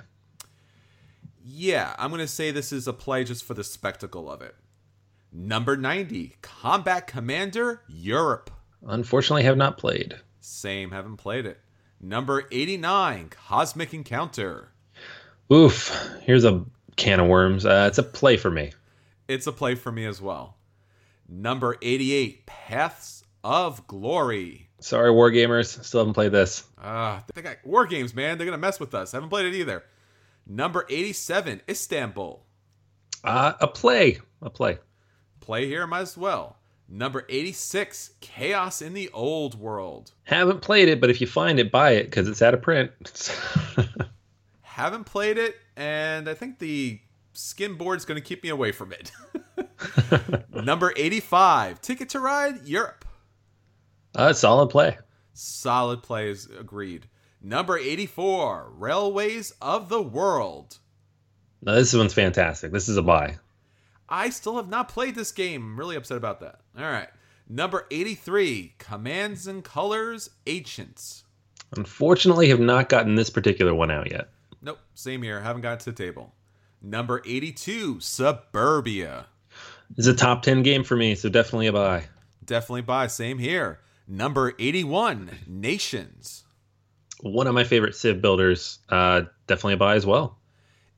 Yeah, 1.44 1.94
I'm 1.98 2.10
going 2.12 2.22
to 2.22 2.28
say 2.28 2.52
this 2.52 2.72
is 2.72 2.88
a 2.88 2.94
play 2.94 3.26
just 3.26 3.44
for 3.44 3.54
the 3.54 3.64
spectacle 3.64 4.32
of 4.32 4.42
it. 4.42 4.56
Number 5.34 5.76
90, 5.76 6.38
Combat 6.42 7.06
Commander 7.06 7.82
Europe. 7.90 8.50
Unfortunately, 8.88 9.44
have 9.44 9.58
not 9.58 9.78
played. 9.78 10.16
Same, 10.40 10.92
haven't 10.92 11.18
played 11.18 11.46
it. 11.46 11.60
Number 12.00 12.48
89, 12.52 13.30
Cosmic 13.30 13.94
Encounter. 13.94 14.72
Oof. 15.52 15.94
Here's 16.22 16.46
a 16.46 16.64
can 16.96 17.20
of 17.20 17.28
worms. 17.28 17.66
Uh, 17.66 17.86
it's 17.90 17.98
a 17.98 18.04
play 18.04 18.38
for 18.38 18.50
me. 18.50 18.72
It's 19.28 19.48
a 19.48 19.52
play 19.52 19.76
for 19.76 19.92
me 19.92 20.06
as 20.06 20.22
well. 20.22 20.56
Number 21.28 21.76
88, 21.82 22.46
Paths 22.46 23.26
of 23.44 23.86
Glory. 23.86 24.69
Sorry, 24.80 25.12
Wargamers. 25.12 25.84
Still 25.84 26.02
haven't 26.02 26.14
played 26.14 26.32
this. 26.32 26.64
Ah, 26.82 27.24
they 27.34 27.42
got 27.42 27.58
war 27.66 27.86
games, 27.86 28.14
man. 28.14 28.38
They're 28.38 28.46
gonna 28.46 28.58
mess 28.58 28.80
with 28.80 28.94
us. 28.94 29.14
I 29.14 29.18
Haven't 29.18 29.30
played 29.30 29.46
it 29.46 29.56
either. 29.56 29.84
Number 30.48 30.86
87, 30.90 31.62
Istanbul. 31.70 32.44
Uh, 33.24 33.54
a 33.60 33.68
play. 33.68 34.20
A 34.42 34.50
play. 34.50 34.80
Play 35.42 35.68
here, 35.68 35.86
might 35.86 36.02
as 36.02 36.18
well. 36.18 36.58
Number 36.88 37.26
86, 37.30 38.12
Chaos 38.20 38.82
in 38.82 38.94
the 38.94 39.10
Old 39.14 39.60
World. 39.60 40.12
Haven't 40.24 40.62
played 40.62 40.90
it, 40.90 41.00
but 41.00 41.12
if 41.12 41.22
you 41.22 41.28
find 41.28 41.60
it, 41.60 41.72
buy 41.72 41.92
it 41.92 42.06
because 42.06 42.28
it's 42.28 42.42
out 42.42 42.56
of 42.56 42.64
print. 42.64 42.92
Haven't 44.62 45.04
played 45.04 45.38
it, 45.38 45.56
and 45.76 46.28
I 46.28 46.34
think 46.34 46.58
the 46.58 47.00
skin 47.34 47.76
board's 47.76 48.06
going 48.06 48.20
to 48.20 48.28
keep 48.28 48.42
me 48.42 48.50
away 48.50 48.72
from 48.72 48.92
it. 48.92 49.12
Number 50.54 50.94
85, 50.96 51.82
Ticket 51.82 52.10
to 52.10 52.20
Ride 52.20 52.66
Europe. 52.66 53.06
Uh, 54.16 54.34
solid 54.34 54.70
play. 54.70 54.98
Solid 55.34 56.04
plays, 56.04 56.48
agreed. 56.48 57.08
Number 57.42 57.78
84, 57.78 58.74
Railways 58.76 59.54
of 59.62 59.90
the 59.90 60.02
World. 60.02 60.78
No, 61.62 61.76
this 61.76 61.94
one's 61.94 62.14
fantastic. 62.14 62.72
This 62.72 62.90
is 62.90 62.98
a 62.98 63.02
buy. 63.02 63.38
I 64.10 64.30
still 64.30 64.58
have 64.58 64.70
not 64.70 64.90
played 64.90 65.16
this 65.16 65.32
game. 65.32 65.62
I'm 65.64 65.80
really 65.80 65.96
upset 65.96 66.18
about 66.18 66.40
that. 66.42 66.62
All 66.78 66.84
right. 66.84 67.10
Number 67.48 67.86
83, 67.92 68.76
Commands 68.78 69.48
and 69.48 69.64
Colors 69.64 70.30
Ancients. 70.48 71.24
Unfortunately, 71.76 72.50
have 72.50 72.60
not 72.60 72.90
gotten 72.90 73.16
this 73.16 73.30
particular 73.30 73.74
one 73.74 73.92
out 73.92 74.12
yet. 74.12 74.30
Nope, 74.62 74.80
same 74.94 75.24
here. 75.24 75.40
Haven't 75.40 75.62
gotten 75.62 75.80
to 75.80 75.92
the 75.92 76.04
table. 76.04 76.34
Number 76.82 77.22
82, 77.26 78.00
Suburbia. 78.00 79.28
This 79.96 80.06
is 80.06 80.14
a 80.14 80.16
top 80.16 80.44
10 80.44 80.64
game 80.64 80.84
for 80.84 80.96
me, 80.96 81.16
so 81.16 81.30
definitely 81.30 81.68
a 81.68 81.74
buy. 81.74 82.06
Definitely 82.46 82.82
buy. 82.84 83.08
Same 83.08 83.38
here. 83.38 83.80
Number 84.12 84.56
81, 84.58 85.30
Nations. 85.46 86.44
One 87.22 87.46
of 87.46 87.54
my 87.54 87.64
favorite 87.64 87.96
Civ 87.96 88.24
builders. 88.24 88.80
Uh, 88.90 89.24
definitely 89.46 89.74
a 89.74 89.78
buy 89.78 89.94
as 89.94 90.06
well. 90.06 90.40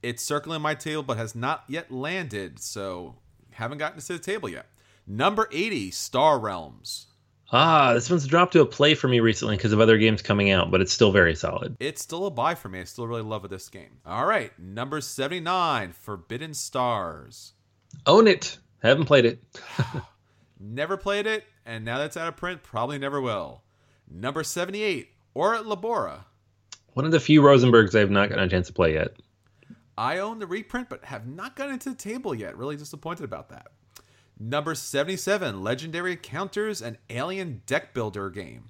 It's 0.02 0.24
circling 0.24 0.62
my 0.62 0.76
table 0.76 1.04
but 1.04 1.18
has 1.18 1.36
not 1.36 1.66
yet 1.68 1.92
landed, 1.92 2.62
so 2.62 3.18
haven't 3.52 3.80
gotten 3.80 4.00
to 4.00 4.14
the 4.14 4.18
table 4.18 4.48
yet. 4.48 4.68
Number 5.06 5.50
80, 5.52 5.92
Star 5.92 6.40
Realms. 6.40 7.08
Ah, 7.52 7.94
this 7.94 8.10
one's 8.10 8.26
dropped 8.26 8.54
to 8.54 8.62
a 8.62 8.66
play 8.66 8.96
for 8.96 9.10
me 9.10 9.20
recently 9.20 9.58
because 9.58 9.74
of 9.74 9.82
other 9.82 9.98
games 9.98 10.22
coming 10.22 10.50
out, 10.50 10.72
but 10.72 10.80
it's 10.80 10.94
still 10.94 11.12
very 11.12 11.36
solid. 11.36 11.76
It's 11.82 12.02
still 12.02 12.28
a 12.28 12.32
buy 12.32 12.56
for 12.56 12.70
me. 12.70 12.80
I 12.80 12.86
still 12.86 13.08
really 13.08 13.24
love 13.24 13.48
this 13.50 13.68
game. 13.68 14.00
All 14.06 14.26
right, 14.26 14.58
number 14.58 15.02
79, 15.02 15.92
Forbidden 15.92 16.54
Stars. 16.54 17.52
Own 18.06 18.30
it. 18.30 18.58
Haven't 18.82 19.06
played 19.06 19.26
it. 19.26 19.44
Never 20.64 20.96
played 20.96 21.26
it, 21.26 21.46
and 21.66 21.84
now 21.84 21.98
that's 21.98 22.16
out 22.16 22.28
of 22.28 22.38
print, 22.38 22.62
probably 22.62 23.00
never 23.00 23.20
will. 23.20 23.64
Number 24.08 24.44
78, 24.44 25.10
Ora 25.34 25.64
Labora. 25.64 26.26
One 26.94 27.06
of 27.06 27.12
the 27.12 27.20
few 27.20 27.42
Rosenbergs 27.42 27.96
I 27.96 28.00
have 28.00 28.12
not 28.12 28.30
gotten 28.30 28.44
a 28.44 28.50
chance 28.50 28.68
to 28.68 28.74
play 28.74 28.94
yet. 28.94 29.16
I 29.98 30.20
own 30.20 30.38
the 30.38 30.46
reprint, 30.46 30.88
but 30.88 31.06
have 31.06 31.26
not 31.26 31.56
gotten 31.56 31.80
to 31.80 31.90
the 31.90 31.96
table 31.96 32.36
yet. 32.36 32.58
Really 32.58 32.76
disappointed 32.76 33.24
about 33.24 33.50
that. 33.50 33.68
Number 34.40 34.76
77, 34.76 35.64
Legendary 35.64 36.12
Encounters, 36.12 36.82
an 36.82 36.98
alien 37.10 37.62
deck 37.66 37.94
builder 37.94 38.30
game. 38.30 38.66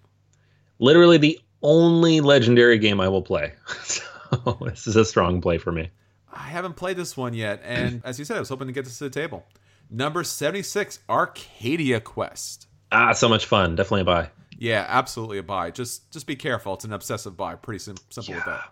Literally 0.80 1.18
the 1.18 1.40
only 1.62 2.22
legendary 2.22 2.78
game 2.78 3.02
I 3.02 3.10
will 3.10 3.22
play. 3.22 3.54
so 3.84 4.58
this 4.62 4.88
is 4.88 4.96
a 4.96 5.06
strong 5.06 5.42
play 5.42 5.58
for 5.58 5.72
me. 5.72 5.90
I 6.32 6.44
haven't 6.44 6.76
played 6.76 6.96
this 6.96 7.18
one 7.18 7.34
yet, 7.34 7.62
and 7.66 8.02
as 8.06 8.18
you 8.18 8.26
said, 8.26 8.38
I 8.38 8.40
was 8.40 8.50
hoping 8.50 8.68
to 8.68 8.74
get 8.74 8.86
this 8.86 8.98
to 9.00 9.06
the 9.06 9.10
table. 9.10 9.46
Number 9.94 10.24
76, 10.24 11.00
Arcadia 11.10 12.00
Quest. 12.00 12.68
Ah, 12.94 13.12
so 13.12 13.28
much 13.28 13.46
fun. 13.46 13.76
Definitely 13.76 14.02
a 14.02 14.06
buy. 14.06 14.30
Yeah, 14.58 14.86
absolutely 14.88 15.38
a 15.38 15.44
buy. 15.44 15.70
Just 15.72 16.10
just 16.12 16.26
be 16.26 16.36
careful. 16.38 16.76
It's 16.76 16.86
an 16.86 16.94
obsessive 16.94 17.36
buy. 17.36 17.56
Pretty 17.56 17.80
sim- 17.80 17.98
simple 18.10 18.36
with 18.36 18.46
that. 18.46 18.72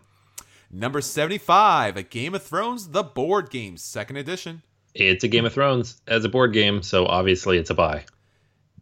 Number 0.71 1.01
75, 1.01 1.97
A 1.97 2.03
Game 2.03 2.35
of 2.35 2.43
Thrones, 2.43 2.89
the 2.89 3.03
board 3.03 3.49
game, 3.49 3.75
second 3.75 4.17
edition. 4.17 4.61
It's 4.93 5.23
a 5.23 5.27
Game 5.27 5.45
of 5.45 5.53
Thrones 5.53 5.99
as 6.07 6.23
a 6.23 6.29
board 6.29 6.53
game, 6.53 6.83
so 6.83 7.05
obviously 7.05 7.57
it's 7.57 7.69
a 7.69 7.73
buy. 7.73 8.05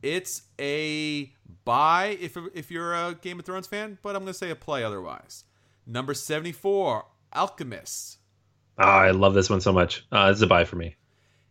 It's 0.03 0.43
a 0.59 1.31
buy 1.65 2.17
if 2.21 2.37
if 2.53 2.69
you're 2.69 2.93
a 2.93 3.15
Game 3.15 3.39
of 3.39 3.45
Thrones 3.45 3.67
fan, 3.67 3.97
but 4.03 4.15
I'm 4.15 4.21
going 4.21 4.33
to 4.33 4.37
say 4.37 4.51
a 4.51 4.55
play 4.55 4.83
otherwise. 4.83 5.45
Number 5.87 6.13
74, 6.13 7.05
Alchemist. 7.33 8.17
Ah, 8.77 8.99
I 8.99 9.11
love 9.11 9.33
this 9.33 9.49
one 9.49 9.61
so 9.61 9.71
much. 9.73 10.05
Uh, 10.11 10.27
this 10.27 10.37
is 10.37 10.41
a 10.43 10.47
buy 10.47 10.65
for 10.65 10.75
me. 10.75 10.95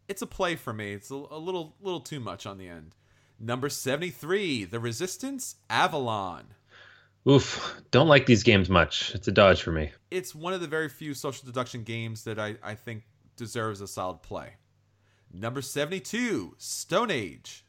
It's 0.08 0.22
a 0.22 0.26
play 0.26 0.56
for 0.56 0.72
me. 0.72 0.92
It's 0.92 1.10
a, 1.10 1.14
a 1.14 1.38
little 1.38 1.74
little 1.80 2.00
too 2.00 2.20
much 2.20 2.46
on 2.46 2.58
the 2.58 2.68
end. 2.68 2.94
Number 3.38 3.68
73, 3.68 4.64
The 4.64 4.80
Resistance, 4.80 5.56
Avalon. 5.68 6.54
Oof, 7.28 7.74
don't 7.90 8.08
like 8.08 8.26
these 8.26 8.42
games 8.42 8.70
much. 8.70 9.14
It's 9.14 9.28
a 9.28 9.32
dodge 9.32 9.62
for 9.62 9.72
me. 9.72 9.90
It's 10.10 10.34
one 10.34 10.54
of 10.54 10.60
the 10.60 10.68
very 10.68 10.88
few 10.88 11.12
social 11.12 11.44
deduction 11.44 11.82
games 11.82 12.24
that 12.24 12.38
I, 12.38 12.56
I 12.62 12.74
think 12.74 13.02
deserves 13.36 13.80
a 13.80 13.88
solid 13.88 14.22
play. 14.22 14.54
Number 15.32 15.60
72, 15.60 16.54
Stone 16.56 17.10
Age. 17.10 17.64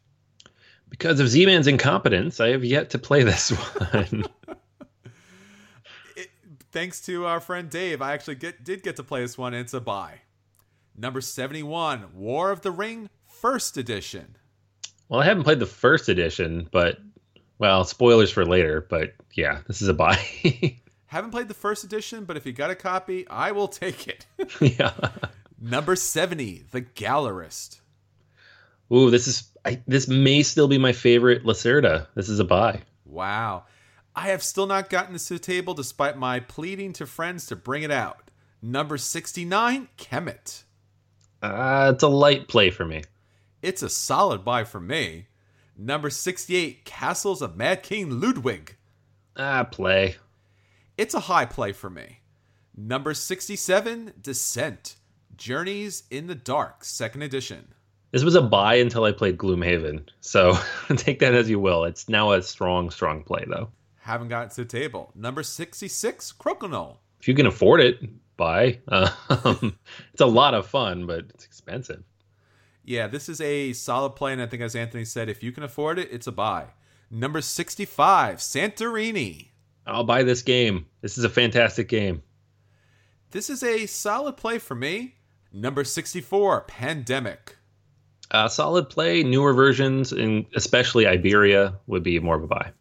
Because 0.90 1.20
of 1.20 1.28
Z-Man's 1.28 1.68
incompetence, 1.68 2.40
I 2.40 2.50
have 2.50 2.64
yet 2.64 2.92
to 2.92 3.00
play 3.00 3.24
this 3.24 3.50
one. 3.92 4.26
It, 6.16 6.30
thanks 6.72 7.00
to 7.02 7.26
our 7.28 7.40
friend 7.40 7.70
Dave, 7.70 8.02
I 8.02 8.14
actually 8.14 8.36
get, 8.36 8.64
did 8.64 8.82
get 8.82 8.96
to 8.96 9.04
play 9.04 9.22
this 9.22 9.38
one, 9.38 9.54
and 9.54 9.62
it's 9.62 9.76
a 9.76 9.80
buy. 9.80 10.22
Number 10.98 11.22
71, 11.22 12.08
War 12.16 12.50
of 12.50 12.62
the 12.62 12.72
Ring, 12.72 13.08
first 13.28 13.78
edition. 13.78 14.36
Well, 15.10 15.22
I 15.22 15.26
haven't 15.26 15.44
played 15.44 15.60
the 15.60 15.68
first 15.68 16.10
edition, 16.10 16.68
but 16.72 16.98
well, 17.60 17.84
spoilers 17.86 18.32
for 18.32 18.46
later. 18.46 18.86
But 18.90 19.14
yeah, 19.34 19.60
this 19.68 19.82
is 19.82 19.90
a 19.90 19.94
buy. 19.94 20.18
Haven't 21.06 21.32
played 21.32 21.48
the 21.48 21.54
first 21.54 21.86
edition, 21.86 22.26
but 22.26 22.36
if 22.36 22.46
you 22.46 22.52
got 22.52 22.70
a 22.70 22.76
copy, 22.76 23.26
I 23.30 23.54
will 23.54 23.70
take 23.70 24.08
it. 24.08 24.26
yeah. 24.60 24.92
Number 25.60 25.96
70, 25.96 26.66
The 26.72 26.82
Gallerist. 26.82 27.80
Ooh, 28.92 29.10
this 29.10 29.28
is 29.28 29.50
I, 29.64 29.82
this 29.88 30.08
may 30.08 30.44
still 30.44 30.68
be 30.68 30.78
my 30.78 30.94
favorite 30.94 31.44
Lacerda. 31.44 32.08
This 32.16 32.28
is 32.28 32.40
a 32.40 32.44
buy. 32.44 32.82
Wow. 33.06 33.66
I 34.16 34.30
have 34.30 34.44
still 34.44 34.66
not 34.66 34.90
gotten 34.90 35.14
this 35.14 35.28
to 35.28 35.36
the 35.36 35.40
table 35.40 35.74
despite 35.74 36.18
my 36.18 36.40
pleading 36.40 36.92
to 36.94 37.06
friends 37.06 37.46
to 37.48 37.56
bring 37.56 37.84
it 37.84 37.92
out. 37.92 38.32
Number 38.62 38.98
69, 38.98 39.90
Kemet. 39.98 40.64
Uh, 41.42 41.92
it's 41.94 42.04
a 42.04 42.08
light 42.08 42.48
play 42.48 42.70
for 42.70 42.86
me. 42.86 43.04
It's 43.62 43.84
a 43.84 43.90
solid 43.90 44.44
buy 44.44 44.64
for 44.64 44.80
me. 44.80 45.28
Number 45.78 46.10
68, 46.10 46.86
Castles 46.86 47.42
of 47.42 47.56
Mad 47.56 47.84
King 47.84 48.20
Ludwig. 48.20 48.76
Ah, 49.36 49.64
play. 49.64 50.16
It's 50.98 51.14
a 51.14 51.22
high 51.22 51.46
play 51.46 51.72
for 51.72 51.90
me. 51.90 52.20
Number 52.76 53.14
67, 53.14 54.14
Descent. 54.22 54.96
Journeys 55.36 56.04
in 56.10 56.26
the 56.26 56.36
Dark, 56.36 56.84
second 56.84 57.22
edition. 57.22 57.68
This 58.12 58.24
was 58.24 58.36
a 58.36 58.42
buy 58.42 58.76
until 58.76 59.04
I 59.04 59.12
played 59.12 59.38
Gloomhaven. 59.38 60.08
So 60.22 60.58
take 60.96 61.20
that 61.20 61.36
as 61.36 61.50
you 61.50 61.60
will. 61.60 61.84
It's 61.84 62.10
now 62.10 62.32
a 62.32 62.42
strong, 62.42 62.90
strong 62.90 63.24
play, 63.24 63.44
though. 63.48 63.70
Haven't 64.00 64.30
gotten 64.30 64.50
to 64.50 64.56
the 64.62 64.66
table. 64.66 65.12
Number 65.14 65.44
66, 65.44 66.34
Crokinole. 66.40 66.98
If 67.20 67.28
you 67.28 67.36
can 67.36 67.46
afford 67.46 67.82
it, 67.82 68.00
buy. 68.38 68.80
Um, 69.30 69.78
it's 70.14 70.22
a 70.22 70.26
lot 70.26 70.54
of 70.54 70.68
fun, 70.68 71.06
but 71.06 71.26
it's 71.30 71.46
expensive. 71.46 72.04
Yeah, 72.86 73.08
this 73.08 73.28
is 73.28 73.42
a 73.42 73.74
solid 73.74 74.12
play, 74.12 74.32
and 74.32 74.42
I 74.42 74.46
think 74.46 74.64
as 74.64 74.76
Anthony 74.76 75.04
said, 75.04 75.28
if 75.28 75.44
you 75.44 75.52
can 75.52 75.64
afford 75.64 76.00
it, 76.00 76.10
it's 76.12 76.28
a 76.28 76.32
buy. 76.32 76.68
Number 77.12 77.42
65, 77.42 78.38
Santorini. 78.38 79.50
I'll 79.86 80.06
buy 80.06 80.24
this 80.24 80.42
game. 80.42 80.86
This 81.02 81.18
is 81.18 81.26
a 81.26 81.30
fantastic 81.30 81.90
game. 81.90 82.24
This 83.32 83.50
is 83.50 83.64
a 83.64 83.86
solid 83.86 84.38
play 84.38 84.58
for 84.58 84.76
me. 84.76 85.16
Number 85.52 85.84
64, 85.84 86.62
Pandemic. 86.62 87.58
Uh, 88.32 88.48
solid 88.48 88.90
play, 88.90 89.24
newer 89.24 89.54
versions, 89.54 90.12
and 90.14 90.46
especially 90.56 91.08
Iberia 91.08 91.76
would 91.88 92.04
be 92.04 92.20
more 92.20 92.36
of 92.36 92.44
a 92.44 92.48
buy. 92.48 92.72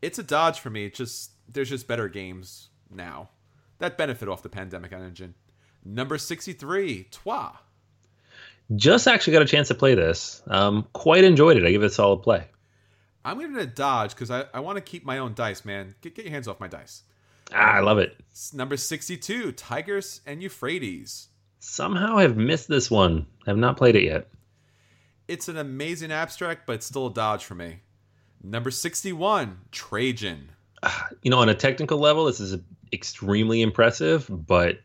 It's 0.00 0.18
a 0.18 0.22
dodge 0.22 0.60
for 0.60 0.70
me. 0.70 0.86
It's 0.86 0.98
just 0.98 1.32
there's 1.50 1.70
just 1.70 1.88
better 1.88 2.08
games 2.08 2.68
now 2.90 3.30
that 3.78 3.98
benefit 3.98 4.28
off 4.28 4.42
the 4.42 4.48
Pandemic 4.48 4.92
engine. 4.92 5.34
Number 5.84 6.18
63, 6.18 7.08
Troyes. 7.10 7.56
Just 8.76 9.08
actually 9.08 9.32
got 9.32 9.42
a 9.42 9.46
chance 9.46 9.68
to 9.68 9.74
play 9.74 9.94
this. 9.94 10.42
Um, 10.46 10.86
quite 10.92 11.24
enjoyed 11.24 11.56
it. 11.56 11.64
I 11.64 11.70
give 11.70 11.82
it 11.82 11.86
a 11.86 11.90
solid 11.90 12.18
play. 12.18 12.44
I'm 13.24 13.38
going 13.38 13.54
to 13.54 13.66
dodge 13.66 14.10
because 14.10 14.30
I, 14.30 14.44
I 14.52 14.60
want 14.60 14.76
to 14.76 14.82
keep 14.82 15.04
my 15.04 15.18
own 15.18 15.34
dice, 15.34 15.64
man. 15.64 15.94
Get, 16.02 16.14
get 16.14 16.24
your 16.24 16.32
hands 16.32 16.48
off 16.48 16.60
my 16.60 16.68
dice. 16.68 17.02
Ah, 17.52 17.76
I 17.76 17.80
love 17.80 17.98
it. 17.98 18.16
Number 18.52 18.76
62, 18.76 19.52
Tigris 19.52 20.20
and 20.26 20.42
Euphrates. 20.42 21.28
Somehow 21.60 22.18
I've 22.18 22.36
missed 22.36 22.68
this 22.68 22.90
one. 22.90 23.26
I 23.46 23.50
have 23.50 23.56
not 23.56 23.76
played 23.76 23.96
it 23.96 24.04
yet. 24.04 24.28
It's 25.26 25.48
an 25.48 25.56
amazing 25.56 26.12
abstract, 26.12 26.66
but 26.66 26.74
it's 26.74 26.86
still 26.86 27.06
a 27.06 27.12
dodge 27.12 27.44
for 27.44 27.54
me. 27.54 27.80
Number 28.42 28.70
61, 28.70 29.58
Trajan. 29.72 30.50
You 31.22 31.30
know, 31.30 31.38
on 31.38 31.48
a 31.48 31.54
technical 31.54 31.98
level, 31.98 32.26
this 32.26 32.40
is 32.40 32.56
extremely 32.92 33.62
impressive, 33.62 34.26
but 34.28 34.80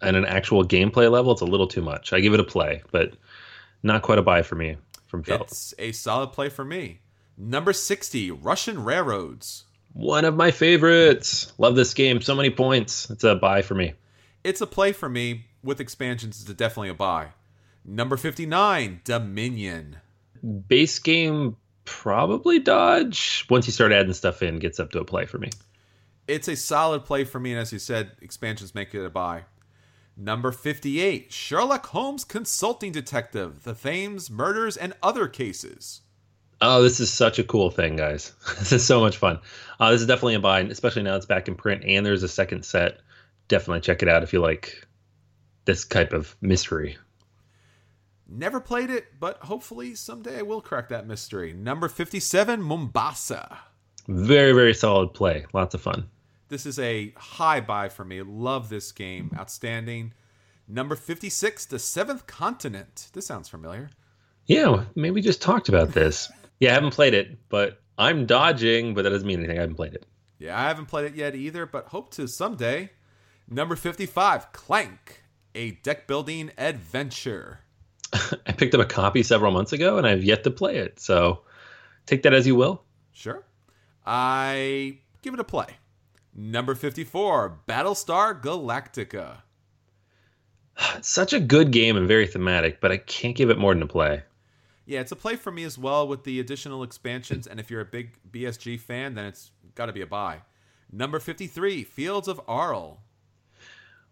at 0.00 0.14
an 0.14 0.24
actual 0.24 0.64
gameplay 0.64 1.10
level, 1.10 1.32
it's 1.32 1.42
a 1.42 1.46
little 1.46 1.68
too 1.68 1.82
much. 1.82 2.12
I 2.12 2.20
give 2.20 2.34
it 2.34 2.40
a 2.40 2.44
play, 2.44 2.82
but 2.90 3.14
not 3.82 4.02
quite 4.02 4.18
a 4.18 4.22
buy 4.22 4.42
for 4.42 4.56
me 4.56 4.76
from 5.06 5.22
Feld. 5.22 5.42
It's 5.42 5.74
a 5.78 5.92
solid 5.92 6.32
play 6.32 6.48
for 6.48 6.64
me. 6.64 7.00
Number 7.36 7.72
60, 7.72 8.30
Russian 8.30 8.84
Railroads. 8.84 9.64
One 9.92 10.24
of 10.24 10.34
my 10.36 10.50
favorites. 10.50 11.52
Love 11.58 11.76
this 11.76 11.94
game. 11.94 12.20
So 12.20 12.34
many 12.34 12.50
points. 12.50 13.10
It's 13.10 13.24
a 13.24 13.34
buy 13.34 13.62
for 13.62 13.74
me. 13.74 13.94
It's 14.44 14.60
a 14.60 14.66
play 14.66 14.92
for 14.92 15.08
me. 15.08 15.46
With 15.62 15.80
expansions, 15.80 16.42
it's 16.42 16.52
definitely 16.54 16.88
a 16.88 16.94
buy. 16.94 17.28
Number 17.84 18.16
59, 18.16 19.00
Dominion. 19.04 19.98
Base 20.66 20.98
game, 20.98 21.56
probably 21.84 22.58
dodge. 22.58 23.46
Once 23.48 23.66
you 23.66 23.72
start 23.72 23.92
adding 23.92 24.12
stuff 24.12 24.42
in, 24.42 24.58
gets 24.58 24.80
up 24.80 24.90
to 24.92 25.00
a 25.00 25.04
play 25.04 25.26
for 25.26 25.38
me. 25.38 25.50
It's 26.32 26.48
a 26.48 26.56
solid 26.56 27.04
play 27.04 27.24
for 27.24 27.38
me, 27.38 27.52
and 27.52 27.60
as 27.60 27.74
you 27.74 27.78
said, 27.78 28.12
expansions 28.22 28.74
make 28.74 28.94
it 28.94 29.04
a 29.04 29.10
buy. 29.10 29.42
Number 30.16 30.50
58, 30.50 31.30
Sherlock 31.30 31.88
Holmes 31.88 32.24
Consulting 32.24 32.90
Detective, 32.90 33.64
The 33.64 33.74
Thames 33.74 34.30
Murders 34.30 34.78
and 34.78 34.94
Other 35.02 35.28
Cases. 35.28 36.00
Oh, 36.62 36.82
this 36.82 37.00
is 37.00 37.12
such 37.12 37.38
a 37.38 37.44
cool 37.44 37.70
thing, 37.70 37.96
guys. 37.96 38.32
this 38.58 38.72
is 38.72 38.82
so 38.82 38.98
much 38.98 39.18
fun. 39.18 39.40
Uh, 39.78 39.90
this 39.90 40.00
is 40.00 40.06
definitely 40.06 40.36
a 40.36 40.40
buy, 40.40 40.60
especially 40.60 41.02
now 41.02 41.16
it's 41.16 41.26
back 41.26 41.48
in 41.48 41.54
print 41.54 41.84
and 41.86 42.06
there's 42.06 42.22
a 42.22 42.28
second 42.28 42.64
set. 42.64 43.00
Definitely 43.48 43.82
check 43.82 44.02
it 44.02 44.08
out 44.08 44.22
if 44.22 44.32
you 44.32 44.40
like 44.40 44.88
this 45.66 45.84
type 45.84 46.14
of 46.14 46.34
mystery. 46.40 46.96
Never 48.26 48.58
played 48.58 48.88
it, 48.88 49.20
but 49.20 49.36
hopefully 49.36 49.94
someday 49.94 50.38
I 50.38 50.42
will 50.42 50.62
crack 50.62 50.88
that 50.88 51.06
mystery. 51.06 51.52
Number 51.52 51.90
57, 51.90 52.62
Mombasa. 52.62 53.58
Very, 54.08 54.52
very 54.52 54.72
solid 54.72 55.12
play. 55.12 55.44
Lots 55.52 55.74
of 55.74 55.82
fun. 55.82 56.08
This 56.52 56.66
is 56.66 56.78
a 56.78 57.14
high 57.16 57.62
buy 57.62 57.88
for 57.88 58.04
me. 58.04 58.20
Love 58.20 58.68
this 58.68 58.92
game. 58.92 59.30
Outstanding. 59.38 60.12
Number 60.68 60.96
56, 60.96 61.64
The 61.64 61.78
Seventh 61.78 62.26
Continent. 62.26 63.08
This 63.14 63.24
sounds 63.26 63.48
familiar. 63.48 63.88
Yeah, 64.44 64.84
maybe 64.94 65.12
we 65.12 65.22
just 65.22 65.40
talked 65.40 65.70
about 65.70 65.92
this. 65.92 66.30
Yeah, 66.60 66.72
I 66.72 66.74
haven't 66.74 66.92
played 66.92 67.14
it, 67.14 67.38
but 67.48 67.80
I'm 67.96 68.26
dodging, 68.26 68.92
but 68.92 69.04
that 69.04 69.08
doesn't 69.08 69.26
mean 69.26 69.38
anything. 69.38 69.56
I 69.56 69.62
haven't 69.62 69.76
played 69.76 69.94
it. 69.94 70.04
Yeah, 70.38 70.60
I 70.60 70.64
haven't 70.64 70.88
played 70.88 71.06
it 71.06 71.14
yet 71.14 71.34
either, 71.34 71.64
but 71.64 71.86
hope 71.86 72.10
to 72.16 72.28
someday. 72.28 72.90
Number 73.48 73.74
55, 73.74 74.52
Clank, 74.52 75.22
a 75.54 75.70
deck 75.70 76.06
building 76.06 76.50
adventure. 76.58 77.60
I 78.12 78.52
picked 78.52 78.74
up 78.74 78.82
a 78.82 78.84
copy 78.84 79.22
several 79.22 79.52
months 79.52 79.72
ago 79.72 79.96
and 79.96 80.06
I've 80.06 80.22
yet 80.22 80.44
to 80.44 80.50
play 80.50 80.76
it. 80.76 81.00
So 81.00 81.44
take 82.04 82.24
that 82.24 82.34
as 82.34 82.46
you 82.46 82.56
will. 82.56 82.84
Sure. 83.12 83.42
I 84.04 84.98
give 85.22 85.32
it 85.32 85.40
a 85.40 85.44
play. 85.44 85.78
Number 86.34 86.74
54, 86.74 87.60
Battlestar 87.68 88.40
Galactica. 88.40 89.42
Such 91.02 91.34
a 91.34 91.40
good 91.40 91.70
game 91.70 91.96
and 91.96 92.08
very 92.08 92.26
thematic, 92.26 92.80
but 92.80 92.90
I 92.90 92.96
can't 92.96 93.36
give 93.36 93.50
it 93.50 93.58
more 93.58 93.74
than 93.74 93.82
a 93.82 93.86
play. 93.86 94.22
Yeah, 94.86 95.00
it's 95.00 95.12
a 95.12 95.16
play 95.16 95.36
for 95.36 95.50
me 95.50 95.64
as 95.64 95.76
well 95.76 96.08
with 96.08 96.24
the 96.24 96.40
additional 96.40 96.82
expansions. 96.82 97.46
And 97.46 97.60
if 97.60 97.70
you're 97.70 97.82
a 97.82 97.86
big 97.86 98.12
BSG 98.30 98.80
fan, 98.80 99.14
then 99.14 99.26
it's 99.26 99.50
got 99.74 99.86
to 99.86 99.92
be 99.92 100.00
a 100.00 100.06
buy. 100.06 100.38
Number 100.90 101.20
53, 101.20 101.84
Fields 101.84 102.28
of 102.28 102.40
Arle. 102.48 103.00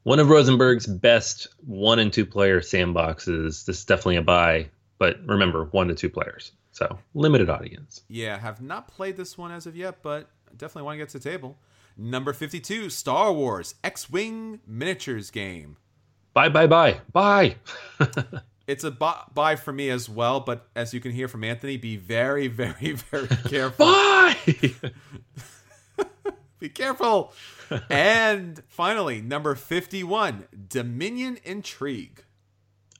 One 0.02 0.18
of 0.18 0.28
Rosenberg's 0.28 0.86
best 0.86 1.48
one 1.66 1.98
and 1.98 2.12
two 2.12 2.24
player 2.24 2.60
sandboxes. 2.60 3.64
This 3.64 3.78
is 3.78 3.84
definitely 3.84 4.16
a 4.16 4.22
buy, 4.22 4.68
but 4.98 5.18
remember, 5.26 5.64
one 5.66 5.88
to 5.88 5.94
two 5.94 6.08
players. 6.08 6.52
So 6.72 6.98
limited 7.14 7.50
audience. 7.50 8.02
Yeah, 8.08 8.38
have 8.38 8.62
not 8.62 8.88
played 8.88 9.16
this 9.16 9.36
one 9.36 9.50
as 9.50 9.66
of 9.66 9.76
yet, 9.76 10.02
but 10.02 10.30
definitely 10.56 10.84
want 10.84 10.94
to 10.94 10.98
get 10.98 11.08
to 11.10 11.18
the 11.18 11.30
table. 11.30 11.58
Number 11.96 12.32
52, 12.32 12.90
Star 12.90 13.32
Wars 13.32 13.74
X 13.84 14.10
Wing 14.10 14.60
Miniatures 14.66 15.30
game. 15.30 15.76
Bye, 16.32 16.48
bye, 16.48 16.66
bye. 16.66 17.00
Bye. 17.12 17.56
it's 18.66 18.84
a 18.84 18.90
bu- 18.90 19.32
buy 19.34 19.56
for 19.56 19.72
me 19.72 19.90
as 19.90 20.08
well, 20.08 20.40
but 20.40 20.68
as 20.76 20.94
you 20.94 21.00
can 21.00 21.12
hear 21.12 21.28
from 21.28 21.44
Anthony, 21.44 21.76
be 21.76 21.96
very, 21.96 22.46
very, 22.48 22.92
very 22.92 23.26
careful. 23.26 23.86
bye. 23.86 24.36
be 26.58 26.68
careful. 26.68 27.32
and 27.90 28.62
finally, 28.68 29.20
number 29.20 29.54
51, 29.54 30.46
Dominion 30.68 31.38
Intrigue. 31.44 32.24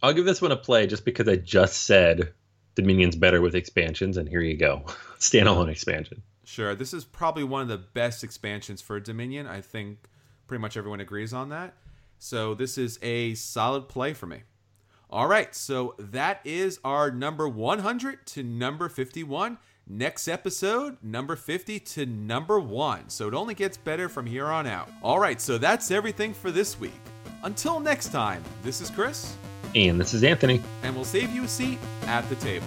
I'll 0.03 0.12
give 0.12 0.24
this 0.24 0.43
one 0.43 0.53
a 0.53 0.57
play 0.57 0.86
just 0.86 1.05
because 1.05 1.28
I 1.28 1.36
just 1.36 1.84
said 1.84 2.32
Dominion's 2.74 3.16
better 3.16 3.41
with 3.41 3.55
expansions, 3.55 4.16
and 4.16 4.28
here 4.28 4.41
you 4.41 4.57
go. 4.57 4.84
Standalone 5.18 5.70
expansion. 5.70 6.22
Sure. 6.51 6.74
This 6.74 6.92
is 6.92 7.05
probably 7.05 7.44
one 7.44 7.62
of 7.62 7.68
the 7.68 7.78
best 7.78 8.24
expansions 8.24 8.82
for 8.82 8.98
Dominion. 8.98 9.46
I 9.46 9.61
think 9.61 9.98
pretty 10.48 10.61
much 10.61 10.76
everyone 10.76 10.98
agrees 10.98 11.32
on 11.32 11.51
that. 11.51 11.74
So 12.18 12.55
this 12.55 12.76
is 12.76 12.98
a 13.03 13.34
solid 13.34 13.88
play 13.88 14.14
for 14.14 14.26
me. 14.26 14.42
All 15.09 15.28
right, 15.28 15.55
so 15.55 15.94
that 15.96 16.40
is 16.44 16.80
our 16.82 17.12
number 17.12 17.48
100 17.48 18.26
to 18.26 18.42
number 18.42 18.88
51. 18.88 19.59
Next 19.86 20.26
episode, 20.26 20.96
number 21.05 21.36
50 21.36 21.78
to 21.78 22.05
number 22.05 22.59
1. 22.59 23.11
So 23.11 23.28
it 23.28 23.34
only 23.34 23.55
gets 23.55 23.76
better 23.76 24.09
from 24.09 24.26
here 24.26 24.46
on 24.46 24.66
out. 24.66 24.90
All 25.05 25.20
right, 25.20 25.40
so 25.40 25.57
that's 25.57 25.92
everything 25.92 26.34
for 26.34 26.51
this 26.51 26.80
week. 26.80 27.01
Until 27.44 27.78
next 27.78 28.09
time, 28.09 28.42
this 28.64 28.80
is 28.80 28.90
Chris. 28.90 29.36
And 29.76 30.01
this 30.01 30.14
is 30.14 30.24
Anthony. 30.24 30.61
And 30.82 30.96
we'll 30.96 31.05
save 31.05 31.30
you 31.30 31.44
a 31.44 31.48
seat 31.48 31.78
at 32.07 32.28
the 32.28 32.34
table. 32.36 32.66